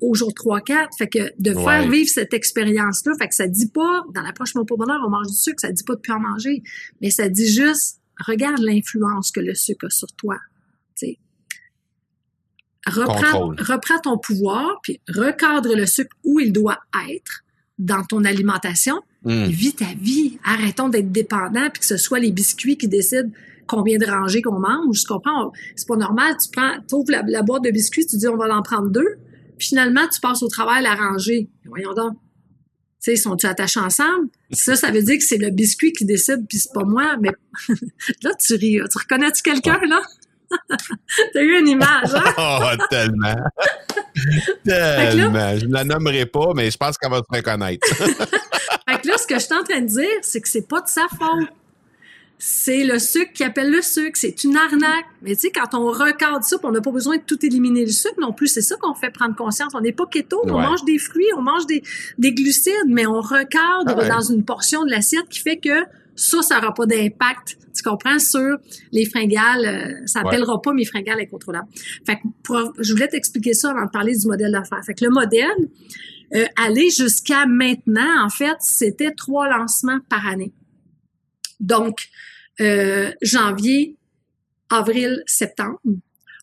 au 0.00 0.14
jour 0.14 0.30
3-4. 0.30 0.88
Fait 0.98 1.08
que 1.08 1.32
de 1.38 1.52
faire 1.54 1.88
vivre 1.88 2.08
cette 2.08 2.34
expérience-là, 2.34 3.12
fait 3.18 3.28
que 3.28 3.34
ça 3.34 3.46
dit 3.46 3.68
pas, 3.68 4.04
dans 4.14 4.22
l'approche 4.22 4.54
Mon 4.54 4.64
Pauvre 4.64 4.84
Bonheur, 4.84 5.00
on 5.06 5.10
mange 5.10 5.28
du 5.28 5.34
sucre, 5.34 5.60
ça 5.60 5.72
dit 5.72 5.84
pas 5.84 5.94
de 5.94 6.00
plus 6.00 6.12
en 6.12 6.20
manger, 6.20 6.62
mais 7.00 7.10
ça 7.10 7.28
dit 7.28 7.48
juste, 7.48 8.00
regarde 8.26 8.60
l'influence 8.60 9.30
que 9.30 9.40
le 9.40 9.54
sucre 9.54 9.86
a 9.86 9.90
sur 9.90 10.12
toi. 10.16 10.38
sais. 10.94 11.18
Reprends, 12.86 13.54
reprends 13.58 13.98
ton 14.00 14.18
pouvoir, 14.18 14.78
puis 14.82 15.00
recadre 15.08 15.74
le 15.74 15.86
sucre 15.86 16.14
où 16.22 16.38
il 16.38 16.52
doit 16.52 16.80
être 17.10 17.43
dans 17.78 18.04
ton 18.04 18.24
alimentation. 18.24 19.00
Mm. 19.24 19.46
Vis 19.46 19.74
ta 19.74 19.86
vie. 20.00 20.38
Arrêtons 20.44 20.88
d'être 20.88 21.10
dépendants, 21.12 21.70
puis 21.72 21.80
que 21.80 21.86
ce 21.86 21.96
soit 21.96 22.18
les 22.18 22.30
biscuits 22.30 22.76
qui 22.76 22.88
décident 22.88 23.30
combien 23.66 23.98
de 23.98 24.06
rangées 24.06 24.42
qu'on 24.42 24.58
mange. 24.58 25.00
Je 25.00 25.06
comprends? 25.06 25.52
C'est 25.74 25.88
pas 25.88 25.96
normal. 25.96 26.36
Tu 26.42 26.50
prends, 26.50 26.76
tu 26.86 26.94
ouvres 26.94 27.10
la, 27.10 27.22
la, 27.26 27.42
boîte 27.42 27.64
de 27.64 27.70
biscuits, 27.70 28.06
tu 28.06 28.16
dis 28.16 28.28
on 28.28 28.36
va 28.36 28.54
en 28.54 28.62
prendre 28.62 28.90
deux 28.90 29.18
finalement, 29.58 30.06
tu 30.08 30.20
passes 30.20 30.42
au 30.42 30.48
travail 30.48 30.86
à 30.86 30.94
ranger. 30.94 31.48
Voyons 31.66 31.94
donc. 31.94 32.14
Tu 33.02 33.10
sais, 33.10 33.16
sont-tu 33.16 33.46
attachés 33.46 33.80
ensemble? 33.80 34.28
Ça, 34.52 34.76
ça 34.76 34.90
veut 34.90 35.02
dire 35.02 35.18
que 35.18 35.24
c'est 35.24 35.36
le 35.36 35.50
biscuit 35.50 35.92
qui 35.92 36.04
décide, 36.04 36.46
puis 36.48 36.58
c'est 36.58 36.72
pas 36.72 36.84
moi, 36.84 37.16
mais 37.20 37.32
là, 38.22 38.30
tu 38.38 38.54
ris. 38.54 38.78
Tu 38.90 38.98
reconnais-tu 38.98 39.42
quelqu'un, 39.42 39.80
là? 39.86 40.00
T'as 41.32 41.42
eu 41.42 41.58
une 41.58 41.68
image, 41.68 42.14
hein? 42.14 42.34
oh, 42.38 42.84
tellement! 42.90 43.36
tellement! 44.64 45.58
je 45.58 45.66
ne 45.66 45.72
la 45.72 45.84
nommerai 45.84 46.26
pas, 46.26 46.52
mais 46.54 46.70
je 46.70 46.76
pense 46.76 46.96
qu'elle 46.98 47.10
va 47.10 47.20
te 47.20 47.36
reconnaître. 47.36 47.86
fait 47.86 49.00
que 49.00 49.08
là, 49.08 49.18
ce 49.18 49.26
que 49.26 49.34
je 49.34 49.40
suis 49.40 49.54
en 49.54 49.64
train 49.64 49.80
de 49.80 49.86
dire, 49.86 50.18
c'est 50.22 50.40
que 50.40 50.48
c'est 50.48 50.68
pas 50.68 50.80
de 50.80 50.88
sa 50.88 51.06
faute 51.08 51.48
c'est 52.38 52.84
le 52.84 52.98
sucre 52.98 53.32
qui 53.32 53.44
appelle 53.44 53.70
le 53.70 53.80
sucre. 53.80 54.18
C'est 54.18 54.44
une 54.44 54.56
arnaque. 54.56 55.06
Mais 55.22 55.34
tu 55.34 55.42
sais, 55.42 55.50
quand 55.50 55.74
on 55.78 55.86
recadre 55.90 56.44
ça, 56.44 56.56
on 56.62 56.72
n'a 56.72 56.80
pas 56.80 56.90
besoin 56.90 57.16
de 57.16 57.22
tout 57.22 57.44
éliminer 57.44 57.86
le 57.86 57.90
sucre 57.90 58.20
non 58.20 58.32
plus. 58.32 58.48
C'est 58.48 58.60
ça 58.60 58.76
qu'on 58.76 58.94
fait 58.94 59.10
prendre 59.10 59.34
conscience. 59.34 59.72
On 59.74 59.80
n'est 59.80 59.92
pas 59.92 60.04
keto, 60.06 60.42
on 60.44 60.60
mange 60.60 60.84
des 60.84 60.98
fruits, 60.98 61.28
on 61.36 61.42
mange 61.42 61.66
des, 61.66 61.82
glucides, 62.18 62.72
mais 62.88 63.06
on 63.06 63.20
recadre 63.20 63.96
ah 63.98 64.08
dans 64.08 64.20
une 64.20 64.44
portion 64.44 64.84
de 64.84 64.90
l'assiette 64.90 65.28
qui 65.30 65.40
fait 65.40 65.56
que 65.56 65.84
ça, 66.16 66.42
ça 66.42 66.60
n'aura 66.60 66.74
pas 66.74 66.86
d'impact, 66.86 67.56
tu 67.84 67.90
comprends, 67.90 68.18
sur 68.18 68.58
les 68.92 69.04
fringales. 69.04 69.66
Euh, 69.66 70.06
ça 70.06 70.22
n'appellera 70.22 70.60
pas 70.60 70.72
mes 70.72 70.84
fringales 70.84 71.20
incontrôlables. 71.20 71.68
Fait 72.06 72.16
que 72.16 72.22
je 72.78 72.92
voulais 72.92 73.08
t'expliquer 73.08 73.54
ça 73.54 73.70
avant 73.70 73.86
de 73.86 73.90
parler 73.90 74.16
du 74.16 74.26
modèle 74.26 74.52
d'affaires. 74.52 74.82
Fait 74.84 74.94
que 74.94 75.04
le 75.04 75.10
modèle, 75.10 75.68
euh, 76.34 76.46
aller 76.56 76.90
jusqu'à 76.90 77.46
maintenant, 77.46 78.24
en 78.24 78.30
fait, 78.30 78.56
c'était 78.60 79.12
trois 79.12 79.48
lancements 79.48 80.00
par 80.08 80.26
année. 80.26 80.52
Donc, 81.60 82.08
euh, 82.60 83.12
janvier, 83.22 83.96
avril, 84.70 85.22
septembre, 85.26 85.80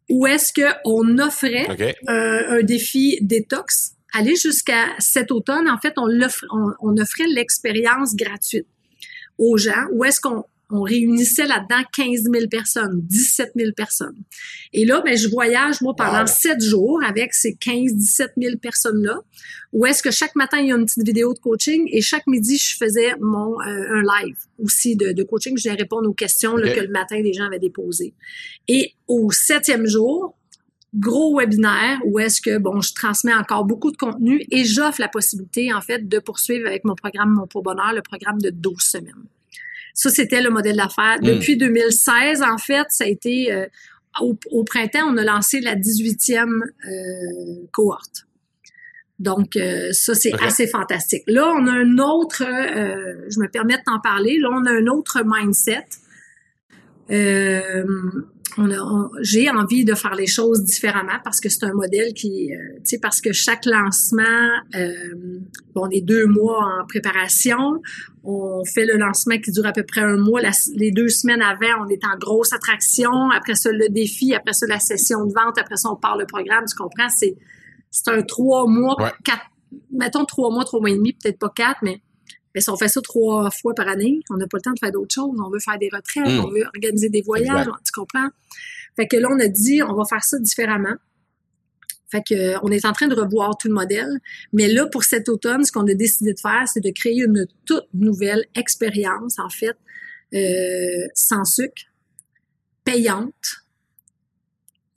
où 0.09 0.27
est-ce 0.27 0.53
qu'on 0.53 1.17
offrait 1.19 1.67
un 2.07 2.61
défi 2.63 3.17
détox. 3.21 3.93
Aller 4.13 4.35
jusqu'à 4.35 4.87
cet 4.99 5.31
automne, 5.31 5.69
en 5.69 5.77
fait, 5.77 5.93
on, 5.95 6.09
offre, 6.21 6.43
on, 6.81 6.97
offrait 6.97 7.27
l'expérience 7.27 8.13
gratuite 8.13 8.67
aux 9.37 9.57
gens, 9.57 9.85
où 9.93 10.03
est-ce 10.03 10.19
qu'on 10.19 10.43
on 10.71 10.81
réunissait 10.81 11.45
là-dedans 11.45 11.83
15 11.95 12.23
000 12.33 12.47
personnes, 12.49 13.01
17 13.03 13.51
000 13.55 13.71
personnes. 13.75 14.15
Et 14.73 14.85
là, 14.85 15.01
ben, 15.03 15.17
je 15.17 15.27
voyage, 15.27 15.81
moi, 15.81 15.93
pendant 15.95 16.25
sept 16.25 16.63
jours 16.63 17.01
avec 17.03 17.33
ces 17.33 17.55
15, 17.55 17.93
17 17.93 18.31
000 18.37 18.57
personnes-là, 18.57 19.19
où 19.73 19.85
est-ce 19.85 20.03
que 20.03 20.11
chaque 20.11 20.35
matin, 20.35 20.59
il 20.59 20.67
y 20.67 20.71
a 20.71 20.75
une 20.75 20.85
petite 20.85 21.05
vidéo 21.05 21.33
de 21.33 21.39
coaching 21.39 21.87
et 21.91 22.01
chaque 22.01 22.27
midi, 22.27 22.57
je 22.57 22.75
faisais 22.77 23.13
mon 23.19 23.59
euh, 23.61 23.95
un 23.95 24.01
live 24.01 24.37
aussi 24.59 24.95
de, 24.95 25.11
de 25.11 25.23
coaching. 25.23 25.57
Je 25.57 25.63
viens 25.63 25.75
répondre 25.75 26.09
aux 26.09 26.13
questions 26.13 26.55
que 26.55 26.79
le 26.79 26.89
matin, 26.89 27.21
les 27.21 27.33
gens 27.33 27.45
avaient 27.45 27.59
déposées. 27.59 28.13
Et 28.67 28.93
au 29.07 29.31
septième 29.31 29.87
jour, 29.87 30.35
gros 30.93 31.39
webinaire 31.39 31.99
où 32.05 32.19
est-ce 32.19 32.41
que, 32.41 32.57
bon, 32.57 32.81
je 32.81 32.93
transmets 32.93 33.33
encore 33.33 33.65
beaucoup 33.65 33.91
de 33.91 33.97
contenu 33.97 34.45
et 34.51 34.65
j'offre 34.65 34.99
la 34.99 35.07
possibilité, 35.07 35.73
en 35.73 35.81
fait, 35.81 36.07
de 36.07 36.19
poursuivre 36.19 36.67
avec 36.67 36.83
mon 36.83 36.95
programme 36.95 37.33
Mon 37.33 37.47
Pour 37.47 37.63
Bonheur, 37.63 37.93
le 37.93 38.01
programme 38.01 38.41
de 38.41 38.49
12 38.49 38.81
semaines. 38.81 39.25
Ça, 39.93 40.09
c'était 40.09 40.41
le 40.41 40.49
modèle 40.49 40.77
d'affaires. 40.77 41.17
Hmm. 41.21 41.25
Depuis 41.25 41.57
2016, 41.57 42.41
en 42.41 42.57
fait, 42.57 42.85
ça 42.89 43.03
a 43.03 43.07
été, 43.07 43.51
euh, 43.51 43.65
au, 44.21 44.63
printemps, 44.63 45.07
on 45.07 45.17
a 45.17 45.23
lancé 45.23 45.61
la 45.61 45.75
18e 45.75 46.63
euh, 46.63 47.67
cohorte. 47.71 48.27
Donc, 49.19 49.55
euh, 49.55 49.89
ça, 49.91 50.15
c'est 50.15 50.33
assez 50.41 50.65
fantastique. 50.65 51.23
Là, 51.27 51.53
on 51.55 51.67
a 51.67 51.71
un 51.71 51.97
autre, 51.99 52.43
je 52.43 53.39
me 53.39 53.47
permets 53.47 53.77
de 53.77 53.83
t'en 53.85 53.99
parler, 53.99 54.39
là, 54.39 54.49
on 54.51 54.65
a 54.65 54.71
un 54.71 54.87
autre 54.87 55.21
mindset. 55.23 55.85
J'ai 59.21 59.49
envie 59.49 59.85
de 59.85 59.95
faire 59.95 60.15
les 60.15 60.27
choses 60.27 60.63
différemment 60.63 61.19
parce 61.23 61.39
que 61.39 61.49
c'est 61.49 61.63
un 61.65 61.73
modèle 61.73 62.13
qui, 62.13 62.53
euh, 62.53 62.57
tu 62.77 62.81
sais, 62.83 62.99
parce 62.99 63.21
que 63.21 63.31
chaque 63.31 63.65
lancement, 63.65 64.49
euh, 64.75 64.91
bon, 65.73 65.87
on 65.87 65.89
est 65.89 66.01
deux 66.01 66.25
mois 66.25 66.79
en 66.79 66.85
préparation, 66.85 67.81
on 68.23 68.63
fait 68.65 68.85
le 68.85 68.97
lancement 68.97 69.37
qui 69.37 69.51
dure 69.51 69.65
à 69.65 69.71
peu 69.71 69.83
près 69.83 70.01
un 70.01 70.17
mois. 70.17 70.41
les 70.75 70.91
deux 70.91 71.09
semaines 71.09 71.41
avant, 71.41 71.85
on 71.85 71.89
est 71.89 72.03
en 72.05 72.17
grosse 72.17 72.53
attraction. 72.53 73.29
Après 73.31 73.55
ça, 73.55 73.71
le 73.71 73.89
défi. 73.89 74.35
Après 74.35 74.53
ça, 74.53 74.65
la 74.67 74.79
session 74.79 75.25
de 75.25 75.33
vente. 75.33 75.57
Après 75.57 75.77
ça, 75.77 75.89
on 75.89 75.95
part 75.95 76.17
le 76.17 76.25
programme. 76.25 76.65
Tu 76.65 76.75
comprends? 76.75 77.09
C'est, 77.09 77.35
c'est 77.89 78.09
un 78.09 78.21
trois 78.21 78.67
mois, 78.67 78.95
quatre, 79.23 79.45
mettons 79.91 80.25
trois 80.25 80.51
mois, 80.51 80.63
trois 80.65 80.79
mois 80.79 80.89
et 80.89 80.95
demi, 80.95 81.13
peut-être 81.13 81.39
pas 81.39 81.49
quatre, 81.49 81.79
mais 81.81 82.01
mais 82.53 82.61
si 82.61 82.69
on 82.69 82.77
fait 82.77 82.87
ça 82.87 83.01
trois 83.01 83.49
fois 83.51 83.73
par 83.73 83.87
année, 83.87 84.19
on 84.29 84.37
n'a 84.37 84.47
pas 84.47 84.57
le 84.57 84.61
temps 84.61 84.73
de 84.73 84.79
faire 84.79 84.91
d'autres 84.91 85.13
choses. 85.13 85.37
On 85.43 85.49
veut 85.49 85.59
faire 85.59 85.77
des 85.77 85.89
retraites, 85.91 86.27
hmm. 86.27 86.45
on 86.45 86.49
veut 86.49 86.63
organiser 86.65 87.09
des 87.09 87.21
voyages, 87.21 87.67
tu 87.85 87.91
comprends? 87.93 88.29
Fait 88.95 89.07
que 89.07 89.17
là, 89.17 89.29
on 89.31 89.39
a 89.39 89.47
dit, 89.47 89.81
on 89.83 89.93
va 89.93 90.03
faire 90.05 90.23
ça 90.23 90.37
différemment. 90.39 90.95
Fait 92.11 92.21
que, 92.27 92.55
on 92.63 92.71
est 92.71 92.85
en 92.85 92.91
train 92.91 93.07
de 93.07 93.15
revoir 93.15 93.57
tout 93.57 93.69
le 93.69 93.73
modèle. 93.73 94.19
Mais 94.51 94.67
là, 94.67 94.85
pour 94.85 95.03
cet 95.03 95.29
automne, 95.29 95.63
ce 95.63 95.71
qu'on 95.71 95.87
a 95.87 95.93
décidé 95.93 96.33
de 96.33 96.39
faire, 96.39 96.67
c'est 96.67 96.81
de 96.81 96.91
créer 96.91 97.23
une 97.23 97.47
toute 97.65 97.87
nouvelle 97.93 98.45
expérience, 98.53 99.39
en 99.39 99.49
fait, 99.49 99.77
euh, 100.33 101.07
sans 101.13 101.45
sucre, 101.45 101.83
payante, 102.83 103.60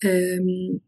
euh, 0.04 0.38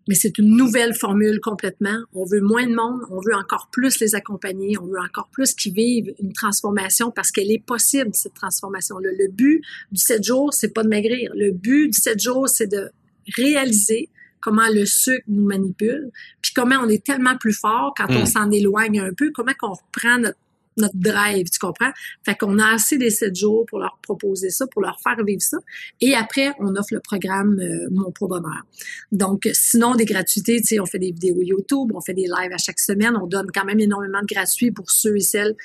mais 0.09 0.15
c'est 0.15 0.39
une 0.39 0.57
nouvelle 0.57 0.95
formule 0.95 1.41
complètement. 1.41 1.99
On 2.15 2.25
veut 2.25 2.41
moins 2.41 2.67
de 2.67 2.75
monde, 2.75 3.01
on 3.11 3.21
veut 3.21 3.35
encore 3.35 3.69
plus 3.71 4.01
les 4.01 4.15
accompagner, 4.15 4.79
on 4.79 4.87
veut 4.87 5.01
encore 5.01 5.29
plus 5.33 5.55
qu'ils 5.55 5.75
vivent 5.75 6.15
une 6.21 6.33
transformation 6.33 7.11
parce 7.11 7.31
qu'elle 7.31 7.51
est 7.51 7.65
possible, 7.65 8.11
cette 8.13 8.35
transformation 8.35 8.99
Le 8.99 9.29
but 9.29 9.63
du 9.93 10.01
7 10.01 10.25
jours, 10.25 10.53
c'est 10.53 10.73
pas 10.73 10.83
de 10.83 10.89
maigrir. 10.89 11.33
Le 11.35 11.53
but 11.53 11.89
du 11.89 11.99
7 11.99 12.21
jours, 12.21 12.49
c'est 12.49 12.67
de 12.67 12.91
réaliser 13.37 14.11
comment 14.41 14.69
le 14.73 14.87
sucre 14.87 15.25
nous 15.29 15.45
manipule, 15.45 16.11
puis 16.41 16.53
comment 16.55 16.77
on 16.81 16.89
est 16.89 17.05
tellement 17.05 17.37
plus 17.37 17.53
fort 17.53 17.95
quand 17.97 18.07
on 18.11 18.23
hmm. 18.23 18.27
s'en 18.27 18.51
éloigne 18.51 19.01
un 19.01 19.13
peu, 19.13 19.33
comment 19.33 19.53
qu'on 19.59 19.73
reprend 19.73 20.19
notre 20.19 20.39
notre 20.77 20.97
drive, 20.97 21.49
tu 21.51 21.59
comprends? 21.59 21.91
Fait 22.25 22.35
qu'on 22.35 22.59
a 22.59 22.75
assez 22.75 22.99
des 22.99 23.11
sept 23.11 23.35
jours 23.35 23.65
pour 23.67 23.79
leur 23.79 23.99
proposer 24.03 24.51
ça, 24.51 24.67
pour 24.67 24.83
leur 24.83 25.01
faire 25.01 25.23
vivre 25.25 25.43
ça. 25.43 25.59
Et 26.01 26.15
après, 26.15 26.53
on 26.59 26.75
offre 26.77 26.93
le 26.93 27.01
programme 27.01 27.59
euh, 27.59 27.89
Mon 27.91 28.11
Pro 28.11 28.29
Bonheur. 28.29 28.67
Donc, 29.13 29.49
sinon, 29.53 29.95
des 29.95 30.05
gratuités, 30.05 30.61
tu 30.61 30.67
sais, 30.67 30.81
on 30.81 30.87
fait 30.87 30.99
des 30.99 31.13
vidéos 31.13 31.41
YouTube, 31.41 31.93
on 31.95 32.01
fait 32.01 32.15
des 32.15 32.27
lives 32.27 32.53
à 32.53 32.59
chaque 32.59 32.81
semaine, 32.81 33.17
on 33.17 33.27
donne 33.27 33.51
quand 33.55 33.65
même 33.65 33.81
énormément 33.81 34.21
de 34.21 34.27
gratuits 34.27 34.71
pour 34.71 34.91
ceux 34.91 35.17
et 35.17 35.21
celles 35.21 35.57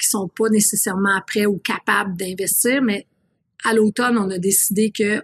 qui 0.00 0.08
sont 0.08 0.28
pas 0.28 0.48
nécessairement 0.48 1.20
prêts 1.26 1.46
ou 1.46 1.58
capables 1.58 2.16
d'investir, 2.16 2.82
mais 2.82 3.06
à 3.64 3.74
l'automne, 3.74 4.16
on 4.16 4.30
a 4.30 4.38
décidé 4.38 4.90
que 4.90 5.22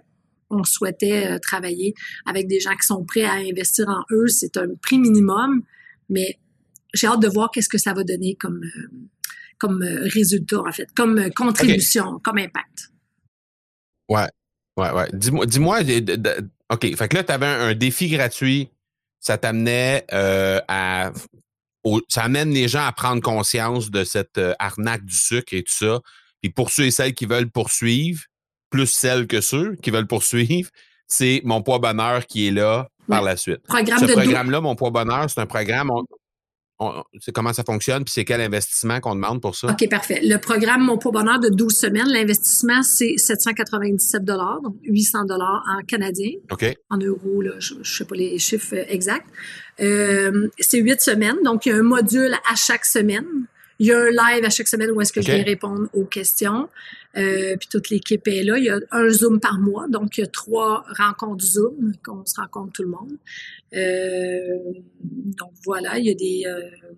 on 0.49 0.63
souhaitait 0.63 1.27
euh, 1.27 1.39
travailler 1.39 1.93
avec 2.25 2.47
des 2.47 2.59
gens 2.59 2.75
qui 2.75 2.85
sont 2.85 3.03
prêts 3.03 3.25
à 3.25 3.33
investir 3.33 3.89
en 3.89 4.03
eux. 4.11 4.27
C'est 4.27 4.55
un 4.55 4.67
prix 4.81 4.97
minimum, 4.97 5.61
mais 6.09 6.37
j'ai 6.93 7.07
hâte 7.07 7.21
de 7.21 7.27
voir 7.27 7.51
qu'est-ce 7.51 7.69
que 7.69 7.77
ça 7.77 7.93
va 7.93 8.03
donner 8.03 8.35
comme, 8.35 8.63
euh, 8.63 8.87
comme 9.57 9.81
euh, 9.81 10.07
résultat, 10.13 10.59
en 10.59 10.71
fait, 10.71 10.87
comme 10.95 11.17
euh, 11.17 11.29
contribution, 11.35 12.19
comme 12.23 12.37
impact. 12.37 12.91
Ouais, 14.09 14.27
ouais, 14.77 14.91
ouais. 14.91 15.09
Dis-moi, 15.13 15.45
dis-moi, 15.45 15.79
OK, 16.69 16.95
fait 16.95 17.07
que 17.07 17.15
là, 17.15 17.23
tu 17.23 17.31
avais 17.31 17.45
un, 17.45 17.73
défi 17.73 18.09
gratuit, 18.09 18.69
ça 19.19 19.37
t'amenait 19.37 20.05
euh, 20.13 20.61
à... 20.67 21.11
ça 22.07 22.23
amène 22.23 22.51
les 22.51 22.67
gens 22.67 22.85
à 22.85 22.91
prendre 22.91 23.21
conscience 23.21 23.89
de 23.89 24.03
cette 24.03 24.39
arnaque 24.59 25.05
du 25.05 25.15
sucre 25.15 25.53
et 25.53 25.63
tout 25.63 25.73
ça. 25.73 26.01
Puis 26.41 26.51
pour 26.51 26.69
ceux 26.69 26.85
et 26.85 26.91
celles 26.91 27.13
qui 27.13 27.25
veulent 27.25 27.49
poursuivre, 27.49 28.23
plus 28.69 28.87
celles 28.87 29.27
que 29.27 29.41
ceux 29.41 29.75
qui 29.75 29.91
veulent 29.91 30.07
poursuivre, 30.07 30.69
c'est 31.07 31.41
Mon 31.43 31.61
Poids 31.63 31.79
Bonheur 31.79 32.25
qui 32.25 32.47
est 32.47 32.51
là 32.51 32.89
par 33.07 33.21
la 33.21 33.37
suite. 33.37 33.61
Ce 33.69 34.11
programme-là, 34.11 34.61
Mon 34.61 34.75
Poids 34.75 34.91
Bonheur, 34.91 35.29
c'est 35.29 35.39
un 35.39 35.45
programme 35.45 35.89
c'est 37.19 37.31
comment 37.31 37.53
ça 37.53 37.63
fonctionne, 37.63 38.03
puis 38.03 38.13
c'est 38.13 38.25
quel 38.25 38.41
investissement 38.41 38.99
qu'on 38.99 39.15
demande 39.15 39.41
pour 39.41 39.55
ça? 39.55 39.69
OK, 39.71 39.89
parfait. 39.89 40.19
Le 40.23 40.37
programme 40.37 40.83
Mon 40.83 40.97
Pour 40.97 41.11
Bonheur 41.11 41.39
de 41.39 41.49
12 41.49 41.73
semaines, 41.73 42.07
l'investissement, 42.07 42.83
c'est 42.83 43.17
797 43.17 44.23
donc 44.23 44.75
800 44.83 45.19
en 45.29 45.83
canadien. 45.87 46.31
OK. 46.51 46.65
En 46.89 46.97
euros, 46.97 47.41
là, 47.41 47.53
je 47.59 47.75
ne 47.75 47.83
sais 47.83 48.05
pas 48.05 48.15
les 48.15 48.37
chiffres 48.37 48.75
exacts. 48.89 49.27
Euh, 49.79 50.49
c'est 50.59 50.79
8 50.79 51.01
semaines, 51.01 51.37
donc 51.43 51.65
il 51.65 51.69
y 51.69 51.71
a 51.71 51.77
un 51.77 51.83
module 51.83 52.33
à 52.49 52.55
chaque 52.55 52.85
semaine. 52.85 53.47
Il 53.79 53.87
y 53.87 53.91
a 53.91 53.99
un 53.99 54.09
live 54.09 54.43
à 54.43 54.49
chaque 54.49 54.67
semaine 54.67 54.91
où 54.91 55.01
est-ce 55.01 55.13
que 55.13 55.21
je 55.21 55.31
viens 55.31 55.43
répondre 55.43 55.87
aux 55.93 56.05
questions. 56.05 56.69
Euh, 57.15 57.55
puis 57.57 57.67
toute 57.69 57.89
l'équipe 57.89 58.27
est 58.27 58.43
là. 58.43 58.57
Il 58.57 58.65
y 58.65 58.69
a 58.69 58.79
un 58.91 59.09
Zoom 59.09 59.39
par 59.39 59.59
mois, 59.59 59.87
donc 59.87 60.17
il 60.17 60.21
y 60.21 60.23
a 60.23 60.27
trois 60.27 60.85
rencontres 60.97 61.43
Zoom 61.43 61.93
qu'on 62.03 62.25
se 62.25 62.39
rencontre 62.39 62.73
tout 62.73 62.83
le 62.83 62.89
monde. 62.89 63.17
Euh, 63.75 64.81
donc 65.05 65.51
voilà, 65.65 65.99
il 65.99 66.05
y 66.05 66.11
a 66.11 66.15
des 66.15 66.43
euh, 66.47 66.97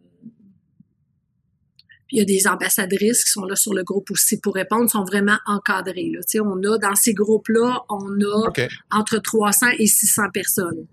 il 2.11 2.17
y 2.17 2.21
a 2.21 2.25
des 2.25 2.47
ambassadrices 2.47 3.23
qui 3.23 3.29
sont 3.29 3.45
là 3.45 3.55
sur 3.55 3.73
le 3.73 3.83
groupe 3.83 4.09
aussi 4.11 4.39
pour 4.39 4.55
répondre, 4.55 4.89
sont 4.89 5.03
vraiment 5.03 5.37
encadrées. 5.45 6.09
Là. 6.11 6.21
Tu 6.21 6.37
sais, 6.37 6.39
on 6.39 6.57
a 6.63 6.77
dans 6.77 6.95
ces 6.95 7.13
groupes-là, 7.13 7.83
on 7.89 8.19
a 8.21 8.51
entre 8.91 9.19
300 9.19 9.67
et 9.77 9.85
600 9.85 10.23
personnes. 10.33 10.87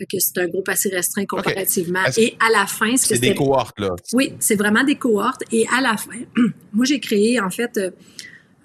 Fait 0.00 0.06
que 0.06 0.18
c'est 0.18 0.38
un 0.38 0.48
groupe 0.48 0.66
assez 0.70 0.88
restreint 0.88 1.26
comparativement. 1.26 2.00
Et 2.16 2.34
à 2.40 2.50
la 2.50 2.66
fin, 2.66 2.96
c'est 2.96 3.18
des 3.18 3.34
cohortes 3.34 3.78
là? 3.78 3.90
Oui, 4.14 4.32
c'est 4.38 4.54
vraiment 4.54 4.82
des 4.82 4.94
cohortes. 4.94 5.42
Et 5.52 5.66
à 5.76 5.82
la 5.82 5.98
fin, 5.98 6.20
moi 6.72 6.86
j'ai 6.86 7.00
créé 7.00 7.38
en 7.38 7.50
fait 7.50 7.76
euh, 7.76 7.90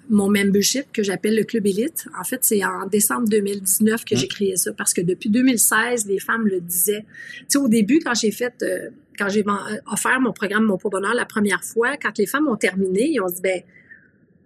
mon 0.08 0.30
membership 0.30 0.90
que 0.94 1.02
j'appelle 1.02 1.36
le 1.36 1.44
Club 1.44 1.66
Élite. 1.66 2.06
En 2.18 2.24
fait, 2.24 2.38
c'est 2.42 2.64
en 2.64 2.86
décembre 2.86 3.28
2019 3.28 4.06
que 4.06 4.16
j'ai 4.16 4.24
mm. 4.24 4.28
créé 4.30 4.56
ça 4.56 4.72
parce 4.72 4.94
que 4.94 5.02
depuis 5.02 5.28
2016, 5.28 6.06
les 6.06 6.18
femmes 6.18 6.46
le 6.46 6.58
disaient. 6.62 7.04
Tu 7.40 7.44
sais, 7.48 7.58
au 7.58 7.68
début, 7.68 8.00
quand 8.02 8.14
j'ai 8.14 8.30
fait, 8.30 8.54
euh, 8.62 8.88
quand 9.18 9.28
j'ai 9.28 9.44
offert 9.92 10.18
mon 10.18 10.32
programme 10.32 10.64
Mon 10.64 10.78
Poids 10.78 10.90
Bonheur 10.90 11.12
la 11.12 11.26
première 11.26 11.62
fois, 11.62 11.98
quand 11.98 12.16
les 12.16 12.26
femmes 12.26 12.48
ont 12.48 12.56
terminé, 12.56 13.10
ils 13.10 13.20
ont 13.20 13.28
dit, 13.28 13.42
ben, 13.42 13.60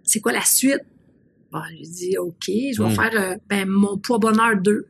c'est 0.03 0.19
quoi 0.19 0.33
la 0.33 0.43
suite? 0.43 0.81
Bon, 1.53 1.61
j'ai 1.69 1.87
dit, 1.87 2.17
OK, 2.17 2.47
je 2.47 2.83
vais 2.83 2.89
mm. 2.89 2.95
faire, 2.95 3.11
euh, 3.13 3.35
ben, 3.47 3.65
Mon 3.65 3.97
Poids 3.97 4.19
Bonheur 4.19 4.57
2. 4.57 4.87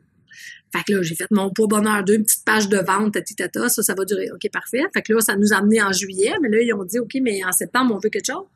Fait 0.72 0.82
que 0.86 0.94
là, 0.94 1.02
j'ai 1.02 1.14
fait 1.14 1.30
mon 1.30 1.50
poids 1.50 1.66
bonheur 1.66 2.02
2, 2.02 2.14
une 2.14 2.24
petite 2.24 2.44
page 2.44 2.68
de 2.68 2.78
vente, 2.78 3.16
tata, 3.36 3.68
ça, 3.68 3.82
ça 3.82 3.94
va 3.94 4.04
durer. 4.04 4.30
OK, 4.32 4.50
parfait. 4.50 4.82
Fait 4.94 5.02
que 5.02 5.12
là, 5.12 5.20
ça 5.20 5.36
nous 5.36 5.52
a 5.52 5.56
amené 5.56 5.82
en 5.82 5.92
juillet, 5.92 6.32
mais 6.40 6.48
là, 6.48 6.62
ils 6.62 6.72
ont 6.72 6.84
dit, 6.84 6.98
OK, 6.98 7.12
mais 7.20 7.44
en 7.44 7.52
septembre, 7.52 7.94
on 7.94 7.98
veut 7.98 8.10
quelque 8.10 8.32
chose. 8.32 8.46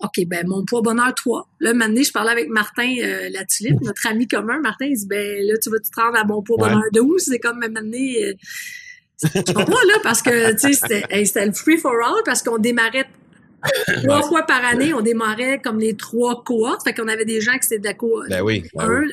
OK, 0.00 0.26
ben 0.26 0.46
mon 0.46 0.64
poids 0.64 0.82
bonheur 0.82 1.14
3. 1.14 1.48
Là, 1.60 1.74
maintenant, 1.74 2.02
je 2.02 2.10
parlais 2.10 2.32
avec 2.32 2.48
Martin 2.48 2.92
euh, 3.02 3.28
La 3.32 3.44
Tulipe, 3.44 3.80
notre 3.82 4.06
ami 4.08 4.26
commun. 4.26 4.58
Martin, 4.60 4.86
il 4.86 4.96
dit, 4.96 5.06
ben 5.06 5.46
là, 5.46 5.54
tu 5.62 5.70
vas 5.70 5.78
te 5.78 6.00
rendre 6.00 6.18
à 6.18 6.24
mon 6.24 6.42
poids 6.42 6.56
bonheur 6.58 6.82
12. 6.92 7.22
C'est 7.22 7.38
comme 7.38 7.58
maintenant... 7.58 7.80
Euh, 7.82 8.32
je 9.22 9.52
comprends, 9.52 9.86
là, 9.86 9.94
parce 10.02 10.20
que, 10.20 10.52
tu 10.52 10.74
sais, 10.74 11.24
c'était 11.24 11.46
le 11.46 11.52
free 11.52 11.78
for 11.78 11.92
all, 11.92 12.22
parce 12.24 12.42
qu'on 12.42 12.58
démarrait 12.58 13.06
trois 14.02 14.22
fois 14.22 14.42
par 14.42 14.64
année, 14.64 14.92
on 14.92 15.00
démarrait 15.00 15.60
comme 15.62 15.78
les 15.78 15.94
trois 15.94 16.42
cohortes. 16.42 16.82
Fait 16.82 16.92
qu'on 16.92 17.06
avait 17.06 17.24
des 17.24 17.40
gens 17.40 17.52
qui 17.52 17.66
étaient 17.66 17.78
d'accord. 17.78 18.24
Ben 18.28 18.42
oui. 18.42 18.64
Ben 18.74 19.06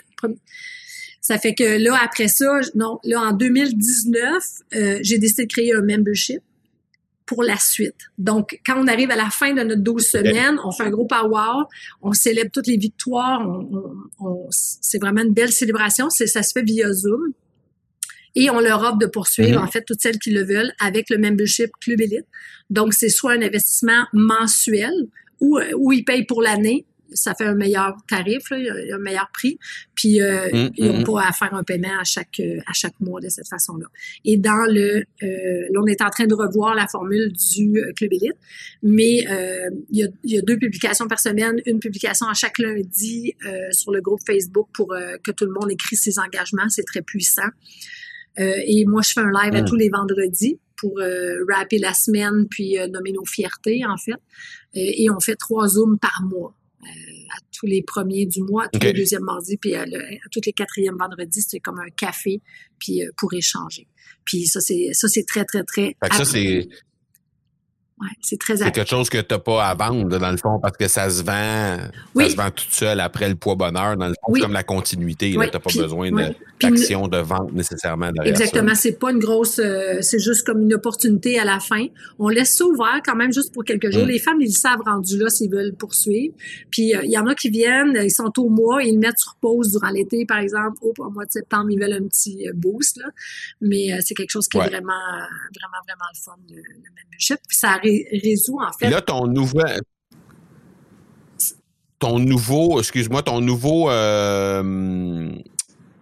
ça 1.22 1.38
fait 1.38 1.54
que 1.54 1.84
là, 1.84 1.98
après 2.02 2.28
ça, 2.28 2.60
non, 2.76 3.00
là, 3.04 3.22
en 3.22 3.32
2019, 3.34 4.44
euh, 4.76 5.00
j'ai 5.02 5.18
décidé 5.18 5.46
de 5.46 5.52
créer 5.52 5.74
un 5.74 5.82
membership 5.82 6.42
pour 7.26 7.44
la 7.44 7.58
suite. 7.58 8.10
Donc, 8.18 8.60
quand 8.66 8.76
on 8.82 8.88
arrive 8.88 9.12
à 9.12 9.16
la 9.16 9.30
fin 9.30 9.54
de 9.54 9.62
notre 9.62 9.82
12 9.82 10.04
semaines, 10.04 10.58
on 10.64 10.72
fait 10.72 10.84
un 10.84 10.90
gros 10.90 11.06
power, 11.06 11.66
on 12.02 12.12
célèbre 12.14 12.50
toutes 12.52 12.66
les 12.66 12.78
victoires, 12.78 13.48
on, 14.20 14.48
c'est 14.50 15.00
vraiment 15.00 15.22
une 15.22 15.34
belle 15.34 15.52
célébration. 15.52 16.10
C'est, 16.10 16.26
ça 16.26 16.42
se 16.42 16.54
fait 16.54 16.64
via 16.64 16.92
Zoom. 16.92 17.34
Et 18.36 18.50
on 18.50 18.60
leur 18.60 18.82
offre 18.82 18.98
de 18.98 19.06
poursuivre, 19.06 19.60
mm-hmm. 19.60 19.64
en 19.64 19.68
fait, 19.68 19.84
toutes 19.84 20.02
celles 20.02 20.18
qui 20.18 20.32
le 20.32 20.44
veulent 20.44 20.72
avec 20.80 21.10
le 21.10 21.18
membership 21.18 21.70
Club 21.82 22.02
Elite. 22.02 22.26
Donc, 22.70 22.94
c'est 22.94 23.10
soit 23.10 23.34
un 23.34 23.42
investissement 23.42 24.06
mensuel 24.14 24.94
ou, 25.40 25.60
ou 25.78 25.92
ils 25.92 26.04
payent 26.04 26.26
pour 26.26 26.42
l'année 26.42 26.86
ça 27.14 27.34
fait 27.36 27.46
un 27.46 27.56
meilleur 27.56 27.96
tarif, 28.08 28.52
un 28.52 28.98
meilleur 29.00 29.30
prix. 29.34 29.58
Puis 29.96 30.22
euh, 30.22 30.48
mm, 30.52 30.70
ils 30.78 30.92
mm, 30.92 31.00
mm. 31.00 31.04
pas 31.04 31.28
à 31.28 31.32
faire 31.32 31.54
un 31.54 31.64
paiement 31.64 32.00
à 32.00 32.04
chaque 32.04 32.42
à 32.66 32.74
chaque 32.74 33.00
mois 33.00 33.22
de 33.22 33.30
cette 33.30 33.48
façon-là. 33.48 33.88
Et 34.26 34.38
dans 34.38 34.66
le 34.72 35.04
là, 35.22 35.80
on 35.82 35.86
est 35.86 36.02
en 36.02 36.10
train 36.10 36.26
de 36.26 36.34
revoir 36.34 36.76
la 36.76 36.88
formule 36.88 37.32
du 37.32 37.82
Club 37.96 38.14
Elite, 38.14 38.38
mais 38.84 39.26
il 39.90 39.98
y, 39.98 40.04
a, 40.04 40.08
il, 40.24 40.34
y 40.34 40.38
a, 40.38 40.42
deux 40.42 40.58
publications 40.58 41.08
par 41.08 41.20
semaine, 41.20 41.62
une 41.66 41.80
publication 41.80 42.28
à 42.28 42.34
chaque 42.34 42.58
lundi 42.60 43.36
sur 43.72 43.92
le 43.92 44.02
groupe 44.02 44.22
Facebook 44.26 44.68
pour 44.74 44.96
que 45.24 45.32
tout 45.32 45.46
le 45.46 45.52
monde 45.52 45.72
écrit 45.72 45.96
ses 45.96 46.20
engagements. 46.20 46.70
C'est 46.70 46.84
très 46.84 47.02
puissant. 47.02 47.50
et 48.38 48.86
moi, 48.86 49.02
je 49.06 49.12
fais 49.14 49.22
un 49.22 49.32
live 49.44 49.56
à 49.56 49.64
tous 49.64 49.76
les 49.76 49.90
vendredis 49.90 50.60
pour 50.80 51.00
euh, 51.00 51.44
rapper 51.50 51.78
la 51.78 51.94
semaine 51.94 52.48
puis 52.50 52.80
euh, 52.80 52.88
nommer 52.88 53.12
nos 53.12 53.26
fiertés, 53.26 53.86
en 53.86 53.98
fait. 53.98 54.20
Et, 54.74 55.10
on 55.10 55.20
fait 55.20 55.36
trois 55.36 55.68
Zooms 55.68 55.98
par 56.00 56.22
mois. 56.24 56.54
Euh, 56.84 56.88
à 56.88 57.40
tous 57.52 57.66
les 57.66 57.82
premiers 57.82 58.26
du 58.26 58.42
mois, 58.42 58.66
à 58.66 58.70
tous 58.70 58.80
les 58.80 58.94
deuxièmes 58.94 59.24
mardis, 59.24 59.58
puis 59.58 59.76
à, 59.76 59.86
tous 60.32 60.42
les 60.46 60.54
quatrièmes 60.54 60.98
vendredis, 60.98 61.42
c'est 61.42 61.60
comme 61.60 61.80
un 61.80 61.90
café, 61.90 62.42
puis 62.80 63.02
pour 63.18 63.34
échanger. 63.34 63.88
Puis 64.24 64.48
ça, 64.48 64.62
c'est 64.62 64.90
ça, 64.94 65.08
c'est 65.08 65.26
très, 65.26 65.44
très, 65.44 65.64
très. 65.64 65.96
Fait 66.02 66.10
que 66.10 66.16
ça, 66.16 66.26
c'est 66.26 66.70
Ouais, 68.02 68.08
c'est 68.22 68.40
très 68.40 68.56
C'est 68.56 68.72
quelque 68.72 68.90
chose 68.90 69.10
que 69.10 69.18
tu 69.18 69.34
n'as 69.34 69.40
pas 69.40 69.66
à 69.66 69.76
vendre, 69.76 70.18
dans 70.18 70.32
le 70.32 70.38
fond, 70.38 70.58
parce 70.62 70.78
que 70.78 70.88
ça 70.88 71.10
se 71.10 71.22
vend, 71.22 71.78
ça 72.16 72.30
se 72.30 72.36
vend 72.36 72.50
tout 72.50 72.64
seul 72.70 72.98
après 73.02 73.28
le 73.28 73.36
poids 73.36 73.56
bonheur. 73.56 73.98
Dans 73.98 74.08
le 74.08 74.14
fond, 74.14 74.34
c'est 74.34 74.40
comme 74.40 74.54
la 74.54 74.64
continuité. 74.64 75.32
tu 75.32 75.38
n'as 75.38 75.50
pas 75.50 75.60
besoin 75.60 76.10
d'action 76.62 77.10
de, 77.10 77.18
vente 77.18 77.52
nécessairement 77.52 78.10
derrière 78.14 78.34
Exactement. 78.34 78.74
C'est 78.74 78.98
pas 78.98 79.12
une 79.12 79.20
grosse, 79.20 79.60
euh, 79.60 79.98
c'est 80.02 80.20
juste 80.20 80.46
comme 80.46 80.62
une 80.62 80.74
opportunité 80.74 81.40
à 81.40 81.44
la 81.44 81.60
fin. 81.60 81.88
On 82.20 82.30
laisse 82.30 82.56
ça 82.56 82.66
ouvert 82.66 83.02
quand 83.06 83.18
même 83.18 83.34
juste 83.34 83.54
pour 83.54 83.66
quelques 83.66 83.92
jours. 83.92 84.06
Mm. 84.06 84.10
Les 84.10 84.20
femmes, 84.20 84.42
ils 84.42 84.54
savent 84.54 84.82
rendu 84.86 85.18
là 85.18 85.30
s'ils 85.30 85.52
veulent 85.52 85.76
poursuivre. 85.76 86.34
Puis 86.72 86.96
euh, 86.96 87.02
il 87.04 87.12
y 87.12 87.18
en 87.18 87.28
a 87.28 87.36
qui 87.36 87.50
viennent, 87.50 88.00
ils 88.02 88.12
sont 88.12 88.32
au 88.38 88.48
mois, 88.48 88.82
ils 88.82 88.98
mettent 88.98 89.20
sur 89.20 89.36
pause 89.42 89.72
durant 89.72 89.90
l'été, 89.90 90.26
par 90.26 90.40
exemple. 90.40 90.78
Au 90.82 91.10
mois 91.10 91.26
de 91.26 91.32
septembre, 91.32 91.70
ils 91.70 91.80
veulent 91.80 92.02
un 92.02 92.08
petit 92.08 92.48
euh, 92.48 92.54
boost, 92.56 92.98
là. 92.98 93.08
Mais 93.60 94.00
c'est 94.06 94.14
quelque 94.14 94.32
chose 94.32 94.48
qui 94.48 94.58
est 94.58 94.62
vraiment, 94.62 94.94
vraiment, 94.94 95.82
vraiment 95.86 96.06
le 96.14 96.20
fun, 96.24 96.38
le, 96.50 96.56
le 96.56 96.90
membership. 97.04 97.40
Puis 97.46 97.58
ça 97.58 97.72
arrive 97.72 97.89
résout, 98.12 98.60
en 98.60 98.72
fait. 98.78 98.90
là, 98.90 99.02
ton 99.02 99.28
nouveau. 99.28 99.62
Ton 102.00 102.18
nouveau, 102.20 102.80
excuse-moi, 102.80 103.24
ton 103.24 103.42
nouveau. 103.42 103.90
Euh, 103.90 105.32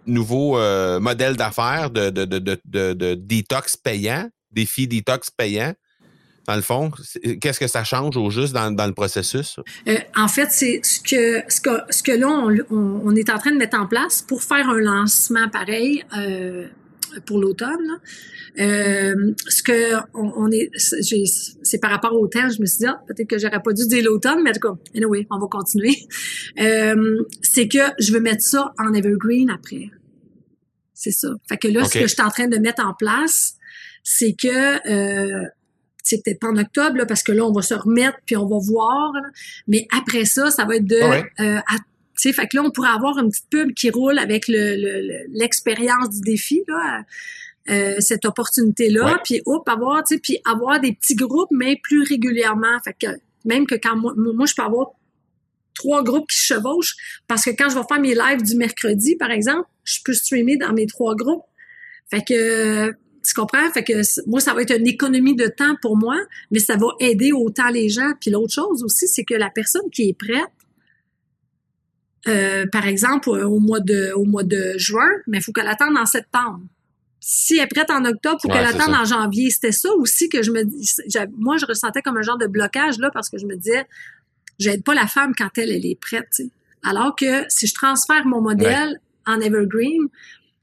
nouveau 0.08 0.58
euh, 0.58 0.98
modèle 1.00 1.36
d'affaires 1.36 1.90
de, 1.90 2.10
de, 2.10 2.24
de, 2.24 2.58
de, 2.64 3.14
détox 3.14 3.76
payant, 3.76 4.28
défi 4.50 4.88
détox 4.88 5.30
payant, 5.30 5.74
dans 6.46 6.56
le 6.56 6.62
fond, 6.62 6.90
qu'est-ce 7.42 7.60
que 7.60 7.66
ça 7.66 7.84
change 7.84 8.16
au 8.16 8.30
juste 8.30 8.54
dans, 8.54 8.74
dans 8.74 8.86
le 8.86 8.94
processus? 8.94 9.60
Euh, 9.86 9.98
en 10.16 10.28
fait, 10.28 10.48
c'est 10.50 10.80
ce 10.82 11.00
que, 11.00 11.42
ce 11.52 11.60
que, 11.60 11.70
ce 11.90 12.02
que 12.02 12.12
là, 12.12 12.26
on, 12.26 12.56
on, 13.04 13.14
est 13.14 13.28
en 13.28 13.36
train 13.36 13.52
de 13.52 13.58
mettre 13.58 13.78
en 13.78 13.86
place 13.86 14.22
pour 14.22 14.42
faire 14.42 14.70
un 14.70 14.80
lancement 14.80 15.50
pareil 15.50 16.04
pour 17.26 17.38
l'automne. 17.38 18.00
Euh, 18.58 19.34
ce 19.48 19.62
que 19.62 19.94
on, 20.14 20.50
est, 20.50 20.70
c'est 21.62 21.78
par 21.78 21.90
rapport 21.90 22.14
au 22.14 22.26
temps, 22.26 22.48
je 22.48 22.60
me 22.60 22.66
suis 22.66 22.78
dit, 22.78 22.86
ah, 22.86 23.00
peut-être 23.06 23.28
que 23.28 23.38
j'aurais 23.38 23.62
pas 23.62 23.72
dû 23.72 23.86
dire 23.86 24.04
l'automne, 24.04 24.42
mais 24.42 24.50
en 24.50 24.52
tout 24.52 24.60
cas, 24.60 24.82
anyway, 24.94 25.26
on 25.30 25.38
va 25.38 25.46
continuer. 25.46 25.96
Euh, 26.58 27.24
c'est 27.40 27.68
que 27.68 27.78
je 28.00 28.12
veux 28.12 28.20
mettre 28.20 28.42
ça 28.42 28.72
en 28.78 28.92
evergreen 28.92 29.48
après. 29.50 29.90
C'est 30.92 31.12
ça. 31.12 31.28
Fait 31.48 31.56
que 31.56 31.68
là, 31.68 31.84
ce 31.84 31.94
que 31.94 32.00
je 32.00 32.14
suis 32.14 32.22
en 32.22 32.30
train 32.30 32.48
de 32.48 32.56
mettre 32.56 32.84
en 32.84 32.94
place, 32.94 33.54
c'est 34.02 34.32
que 34.32 34.88
euh, 34.90 35.44
c'est 36.02 36.24
peut-être 36.24 36.40
pas 36.40 36.48
en 36.48 36.56
octobre, 36.56 36.96
là, 36.96 37.06
parce 37.06 37.22
que 37.22 37.32
là, 37.32 37.44
on 37.44 37.52
va 37.52 37.62
se 37.62 37.74
remettre, 37.74 38.18
puis 38.26 38.36
on 38.36 38.46
va 38.46 38.58
voir. 38.58 39.12
mais 39.66 39.86
après 39.96 40.24
ça, 40.24 40.50
ça 40.50 40.64
va 40.64 40.76
être 40.76 40.86
de 40.86 41.00
ah 41.00 41.22
euh, 41.40 41.60
sais, 42.22 42.32
fait 42.32 42.46
que 42.46 42.56
là, 42.56 42.62
on 42.64 42.70
pourrait 42.70 42.90
avoir 42.90 43.18
une 43.18 43.30
petite 43.30 43.48
pub 43.50 43.72
qui 43.74 43.90
roule 43.90 44.18
avec 44.18 44.48
l'expérience 44.48 46.06
le, 46.06 46.14
du 46.14 46.20
défi, 46.20 46.62
là, 46.66 47.02
euh, 47.70 47.96
cette 48.00 48.24
opportunité-là, 48.24 49.20
puis 49.24 49.42
hop, 49.44 49.68
avoir, 49.68 50.02
tu 50.02 50.14
sais, 50.14 50.20
puis 50.20 50.38
avoir 50.44 50.80
des 50.80 50.92
petits 50.92 51.14
groupes, 51.14 51.50
mais 51.50 51.78
plus 51.82 52.02
régulièrement. 52.02 52.78
Fait 52.82 52.96
que 52.98 53.08
même 53.44 53.66
que 53.66 53.74
quand 53.74 53.96
moi, 53.96 54.14
moi 54.16 54.46
je 54.46 54.54
peux 54.54 54.62
avoir 54.62 54.92
trois 55.74 56.02
groupes 56.02 56.28
qui 56.28 56.38
se 56.38 56.54
chevauchent, 56.54 56.96
parce 57.26 57.44
que 57.44 57.50
quand 57.50 57.68
je 57.68 57.74
vais 57.78 57.84
faire 57.88 58.00
mes 58.00 58.14
lives 58.14 58.42
du 58.42 58.56
mercredi, 58.56 59.16
par 59.16 59.30
exemple, 59.30 59.68
je 59.84 59.98
peux 60.04 60.14
streamer 60.14 60.56
dans 60.56 60.72
mes 60.72 60.86
trois 60.86 61.14
groupes. 61.14 61.44
Fait 62.10 62.24
que 62.24 62.90
tu 63.28 63.34
comprends? 63.34 63.70
Fait 63.72 63.84
que 63.84 64.00
moi, 64.28 64.40
ça 64.40 64.54
va 64.54 64.62
être 64.62 64.76
une 64.76 64.86
économie 64.86 65.36
de 65.36 65.46
temps 65.46 65.76
pour 65.82 65.96
moi, 65.96 66.16
mais 66.50 66.58
ça 66.58 66.76
va 66.76 66.88
aider 67.00 67.32
autant 67.32 67.68
les 67.68 67.88
gens. 67.88 68.12
Puis 68.20 68.30
l'autre 68.30 68.54
chose 68.54 68.82
aussi, 68.82 69.06
c'est 69.06 69.24
que 69.24 69.34
la 69.34 69.50
personne 69.50 69.90
qui 69.92 70.08
est 70.08 70.18
prête, 70.18 70.48
euh, 72.26 72.66
par 72.70 72.86
exemple, 72.86 73.30
au 73.30 73.58
mois 73.58 73.80
de, 73.80 74.12
au 74.14 74.24
mois 74.24 74.42
de 74.42 74.74
juin, 74.76 75.08
mais 75.26 75.38
il 75.38 75.42
faut 75.42 75.52
qu'elle 75.52 75.68
attende 75.68 75.96
en 75.96 76.06
septembre. 76.06 76.60
Si 77.20 77.56
elle 77.56 77.64
est 77.64 77.66
prête 77.66 77.90
en 77.90 78.04
octobre, 78.04 78.38
il 78.42 78.48
faut 78.48 78.54
qu'elle 78.54 78.66
attende 78.66 78.94
en 78.94 79.04
janvier. 79.04 79.50
C'était 79.50 79.72
ça 79.72 79.90
aussi 79.94 80.28
que 80.28 80.42
je 80.42 80.50
me 80.50 80.64
dis. 80.64 80.90
Moi, 81.36 81.56
je 81.58 81.66
ressentais 81.66 82.00
comme 82.02 82.16
un 82.16 82.22
genre 82.22 82.38
de 82.38 82.46
blocage 82.46 82.98
là 82.98 83.10
parce 83.12 83.28
que 83.28 83.38
je 83.38 83.46
me 83.46 83.56
disais, 83.56 83.86
j'aide 84.58 84.82
pas 84.82 84.94
la 84.94 85.06
femme 85.06 85.32
quand 85.36 85.50
elle, 85.56 85.70
elle 85.70 85.86
est 85.86 85.98
prête. 86.00 86.42
Alors 86.82 87.14
que 87.16 87.44
si 87.48 87.66
je 87.66 87.74
transfère 87.74 88.24
mon 88.24 88.40
modèle 88.40 89.00
en 89.26 89.40
evergreen, 89.40 90.08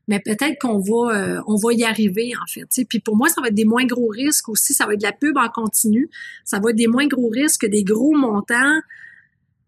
mais 0.07 0.19
peut-être 0.19 0.59
qu'on 0.59 0.79
va 0.79 1.15
euh, 1.15 1.41
on 1.47 1.55
va 1.55 1.73
y 1.73 1.83
arriver 1.83 2.33
en 2.41 2.45
fait. 2.47 2.85
Puis 2.87 2.99
pour 2.99 3.15
moi, 3.15 3.27
ça 3.29 3.41
va 3.41 3.47
être 3.47 3.55
des 3.55 3.65
moins 3.65 3.85
gros 3.85 4.07
risques 4.07 4.49
aussi. 4.49 4.73
Ça 4.73 4.85
va 4.85 4.93
être 4.93 5.01
de 5.01 5.05
la 5.05 5.13
pub 5.13 5.37
en 5.37 5.49
continu. 5.49 6.09
Ça 6.43 6.59
va 6.59 6.69
être 6.69 6.75
des 6.75 6.87
moins 6.87 7.07
gros 7.07 7.29
risques 7.29 7.61
que 7.61 7.67
des 7.67 7.83
gros 7.83 8.15
montants 8.15 8.81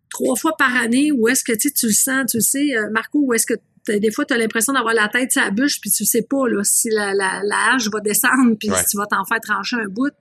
trois 0.10 0.36
fois 0.36 0.54
par 0.58 0.76
année 0.76 1.12
où 1.12 1.28
est-ce 1.28 1.44
que 1.44 1.54
tu 1.54 1.70
le 1.84 1.92
sens, 1.92 2.32
tu 2.32 2.42
sais, 2.42 2.76
euh, 2.76 2.90
Marco, 2.92 3.20
où 3.20 3.34
est-ce 3.34 3.46
que 3.46 3.56
des 3.88 4.12
fois, 4.12 4.26
tu 4.26 4.34
as 4.34 4.38
l'impression 4.38 4.74
d'avoir 4.74 4.94
la 4.94 5.08
tête 5.08 5.32
sur 5.32 5.42
la 5.42 5.50
bûche, 5.52 5.80
puis 5.80 5.90
tu 5.90 6.06
sais 6.06 6.22
pas 6.22 6.48
là, 6.48 6.62
si 6.64 6.90
la, 6.90 7.14
la, 7.14 7.42
la 7.44 7.74
hache 7.74 7.90
va 7.90 8.00
descendre, 8.02 8.56
puis 8.60 8.70
si 8.70 8.86
tu 8.86 8.98
vas 8.98 9.06
t'en 9.06 9.24
faire 9.24 9.40
trancher 9.40 9.78
un 9.78 9.88
bout. 9.88 10.14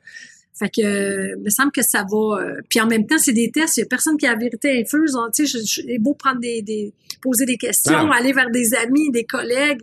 Fait 0.59 0.71
que, 0.71 0.81
euh, 0.81 1.35
il 1.37 1.43
me 1.43 1.51
semble 1.51 1.71
que 1.71 1.83
ça 1.83 2.05
va. 2.11 2.41
Euh, 2.41 2.61
puis 2.71 2.81
en 2.81 2.87
même 2.87 3.07
temps, 3.07 3.19
c'est 3.19 3.35
des 3.35 3.51
tests. 3.51 3.77
Il 3.77 3.81
y 3.81 3.83
a 3.83 3.87
personne 3.87 4.17
qui 4.17 4.27
a 4.27 4.33
la 4.33 4.39
vérité 4.39 4.81
infuse. 4.81 5.15
Hein, 5.15 5.29
tu 5.35 5.47
sais, 5.47 5.59
c'est 5.67 5.99
beau 5.99 6.15
prendre 6.15 6.41
des, 6.41 6.63
des, 6.63 6.95
poser 7.21 7.45
des 7.45 7.59
questions, 7.59 8.11
aller 8.11 8.33
vers 8.33 8.51
des 8.51 8.73
amis, 8.75 9.11
des 9.11 9.25
collègues. 9.25 9.83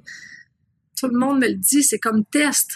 Tout 1.00 1.10
le 1.10 1.20
monde 1.20 1.42
me 1.42 1.48
le 1.48 1.56
dit. 1.56 1.84
C'est 1.84 2.00
comme 2.00 2.26
test. 2.26 2.72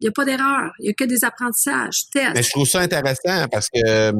Il 0.00 0.04
n'y 0.04 0.08
a 0.08 0.12
pas 0.12 0.24
d'erreur. 0.24 0.72
Il 0.78 0.84
n'y 0.84 0.90
a 0.90 0.92
que 0.92 1.04
des 1.04 1.24
apprentissages. 1.24 2.08
Test. 2.12 2.34
Mais 2.34 2.42
je 2.42 2.50
trouve 2.50 2.68
ça 2.68 2.80
intéressant 2.80 3.48
parce 3.50 3.68
que 3.68 4.12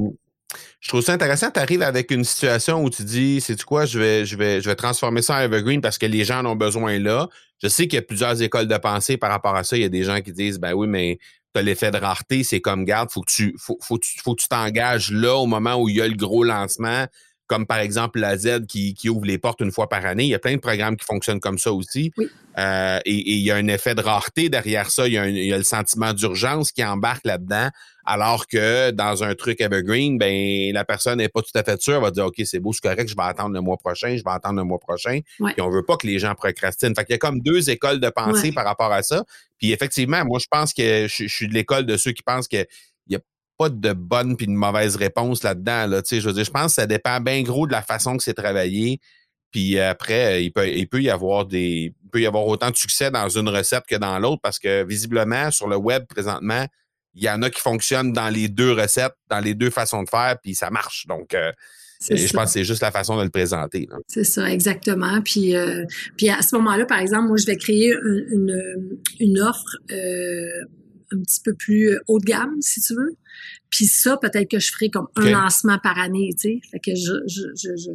je 0.81 0.89
trouve 0.89 1.01
ça 1.01 1.13
intéressant. 1.13 1.51
Tu 1.51 1.61
arrives 1.61 1.83
avec 1.83 2.11
une 2.11 2.25
situation 2.25 2.83
où 2.83 2.91
tu 2.91 3.05
dis, 3.05 3.41
c'est 3.41 3.63
quoi, 3.65 3.85
je 3.87 3.99
vais, 3.99 4.27
je 4.27 4.37
vais, 4.37 4.61
je 4.61 4.69
vais 4.69 4.77
transformer 4.77 5.23
ça 5.23 5.37
en 5.37 5.41
evergreen 5.41 5.81
parce 5.81 5.99
que 5.99 6.07
les 6.07 6.25
gens 6.25 6.41
en 6.41 6.47
ont 6.47 6.57
besoin 6.57 6.99
là. 6.99 7.29
Je 7.63 7.69
sais 7.69 7.85
qu'il 7.87 7.97
y 7.97 7.99
a 7.99 8.03
plusieurs 8.03 8.41
écoles 8.43 8.67
de 8.67 8.77
pensée 8.77 9.17
par 9.17 9.31
rapport 9.31 9.57
à 9.57 9.65
ça. 9.65 9.77
Il 9.77 9.83
y 9.83 9.87
a 9.87 9.89
des 9.89 10.05
gens 10.05 10.21
qui 10.21 10.33
disent, 10.33 10.59
ben 10.59 10.73
oui, 10.73 10.87
mais 10.87 11.19
tu 11.55 11.61
as 11.61 11.63
l'effet 11.63 11.91
de 11.91 11.99
rareté, 11.99 12.43
c'est 12.43 12.61
comme 12.61 12.85
garde, 12.85 13.11
faut 13.11 13.25
faut, 13.59 13.79
faut, 13.81 13.99
faut 14.23 14.35
que 14.35 14.43
tu 14.43 14.49
t'engages 14.49 15.11
là 15.11 15.37
au 15.37 15.47
moment 15.47 15.77
où 15.77 15.89
il 15.89 15.97
y 15.97 16.03
a 16.03 16.09
le 16.09 16.17
gros 16.17 16.45
lancement 16.45 17.07
comme 17.47 17.67
par 17.67 17.79
exemple 17.79 18.19
la 18.19 18.37
Z 18.37 18.67
qui, 18.67 18.95
qui, 18.95 19.09
ouvre 19.09 19.27
les 19.27 19.39
portes 19.39 19.61
une 19.61 19.71
fois 19.71 19.89
par 19.89 20.07
année. 20.07 20.25
Il 20.25 20.31
y 20.31 20.35
a 20.35 20.39
plein 20.39 20.55
de 20.55 20.61
programmes 20.61 20.97
qui 20.97 21.05
fonctionnent 21.05 21.41
comme 21.41 21.59
ça 21.59 21.73
aussi. 21.73 22.13
Euh, 22.59 22.99
et, 23.05 23.13
il 23.15 23.41
y 23.41 23.51
a 23.51 23.57
un 23.57 23.69
effet 23.69 23.95
de 23.95 24.01
rareté 24.01 24.49
derrière 24.49 24.91
ça. 24.91 25.07
Il 25.07 25.15
y 25.15 25.19
a, 25.19 25.29
il 25.29 25.45
y 25.45 25.53
a 25.53 25.59
le 25.59 25.65
sentiment 25.65 26.13
d'urgence 26.13 26.73
qui 26.73 26.85
embarque 26.85 27.27
là-dedans. 27.27 27.69
Alors 28.07 28.47
que 28.47 28.91
dans 28.91 29.25
un 29.25 29.35
truc 29.35 29.61
evergreen, 29.63 30.19
ben 30.19 30.73
la 30.73 30.85
personne 30.85 31.19
n'est 31.19 31.31
pas 31.31 31.41
tout 31.41 31.57
à 31.59 31.63
fait 31.63 31.81
sûre, 31.81 31.95
elle 31.95 32.03
va 32.03 32.11
dire 32.11 32.27
OK, 32.27 32.35
c'est 32.45 32.61
beau, 32.61 32.73
c'est 32.75 32.83
correct, 32.83 33.09
je 33.09 33.17
vais 33.17 33.23
attendre 33.23 33.55
le 33.55 33.63
mois 33.63 33.79
prochain, 33.79 34.15
je 34.15 34.23
vais 34.23 34.31
attendre 34.31 34.57
le 34.57 34.65
mois 34.65 34.79
prochain. 34.79 35.21
Et 35.57 35.61
on 35.63 35.71
veut 35.71 35.85
pas 35.85 35.97
que 35.97 36.07
les 36.07 36.19
gens 36.19 36.35
procrastinent. 36.35 36.95
Fait 36.95 37.05
qu'il 37.05 37.15
y 37.15 37.17
a 37.17 37.19
comme 37.19 37.41
deux 37.41 37.71
écoles 37.71 38.01
de 38.01 38.11
pensée 38.11 38.53
par 38.53 38.65
rapport 38.65 38.93
à 38.93 39.03
ça. 39.03 39.25
Puis 39.59 39.73
effectivement, 39.73 40.23
moi 40.25 40.39
je 40.39 40.47
pense 40.51 40.75
que 40.75 41.07
je, 41.09 41.27
je 41.27 41.35
suis 41.35 41.49
de 41.49 41.55
l'école 41.55 41.87
de 41.87 41.97
ceux 41.97 42.13
qui 42.13 42.23
pensent 42.23 42.49
que 42.49 42.67
pas 43.57 43.69
de 43.69 43.93
bonne 43.93 44.37
puis 44.37 44.47
de 44.47 44.53
mauvaise 44.53 44.97
réponse 44.97 45.43
là-dedans. 45.43 45.87
Là, 45.87 46.03
je 46.09 46.21
veux 46.21 46.33
dire, 46.33 46.45
je 46.45 46.51
pense 46.51 46.73
que 46.73 46.83
ça 46.83 46.87
dépend 46.87 47.21
bien 47.21 47.43
gros 47.43 47.67
de 47.67 47.73
la 47.73 47.83
façon 47.83 48.17
que 48.17 48.23
c'est 48.23 48.35
travaillé. 48.35 49.01
Puis 49.51 49.79
après, 49.79 50.45
il 50.45 50.51
peut, 50.51 50.69
il 50.69 50.89
peut 50.89 51.01
y 51.01 51.11
avoir 51.11 51.47
des. 51.47 51.95
Il 52.03 52.11
peut 52.11 52.21
y 52.21 52.27
avoir 52.27 52.47
autant 52.47 52.71
de 52.71 52.77
succès 52.77 53.11
dans 53.11 53.29
une 53.29 53.49
recette 53.49 53.85
que 53.89 53.97
dans 53.97 54.19
l'autre 54.19 54.41
parce 54.43 54.59
que 54.59 54.85
visiblement, 54.85 55.51
sur 55.51 55.69
le 55.69 55.77
web 55.77 56.05
présentement, 56.07 56.67
il 57.15 57.23
y 57.23 57.31
en 57.31 57.43
a 57.43 57.51
qui 57.51 57.61
fonctionnent 57.61 58.13
dans 58.13 58.29
les 58.29 58.49
deux 58.49 58.73
recettes, 58.73 59.15
dans 59.31 59.41
les 59.41 59.55
deux 59.55 59.71
façons 59.71 60.03
de 60.03 60.09
faire, 60.09 60.37
puis 60.43 60.55
ça 60.55 60.71
marche. 60.71 61.07
Donc, 61.07 61.35
euh, 61.35 61.53
je 62.01 62.33
pense 62.33 62.47
que 62.47 62.51
c'est 62.51 62.65
juste 62.65 62.83
la 62.83 62.91
façon 62.91 63.17
de 63.17 63.23
le 63.23 63.31
présenter. 63.31 63.89
C'est 64.09 64.25
ça, 64.25 64.51
exactement. 64.51 65.23
Puis, 65.23 65.57
euh, 65.57 65.85
puis 66.17 66.29
à 66.29 66.43
ce 66.43 66.57
moment-là, 66.57 66.85
par 66.87 66.99
exemple, 66.99 67.29
moi, 67.29 67.37
je 67.37 67.47
vais 67.47 67.57
créer 67.57 67.95
une, 67.95 68.99
une, 69.21 69.41
offre 69.41 69.79
euh, 69.91 70.65
un 71.15 71.21
petit 71.21 71.41
peu 71.41 71.55
plus 71.55 71.99
haut 72.09 72.19
de 72.19 72.25
gamme, 72.25 72.57
si 72.61 72.81
tu 72.81 72.95
veux. 72.95 73.17
Puis 73.71 73.87
ça, 73.87 74.17
peut-être 74.17 74.51
que 74.51 74.59
je 74.59 74.73
ferai 74.73 74.91
comme 74.91 75.09
un 75.17 75.31
lancement 75.31 75.79
par 75.79 75.99
année, 75.99 76.31
tu 76.33 76.49
sais. 76.49 76.61
Fait 76.71 76.79
que 76.79 76.95
je, 76.95 77.13
je, 77.27 77.43
je, 77.57 77.77
je 77.77 77.91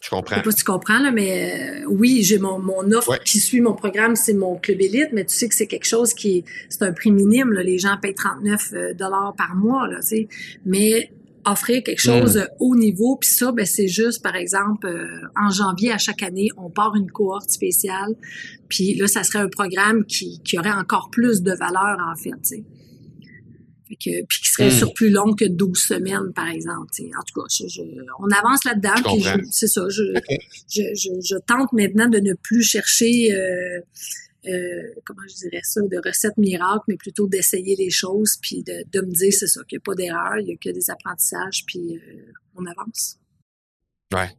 je 0.00 0.10
comprends. 0.10 0.36
Je 0.36 0.40
sais 0.40 0.44
pas 0.44 0.50
si 0.52 0.56
tu 0.58 0.64
comprends, 0.64 0.98
là, 1.00 1.10
mais 1.10 1.82
euh, 1.82 1.86
oui, 1.88 2.22
j'ai 2.22 2.38
mon, 2.38 2.58
mon 2.58 2.92
offre 2.92 3.18
qui 3.24 3.40
suit 3.40 3.60
mon 3.60 3.74
programme, 3.74 4.14
c'est 4.14 4.34
mon 4.34 4.56
club 4.56 4.80
élite, 4.80 5.08
mais 5.12 5.24
tu 5.24 5.34
sais 5.34 5.48
que 5.48 5.54
c'est 5.54 5.66
quelque 5.66 5.86
chose 5.86 6.14
qui 6.14 6.38
est, 6.38 6.44
c'est 6.68 6.82
un 6.82 6.92
prix 6.92 7.10
minime, 7.10 7.52
là. 7.52 7.62
Les 7.62 7.78
gens 7.78 7.96
payent 8.00 8.14
39 8.14 8.72
euh, 8.72 8.94
dollars 8.94 9.34
par 9.36 9.56
mois, 9.56 9.88
là, 9.88 10.00
tu 10.00 10.06
sais. 10.06 10.28
Mais 10.64 11.10
offrir 11.52 11.82
quelque 11.82 12.00
chose 12.00 12.36
mm. 12.36 12.46
haut 12.60 12.76
niveau. 12.76 13.16
Puis 13.16 13.30
ça, 13.30 13.52
ben, 13.52 13.66
c'est 13.66 13.88
juste, 13.88 14.22
par 14.22 14.36
exemple, 14.36 14.86
euh, 14.86 15.06
en 15.36 15.50
janvier 15.50 15.92
à 15.92 15.98
chaque 15.98 16.22
année, 16.22 16.48
on 16.56 16.70
part 16.70 16.94
une 16.94 17.10
cohorte 17.10 17.50
spéciale. 17.50 18.14
Puis 18.68 18.94
là, 18.94 19.06
ça 19.06 19.22
serait 19.22 19.40
un 19.40 19.48
programme 19.48 20.04
qui, 20.04 20.40
qui 20.44 20.58
aurait 20.58 20.72
encore 20.72 21.10
plus 21.10 21.42
de 21.42 21.52
valeur, 21.52 21.98
en 22.00 22.16
fait. 22.16 22.30
que, 22.30 24.24
puis 24.26 24.40
qui 24.42 24.50
serait 24.50 24.68
mm. 24.68 24.78
sur 24.78 24.94
plus 24.94 25.10
long 25.10 25.34
que 25.34 25.44
12 25.44 25.78
semaines, 25.78 26.32
par 26.34 26.48
exemple. 26.48 26.88
sais. 26.92 27.10
En 27.18 27.22
tout 27.22 27.40
cas, 27.40 27.46
je, 27.48 27.80
on 28.18 28.30
avance 28.30 28.64
là-dedans. 28.64 29.42
C'est 29.50 29.68
ça. 29.68 29.82
Je, 29.88 30.02
je, 30.68 30.82
je, 30.94 31.36
tente 31.46 31.72
maintenant 31.72 32.08
de 32.08 32.18
ne 32.18 32.34
plus 32.34 32.62
chercher... 32.62 33.32
Euh, 33.32 33.80
euh, 34.46 34.94
comment 35.04 35.26
je 35.28 35.34
dirais 35.34 35.62
ça, 35.62 35.80
de 35.80 36.00
recettes 36.04 36.36
miracles, 36.36 36.84
mais 36.88 36.96
plutôt 36.96 37.26
d'essayer 37.26 37.76
les 37.76 37.90
choses, 37.90 38.38
puis 38.40 38.62
de, 38.62 38.84
de 38.90 39.00
me 39.04 39.12
dire, 39.12 39.32
c'est 39.32 39.46
ça, 39.46 39.62
qu'il 39.64 39.76
n'y 39.76 39.80
a 39.80 39.84
pas 39.84 39.94
d'erreur, 39.94 40.38
il 40.38 40.46
n'y 40.46 40.52
a 40.52 40.56
que 40.56 40.70
des 40.70 40.90
apprentissages, 40.90 41.64
puis 41.66 41.96
euh, 41.96 42.32
on 42.54 42.64
avance. 42.66 43.18
Ouais. 44.14 44.30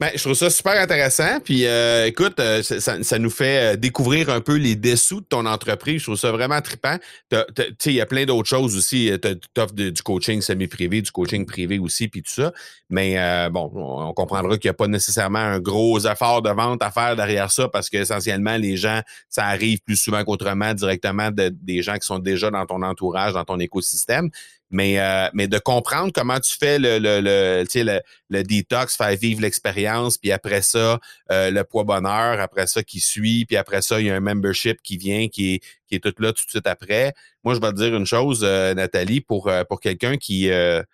Ben, 0.00 0.10
je 0.14 0.20
trouve 0.20 0.34
ça 0.34 0.50
super 0.50 0.80
intéressant. 0.80 1.40
Puis, 1.40 1.66
euh, 1.66 2.06
écoute, 2.06 2.38
euh, 2.40 2.62
ça, 2.62 3.02
ça, 3.02 3.18
nous 3.18 3.30
fait 3.30 3.74
euh, 3.74 3.76
découvrir 3.76 4.30
un 4.30 4.40
peu 4.40 4.56
les 4.56 4.76
dessous 4.76 5.20
de 5.20 5.26
ton 5.26 5.46
entreprise. 5.46 6.00
Je 6.00 6.04
trouve 6.04 6.18
ça 6.18 6.32
vraiment 6.32 6.60
trippant. 6.60 6.96
Il 7.30 7.92
y 7.92 8.00
a 8.00 8.06
plein 8.06 8.24
d'autres 8.24 8.48
choses 8.48 8.76
aussi. 8.76 9.10
Tu 9.22 9.60
offres 9.60 9.74
du 9.74 10.02
coaching 10.02 10.40
semi-privé, 10.40 11.02
du 11.02 11.10
coaching 11.10 11.46
privé 11.46 11.78
aussi, 11.78 12.08
puis 12.08 12.22
tout 12.22 12.32
ça. 12.32 12.52
Mais 12.90 13.48
bon, 13.50 13.70
on 13.74 14.12
comprendra 14.12 14.58
qu'il 14.58 14.68
n'y 14.68 14.72
a 14.72 14.74
pas 14.74 14.88
nécessairement 14.88 15.38
un 15.38 15.60
gros 15.60 15.98
effort 16.00 16.42
de 16.42 16.50
vente 16.50 16.82
à 16.82 16.90
faire 16.90 17.16
derrière 17.16 17.50
ça 17.50 17.68
parce 17.68 17.88
qu'essentiellement, 17.88 18.56
les 18.56 18.76
gens, 18.76 19.00
ça 19.28 19.46
arrive 19.46 19.80
plus 19.80 19.96
souvent 19.96 20.24
qu'autrement 20.24 20.74
directement 20.74 21.30
de, 21.30 21.48
des 21.48 21.82
gens 21.82 21.94
qui 21.94 22.06
sont 22.06 22.18
déjà 22.18 22.50
dans 22.50 22.66
ton 22.66 22.82
entourage, 22.82 23.32
dans 23.32 23.44
ton 23.44 23.58
écosystème 23.58 24.30
mais, 24.72 24.98
euh, 24.98 25.28
mais 25.34 25.46
de 25.46 25.58
comprendre 25.58 26.10
comment 26.12 26.40
tu 26.40 26.56
fais 26.58 26.78
le, 26.78 26.98
le, 26.98 27.20
le, 27.20 27.64
le, 27.74 28.00
le 28.30 28.42
détox, 28.42 28.96
faire 28.96 29.14
vivre 29.14 29.42
l'expérience, 29.42 30.18
puis 30.18 30.32
après 30.32 30.62
ça, 30.62 30.98
euh, 31.30 31.50
le 31.50 31.62
poids 31.62 31.84
bonheur, 31.84 32.40
après 32.40 32.66
ça 32.66 32.82
qui 32.82 32.98
suit, 32.98 33.44
puis 33.44 33.56
après 33.56 33.82
ça, 33.82 34.00
il 34.00 34.06
y 34.06 34.10
a 34.10 34.16
un 34.16 34.20
membership 34.20 34.82
qui 34.82 34.96
vient, 34.96 35.28
qui 35.28 35.54
est, 35.54 35.60
qui 35.86 35.94
est 35.94 36.00
tout 36.00 36.14
là 36.18 36.32
tout 36.32 36.44
de 36.44 36.50
suite 36.50 36.66
après. 36.66 37.12
Moi, 37.44 37.54
je 37.54 37.60
vais 37.60 37.70
te 37.70 37.76
dire 37.76 37.94
une 37.94 38.06
chose, 38.06 38.40
euh, 38.42 38.72
Nathalie, 38.74 39.20
pour, 39.20 39.50
pour 39.68 39.80
quelqu'un 39.80 40.16
qui... 40.16 40.46
je 40.46 40.84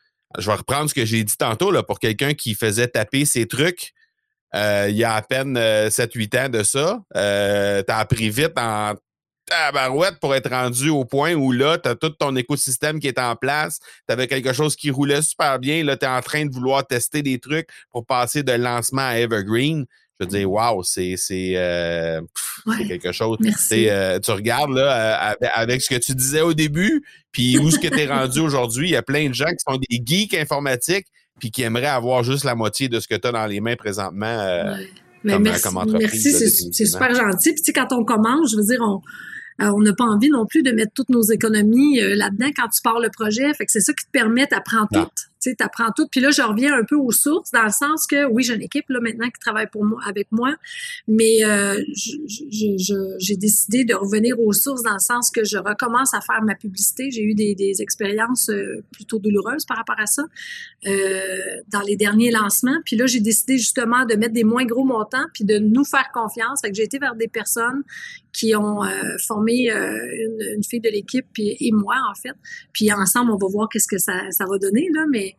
vais 0.46 0.54
reprendre 0.54 0.90
ce 0.90 0.94
que 0.94 1.06
j'ai 1.06 1.22
dit 1.22 1.36
tantôt, 1.36 1.70
là, 1.70 1.82
pour 1.82 2.00
quelqu'un 2.00 2.34
qui 2.34 2.54
faisait 2.54 2.88
taper 2.88 3.24
ses 3.24 3.46
trucs. 3.46 3.92
il 4.54 4.96
y 4.96 5.04
a 5.04 5.14
à 5.14 5.22
peine 5.22 5.56
7-8 5.56 6.46
ans 6.46 6.48
de 6.48 6.62
ça. 6.64 7.00
Euh, 7.16 7.82
tu 7.86 7.92
as 7.92 7.98
appris 7.98 8.28
vite 8.28 8.58
en 8.58 8.94
tabarouette 9.48 10.18
pour 10.20 10.34
être 10.34 10.50
rendu 10.50 10.90
au 10.90 11.04
point 11.04 11.34
où 11.34 11.52
là, 11.52 11.78
tu 11.78 11.88
as 11.88 11.94
tout 11.94 12.10
ton 12.10 12.34
écosystème 12.36 13.00
qui 13.00 13.08
est 13.08 13.18
en 13.18 13.36
place, 13.36 13.78
tu 14.06 14.12
avais 14.12 14.26
quelque 14.26 14.52
chose 14.52 14.76
qui 14.76 14.90
roulait 14.90 15.22
super 15.22 15.58
bien, 15.58 15.84
là, 15.84 15.96
tu 15.96 16.04
es 16.04 16.08
en 16.08 16.20
train 16.20 16.46
de 16.46 16.52
vouloir 16.52 16.86
tester 16.86 17.22
des 17.22 17.38
trucs 17.38 17.68
pour 17.90 18.06
passer 18.06 18.42
de 18.42 18.52
lancement 18.52 19.02
à 19.02 19.18
Evergreen. 19.18 19.86
Je 20.18 20.26
veux 20.26 20.30
dire, 20.30 20.50
wow, 20.50 20.82
c'est 20.82 21.16
euh, 21.54 22.20
quelque 22.88 23.12
chose. 23.12 23.38
Euh, 23.72 24.18
tu 24.18 24.30
regardes 24.32 24.72
là, 24.72 25.30
euh, 25.30 25.46
avec, 25.54 25.80
ce 25.80 25.88
que 25.88 26.00
tu 26.00 26.12
disais 26.14 26.40
au 26.40 26.54
début, 26.54 27.04
puis 27.30 27.56
où 27.58 27.70
ce 27.70 27.78
que 27.78 27.86
tu 27.86 28.00
es 28.00 28.06
rendu 28.06 28.40
aujourd'hui, 28.40 28.88
il 28.88 28.92
y 28.92 28.96
a 28.96 29.02
plein 29.02 29.28
de 29.28 29.34
gens 29.34 29.46
qui 29.46 29.62
sont 29.64 29.78
des 29.88 30.02
geeks 30.04 30.34
informatiques 30.34 31.06
puis 31.38 31.52
qui 31.52 31.62
aimeraient 31.62 31.86
avoir 31.86 32.24
juste 32.24 32.42
la 32.42 32.56
moitié 32.56 32.88
de 32.88 32.98
ce 32.98 33.06
que 33.06 33.14
tu 33.14 33.28
as 33.28 33.32
dans 33.32 33.46
les 33.46 33.60
mains 33.60 33.76
présentement. 33.76 34.74
Mais 35.22 35.38
merci, 35.38 35.68
merci 35.72 36.32
c'est 36.72 36.86
super 36.86 37.14
gentil. 37.14 37.52
Puis 37.52 37.62
tu 37.62 37.66
sais, 37.66 37.72
quand 37.72 37.92
on 37.92 38.04
commence, 38.04 38.50
je 38.50 38.56
veux 38.56 38.64
dire, 38.64 38.80
on, 38.80 39.00
euh, 39.60 39.70
on 39.74 39.80
n'a 39.80 39.92
pas 39.92 40.04
envie 40.04 40.30
non 40.30 40.46
plus 40.46 40.62
de 40.62 40.70
mettre 40.70 40.92
toutes 40.94 41.08
nos 41.08 41.22
économies 41.22 42.00
euh, 42.00 42.14
là-dedans 42.14 42.50
quand 42.56 42.68
tu 42.68 42.80
pars 42.82 43.00
le 43.00 43.10
projet. 43.10 43.52
Fait 43.54 43.66
que 43.66 43.72
c'est 43.72 43.80
ça 43.80 43.92
qui 43.92 44.04
te 44.04 44.10
permet 44.10 44.46
d'apprendre 44.46 44.88
tout. 44.92 45.08
Tu 45.40 45.50
sais, 45.50 45.62
apprends 45.62 45.92
tout. 45.96 46.08
Puis 46.08 46.20
là, 46.20 46.30
je 46.30 46.42
reviens 46.42 46.74
un 46.76 46.82
peu 46.82 46.96
aux 46.96 47.12
sources, 47.12 47.52
dans 47.52 47.62
le 47.62 47.70
sens 47.70 48.08
que, 48.08 48.26
oui, 48.26 48.42
j'ai 48.42 48.54
une 48.54 48.62
équipe 48.62 48.86
là 48.88 48.98
maintenant 49.00 49.26
qui 49.26 49.38
travaille 49.38 49.68
pour 49.70 49.84
moi, 49.84 50.00
avec 50.04 50.26
moi, 50.32 50.56
mais 51.06 51.44
euh, 51.44 51.80
j'ai 51.94 53.36
décidé 53.36 53.84
de 53.84 53.94
revenir 53.94 54.38
aux 54.40 54.52
sources 54.52 54.82
dans 54.82 54.94
le 54.94 54.98
sens 54.98 55.30
que 55.30 55.44
je 55.44 55.56
recommence 55.56 56.12
à 56.12 56.20
faire 56.20 56.42
ma 56.42 56.56
publicité. 56.56 57.12
J'ai 57.12 57.22
eu 57.22 57.34
des, 57.34 57.54
des 57.54 57.82
expériences 57.82 58.50
euh, 58.50 58.82
plutôt 58.90 59.20
douloureuses 59.20 59.64
par 59.64 59.76
rapport 59.76 60.00
à 60.00 60.06
ça 60.06 60.24
euh, 60.86 61.28
dans 61.68 61.82
les 61.82 61.94
derniers 61.94 62.32
lancements. 62.32 62.80
Puis 62.84 62.96
là, 62.96 63.06
j'ai 63.06 63.20
décidé 63.20 63.58
justement 63.58 64.06
de 64.06 64.16
mettre 64.16 64.34
des 64.34 64.44
moins 64.44 64.64
gros 64.64 64.84
montants 64.84 65.26
puis 65.34 65.44
de 65.44 65.58
nous 65.58 65.84
faire 65.84 66.10
confiance. 66.12 66.62
Fait 66.62 66.70
que 66.70 66.76
j'ai 66.76 66.84
été 66.84 66.98
vers 66.98 67.14
des 67.14 67.28
personnes 67.28 67.84
qui 68.38 68.54
ont 68.54 68.84
euh, 68.84 69.16
formé 69.26 69.70
euh, 69.70 69.90
une, 69.90 70.56
une, 70.56 70.64
fille 70.64 70.80
de 70.80 70.90
l'équipe 70.90 71.26
et 71.38 71.70
moi 71.72 71.96
en 72.10 72.14
fait. 72.14 72.36
Puis 72.72 72.92
ensemble, 72.92 73.32
on 73.32 73.36
va 73.36 73.46
voir 73.50 73.68
qu'est-ce 73.68 73.88
que 73.88 73.98
ça, 73.98 74.30
ça 74.30 74.44
va 74.46 74.58
donner 74.58 74.88
là, 74.94 75.06
mais 75.10 75.36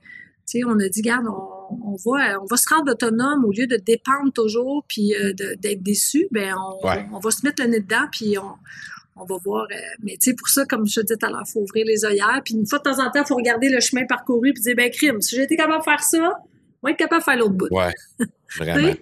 on 0.65 0.79
a 0.79 0.89
dit, 0.89 1.01
regarde, 1.01 1.27
on, 1.27 1.93
on, 1.93 1.95
va, 2.05 2.39
on 2.41 2.45
va 2.45 2.57
se 2.57 2.67
rendre 2.73 2.91
autonome 2.91 3.45
au 3.45 3.51
lieu 3.51 3.67
de 3.67 3.77
dépendre 3.77 4.31
toujours 4.33 4.83
puis 4.87 5.13
euh, 5.15 5.33
d'être 5.33 5.83
déçu. 5.83 6.27
Ben, 6.31 6.55
on, 6.57 6.87
on, 7.13 7.19
va 7.19 7.31
se 7.31 7.45
mettre 7.45 7.61
le 7.63 7.69
nez 7.69 7.79
dedans 7.79 8.07
puis 8.11 8.37
on, 8.37 8.55
on 9.15 9.25
va 9.25 9.35
voir. 9.43 9.67
Euh, 9.71 9.75
mais 10.01 10.13
tu 10.13 10.31
sais, 10.31 10.33
pour 10.33 10.49
ça, 10.49 10.65
comme 10.65 10.87
je 10.87 10.95
te 10.95 11.01
disais 11.01 11.17
tout 11.17 11.25
à 11.25 11.29
l'heure, 11.29 11.43
il 11.45 11.51
faut 11.51 11.61
ouvrir 11.61 11.85
les 11.85 12.05
œillères. 12.05 12.41
Puis 12.43 12.55
une 12.55 12.65
fois 12.65 12.79
de 12.79 12.83
temps 12.83 12.99
en 12.99 13.11
temps, 13.11 13.21
il 13.21 13.27
faut 13.27 13.35
regarder 13.35 13.69
le 13.69 13.79
chemin 13.79 14.05
parcouru 14.05 14.53
puis 14.53 14.63
dire, 14.63 14.75
ben, 14.75 14.89
crime, 14.89 15.21
si 15.21 15.35
j'étais 15.35 15.55
capable 15.55 15.79
de 15.79 15.83
faire 15.83 16.03
ça, 16.03 16.39
on 16.81 16.87
va 16.87 16.91
être 16.91 16.97
capable 16.97 17.21
de 17.21 17.25
faire 17.25 17.37
l'autre 17.37 17.55
bout. 17.55 17.67
Ouais, 17.71 17.93
vraiment. 18.57 18.93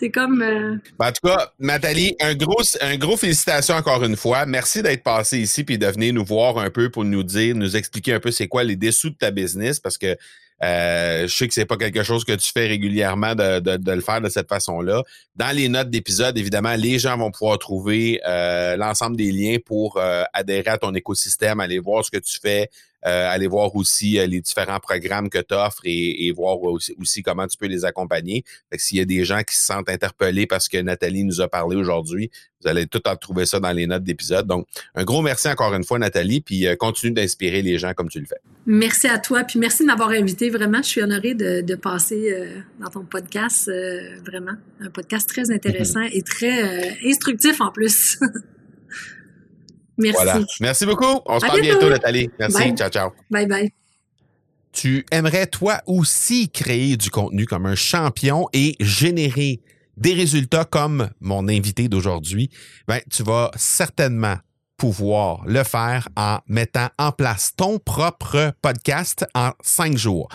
C'est 0.00 0.10
comme. 0.10 0.40
Euh, 0.40 0.76
ben, 0.98 1.08
en 1.08 1.12
tout 1.12 1.28
cas, 1.28 1.52
Nathalie, 1.58 2.16
un 2.22 2.34
gros, 2.34 2.62
un 2.80 2.96
gros 2.96 3.18
félicitations 3.18 3.74
encore 3.74 4.02
une 4.02 4.16
fois. 4.16 4.46
Merci 4.46 4.82
d'être 4.82 5.02
passé 5.02 5.38
ici 5.38 5.62
puis 5.62 5.76
de 5.76 5.86
venir 5.86 6.14
nous 6.14 6.24
voir 6.24 6.56
un 6.56 6.70
peu 6.70 6.90
pour 6.90 7.04
nous 7.04 7.22
dire, 7.22 7.54
nous 7.54 7.76
expliquer 7.76 8.14
un 8.14 8.20
peu 8.20 8.30
c'est 8.30 8.48
quoi 8.48 8.64
les 8.64 8.76
dessous 8.76 9.10
de 9.10 9.16
ta 9.16 9.30
business 9.30 9.78
parce 9.78 9.98
que 9.98 10.16
euh, 10.62 11.28
je 11.28 11.36
sais 11.36 11.46
que 11.46 11.52
c'est 11.52 11.66
pas 11.66 11.76
quelque 11.76 12.02
chose 12.02 12.24
que 12.24 12.32
tu 12.32 12.50
fais 12.50 12.66
régulièrement 12.66 13.34
de, 13.34 13.58
de, 13.60 13.92
le 13.92 14.00
faire 14.00 14.22
de 14.22 14.30
cette 14.30 14.48
façon-là. 14.48 15.02
Dans 15.36 15.54
les 15.54 15.68
notes 15.68 15.90
d'épisode, 15.90 16.38
évidemment, 16.38 16.74
les 16.76 16.98
gens 16.98 17.18
vont 17.18 17.30
pouvoir 17.30 17.58
trouver 17.58 18.22
euh, 18.26 18.78
l'ensemble 18.78 19.16
des 19.16 19.32
liens 19.32 19.58
pour 19.64 20.00
adhérer 20.32 20.70
à 20.70 20.78
ton 20.78 20.94
écosystème, 20.94 21.60
aller 21.60 21.78
voir 21.78 22.06
ce 22.06 22.10
que 22.10 22.18
tu 22.18 22.38
fais, 22.40 22.70
aller 23.02 23.46
voir 23.46 23.74
aussi 23.76 24.18
euh, 24.18 24.26
les 24.26 24.40
différents 24.40 24.78
programmes 24.78 25.28
que 25.30 25.38
tu 25.38 25.54
offres 25.54 25.80
et, 25.84 26.32
voir 26.32 26.58
aussi, 26.62 27.22
comment 27.22 27.46
tu 27.46 27.56
peux 27.56 27.66
les 27.66 27.84
accompagner. 27.84 28.44
s'il 28.76 28.98
y 28.98 29.00
a 29.00 29.04
des 29.04 29.24
gens 29.24 29.42
qui 29.42 29.56
se 29.56 29.64
sentent 29.64 29.88
interpellés 29.88 30.46
parce 30.46 30.68
que 30.68 30.78
Nathalie 30.78 31.24
nous 31.24 31.40
a 31.40 31.48
parlé 31.48 31.76
aujourd'hui, 31.76 32.30
vous 32.62 32.68
allez 32.68 32.86
tout 32.86 33.00
en 33.08 33.16
trouver 33.16 33.46
ça 33.46 33.58
dans 33.58 33.72
les 33.72 33.86
notes 33.86 34.04
d'épisode. 34.04 34.46
Donc, 34.46 34.66
un 34.94 35.04
gros 35.04 35.22
merci 35.22 35.48
encore 35.48 35.74
une 35.74 35.84
fois, 35.84 35.98
Nathalie, 35.98 36.40
puis 36.40 36.66
euh, 36.66 36.76
continue 36.76 37.12
d'inspirer 37.12 37.62
les 37.62 37.78
gens 37.78 37.94
comme 37.94 38.08
tu 38.08 38.20
le 38.20 38.26
fais. 38.26 38.40
Merci 38.66 39.08
à 39.08 39.18
toi, 39.18 39.44
puis 39.44 39.58
merci 39.58 39.82
de 39.82 39.86
m'avoir 39.86 40.10
invité. 40.10 40.50
Vraiment, 40.50 40.78
je 40.78 40.88
suis 40.88 41.02
honorée 41.02 41.34
de, 41.34 41.74
passer 41.74 42.34
dans 42.80 42.90
ton 42.90 43.04
podcast, 43.04 43.70
vraiment. 44.26 44.52
Un 44.80 44.90
podcast 44.90 45.28
très 45.28 45.50
intéressant 45.50 46.02
et 46.12 46.22
très 46.22 46.98
instructif 47.06 47.60
en 47.60 47.70
plus. 47.70 48.18
Merci. 50.00 50.44
Merci 50.60 50.86
beaucoup. 50.86 51.20
On 51.26 51.38
se 51.38 51.46
parle 51.46 51.60
bientôt, 51.60 51.88
Nathalie. 51.88 52.30
Merci. 52.38 52.74
Ciao, 52.74 52.88
ciao. 52.88 53.10
Bye 53.30 53.46
bye. 53.46 53.72
Tu 54.72 55.04
aimerais 55.10 55.46
toi 55.46 55.80
aussi 55.86 56.48
créer 56.48 56.96
du 56.96 57.10
contenu 57.10 57.46
comme 57.46 57.66
un 57.66 57.74
champion 57.74 58.48
et 58.52 58.76
générer 58.78 59.60
des 59.96 60.14
résultats 60.14 60.64
comme 60.64 61.10
mon 61.20 61.48
invité 61.48 61.88
d'aujourd'hui, 61.88 62.50
ben, 62.88 63.00
tu 63.10 63.22
vas 63.22 63.50
certainement 63.56 64.36
pouvoir 64.76 65.42
le 65.46 65.62
faire 65.62 66.08
en 66.16 66.38
mettant 66.46 66.88
en 66.98 67.12
place 67.12 67.52
ton 67.54 67.78
propre 67.78 68.52
podcast 68.62 69.26
en 69.34 69.50
cinq 69.60 69.96
jours. 69.98 70.28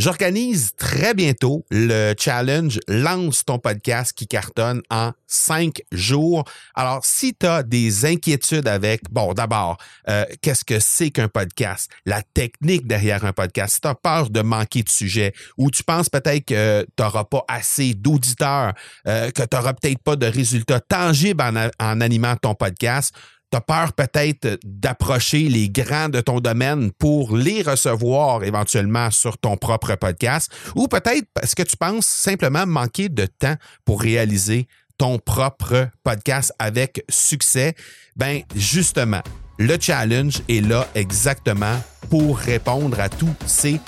J'organise 0.00 0.70
très 0.78 1.12
bientôt 1.12 1.66
le 1.70 2.14
challenge 2.18 2.80
Lance 2.88 3.44
ton 3.44 3.58
podcast 3.58 4.14
qui 4.14 4.26
cartonne 4.26 4.80
en 4.88 5.12
cinq 5.26 5.82
jours. 5.92 6.44
Alors, 6.74 7.04
si 7.04 7.34
tu 7.34 7.44
as 7.44 7.62
des 7.62 8.06
inquiétudes 8.06 8.66
avec, 8.66 9.02
bon, 9.10 9.34
d'abord, 9.34 9.76
euh, 10.08 10.24
qu'est-ce 10.40 10.64
que 10.64 10.80
c'est 10.80 11.10
qu'un 11.10 11.28
podcast? 11.28 11.90
La 12.06 12.22
technique 12.22 12.86
derrière 12.86 13.26
un 13.26 13.34
podcast. 13.34 13.74
Si 13.74 13.80
tu 13.82 13.88
as 13.88 13.94
peur 13.94 14.30
de 14.30 14.40
manquer 14.40 14.82
de 14.82 14.88
sujet 14.88 15.34
ou 15.58 15.70
tu 15.70 15.84
penses 15.84 16.08
peut-être 16.08 16.46
que 16.46 16.80
tu 16.96 17.02
n'auras 17.02 17.24
pas 17.24 17.44
assez 17.46 17.92
d'auditeurs, 17.92 18.72
euh, 19.06 19.30
que 19.30 19.42
tu 19.42 19.54
n'auras 19.54 19.74
peut-être 19.74 20.02
pas 20.02 20.16
de 20.16 20.24
résultats 20.24 20.80
tangibles 20.80 21.42
en, 21.42 21.68
en 21.78 22.00
animant 22.00 22.36
ton 22.36 22.54
podcast, 22.54 23.14
tu 23.50 23.56
as 23.56 23.60
peur 23.60 23.92
peut-être 23.92 24.58
d'approcher 24.64 25.48
les 25.48 25.68
grands 25.68 26.08
de 26.08 26.20
ton 26.20 26.40
domaine 26.40 26.92
pour 26.92 27.36
les 27.36 27.62
recevoir 27.62 28.44
éventuellement 28.44 29.10
sur 29.10 29.38
ton 29.38 29.56
propre 29.56 29.94
podcast, 29.96 30.50
ou 30.74 30.88
peut-être 30.88 31.26
parce 31.34 31.54
que 31.54 31.62
tu 31.62 31.76
penses 31.76 32.06
simplement 32.06 32.66
manquer 32.66 33.08
de 33.08 33.26
temps 33.26 33.56
pour 33.84 34.00
réaliser 34.00 34.68
ton 34.98 35.18
propre 35.18 35.88
podcast 36.04 36.52
avec 36.58 37.04
succès, 37.08 37.74
ben 38.16 38.42
justement, 38.54 39.22
le 39.58 39.76
challenge 39.80 40.42
est 40.48 40.60
là 40.60 40.86
exactement 40.94 41.82
pour 42.10 42.38
répondre 42.38 43.00
à 43.00 43.08
tous 43.08 43.34
ces 43.46 43.80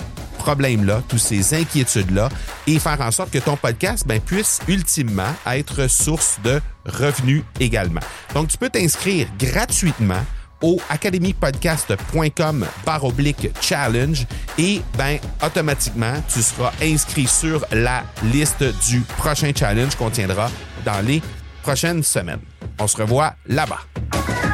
problèmes-là, 0.43 1.01
toutes 1.07 1.19
ces 1.19 1.53
inquiétudes-là 1.53 2.29
et 2.67 2.77
faire 2.77 2.99
en 2.99 3.11
sorte 3.11 3.31
que 3.31 3.39
ton 3.39 3.55
podcast 3.55 4.05
ben, 4.05 4.19
puisse 4.19 4.59
ultimement 4.67 5.33
être 5.47 5.89
source 5.89 6.37
de 6.43 6.61
revenus 6.85 7.43
également. 7.59 8.01
Donc, 8.33 8.49
tu 8.49 8.57
peux 8.57 8.69
t'inscrire 8.69 9.27
gratuitement 9.39 10.21
au 10.61 10.79
academypodcast.com 10.89 12.65
par 12.85 13.03
oblique 13.03 13.49
challenge 13.61 14.25
et 14.57 14.81
ben 14.97 15.17
automatiquement 15.45 16.13
tu 16.33 16.41
seras 16.41 16.71
inscrit 16.81 17.27
sur 17.27 17.65
la 17.71 18.03
liste 18.31 18.63
du 18.89 19.01
prochain 19.17 19.51
challenge 19.53 19.95
qu'on 19.95 20.09
tiendra 20.09 20.49
dans 20.85 21.05
les 21.05 21.21
prochaines 21.63 22.03
semaines. 22.03 22.41
On 22.79 22.87
se 22.87 22.97
revoit 22.97 23.35
là-bas. 23.47 24.52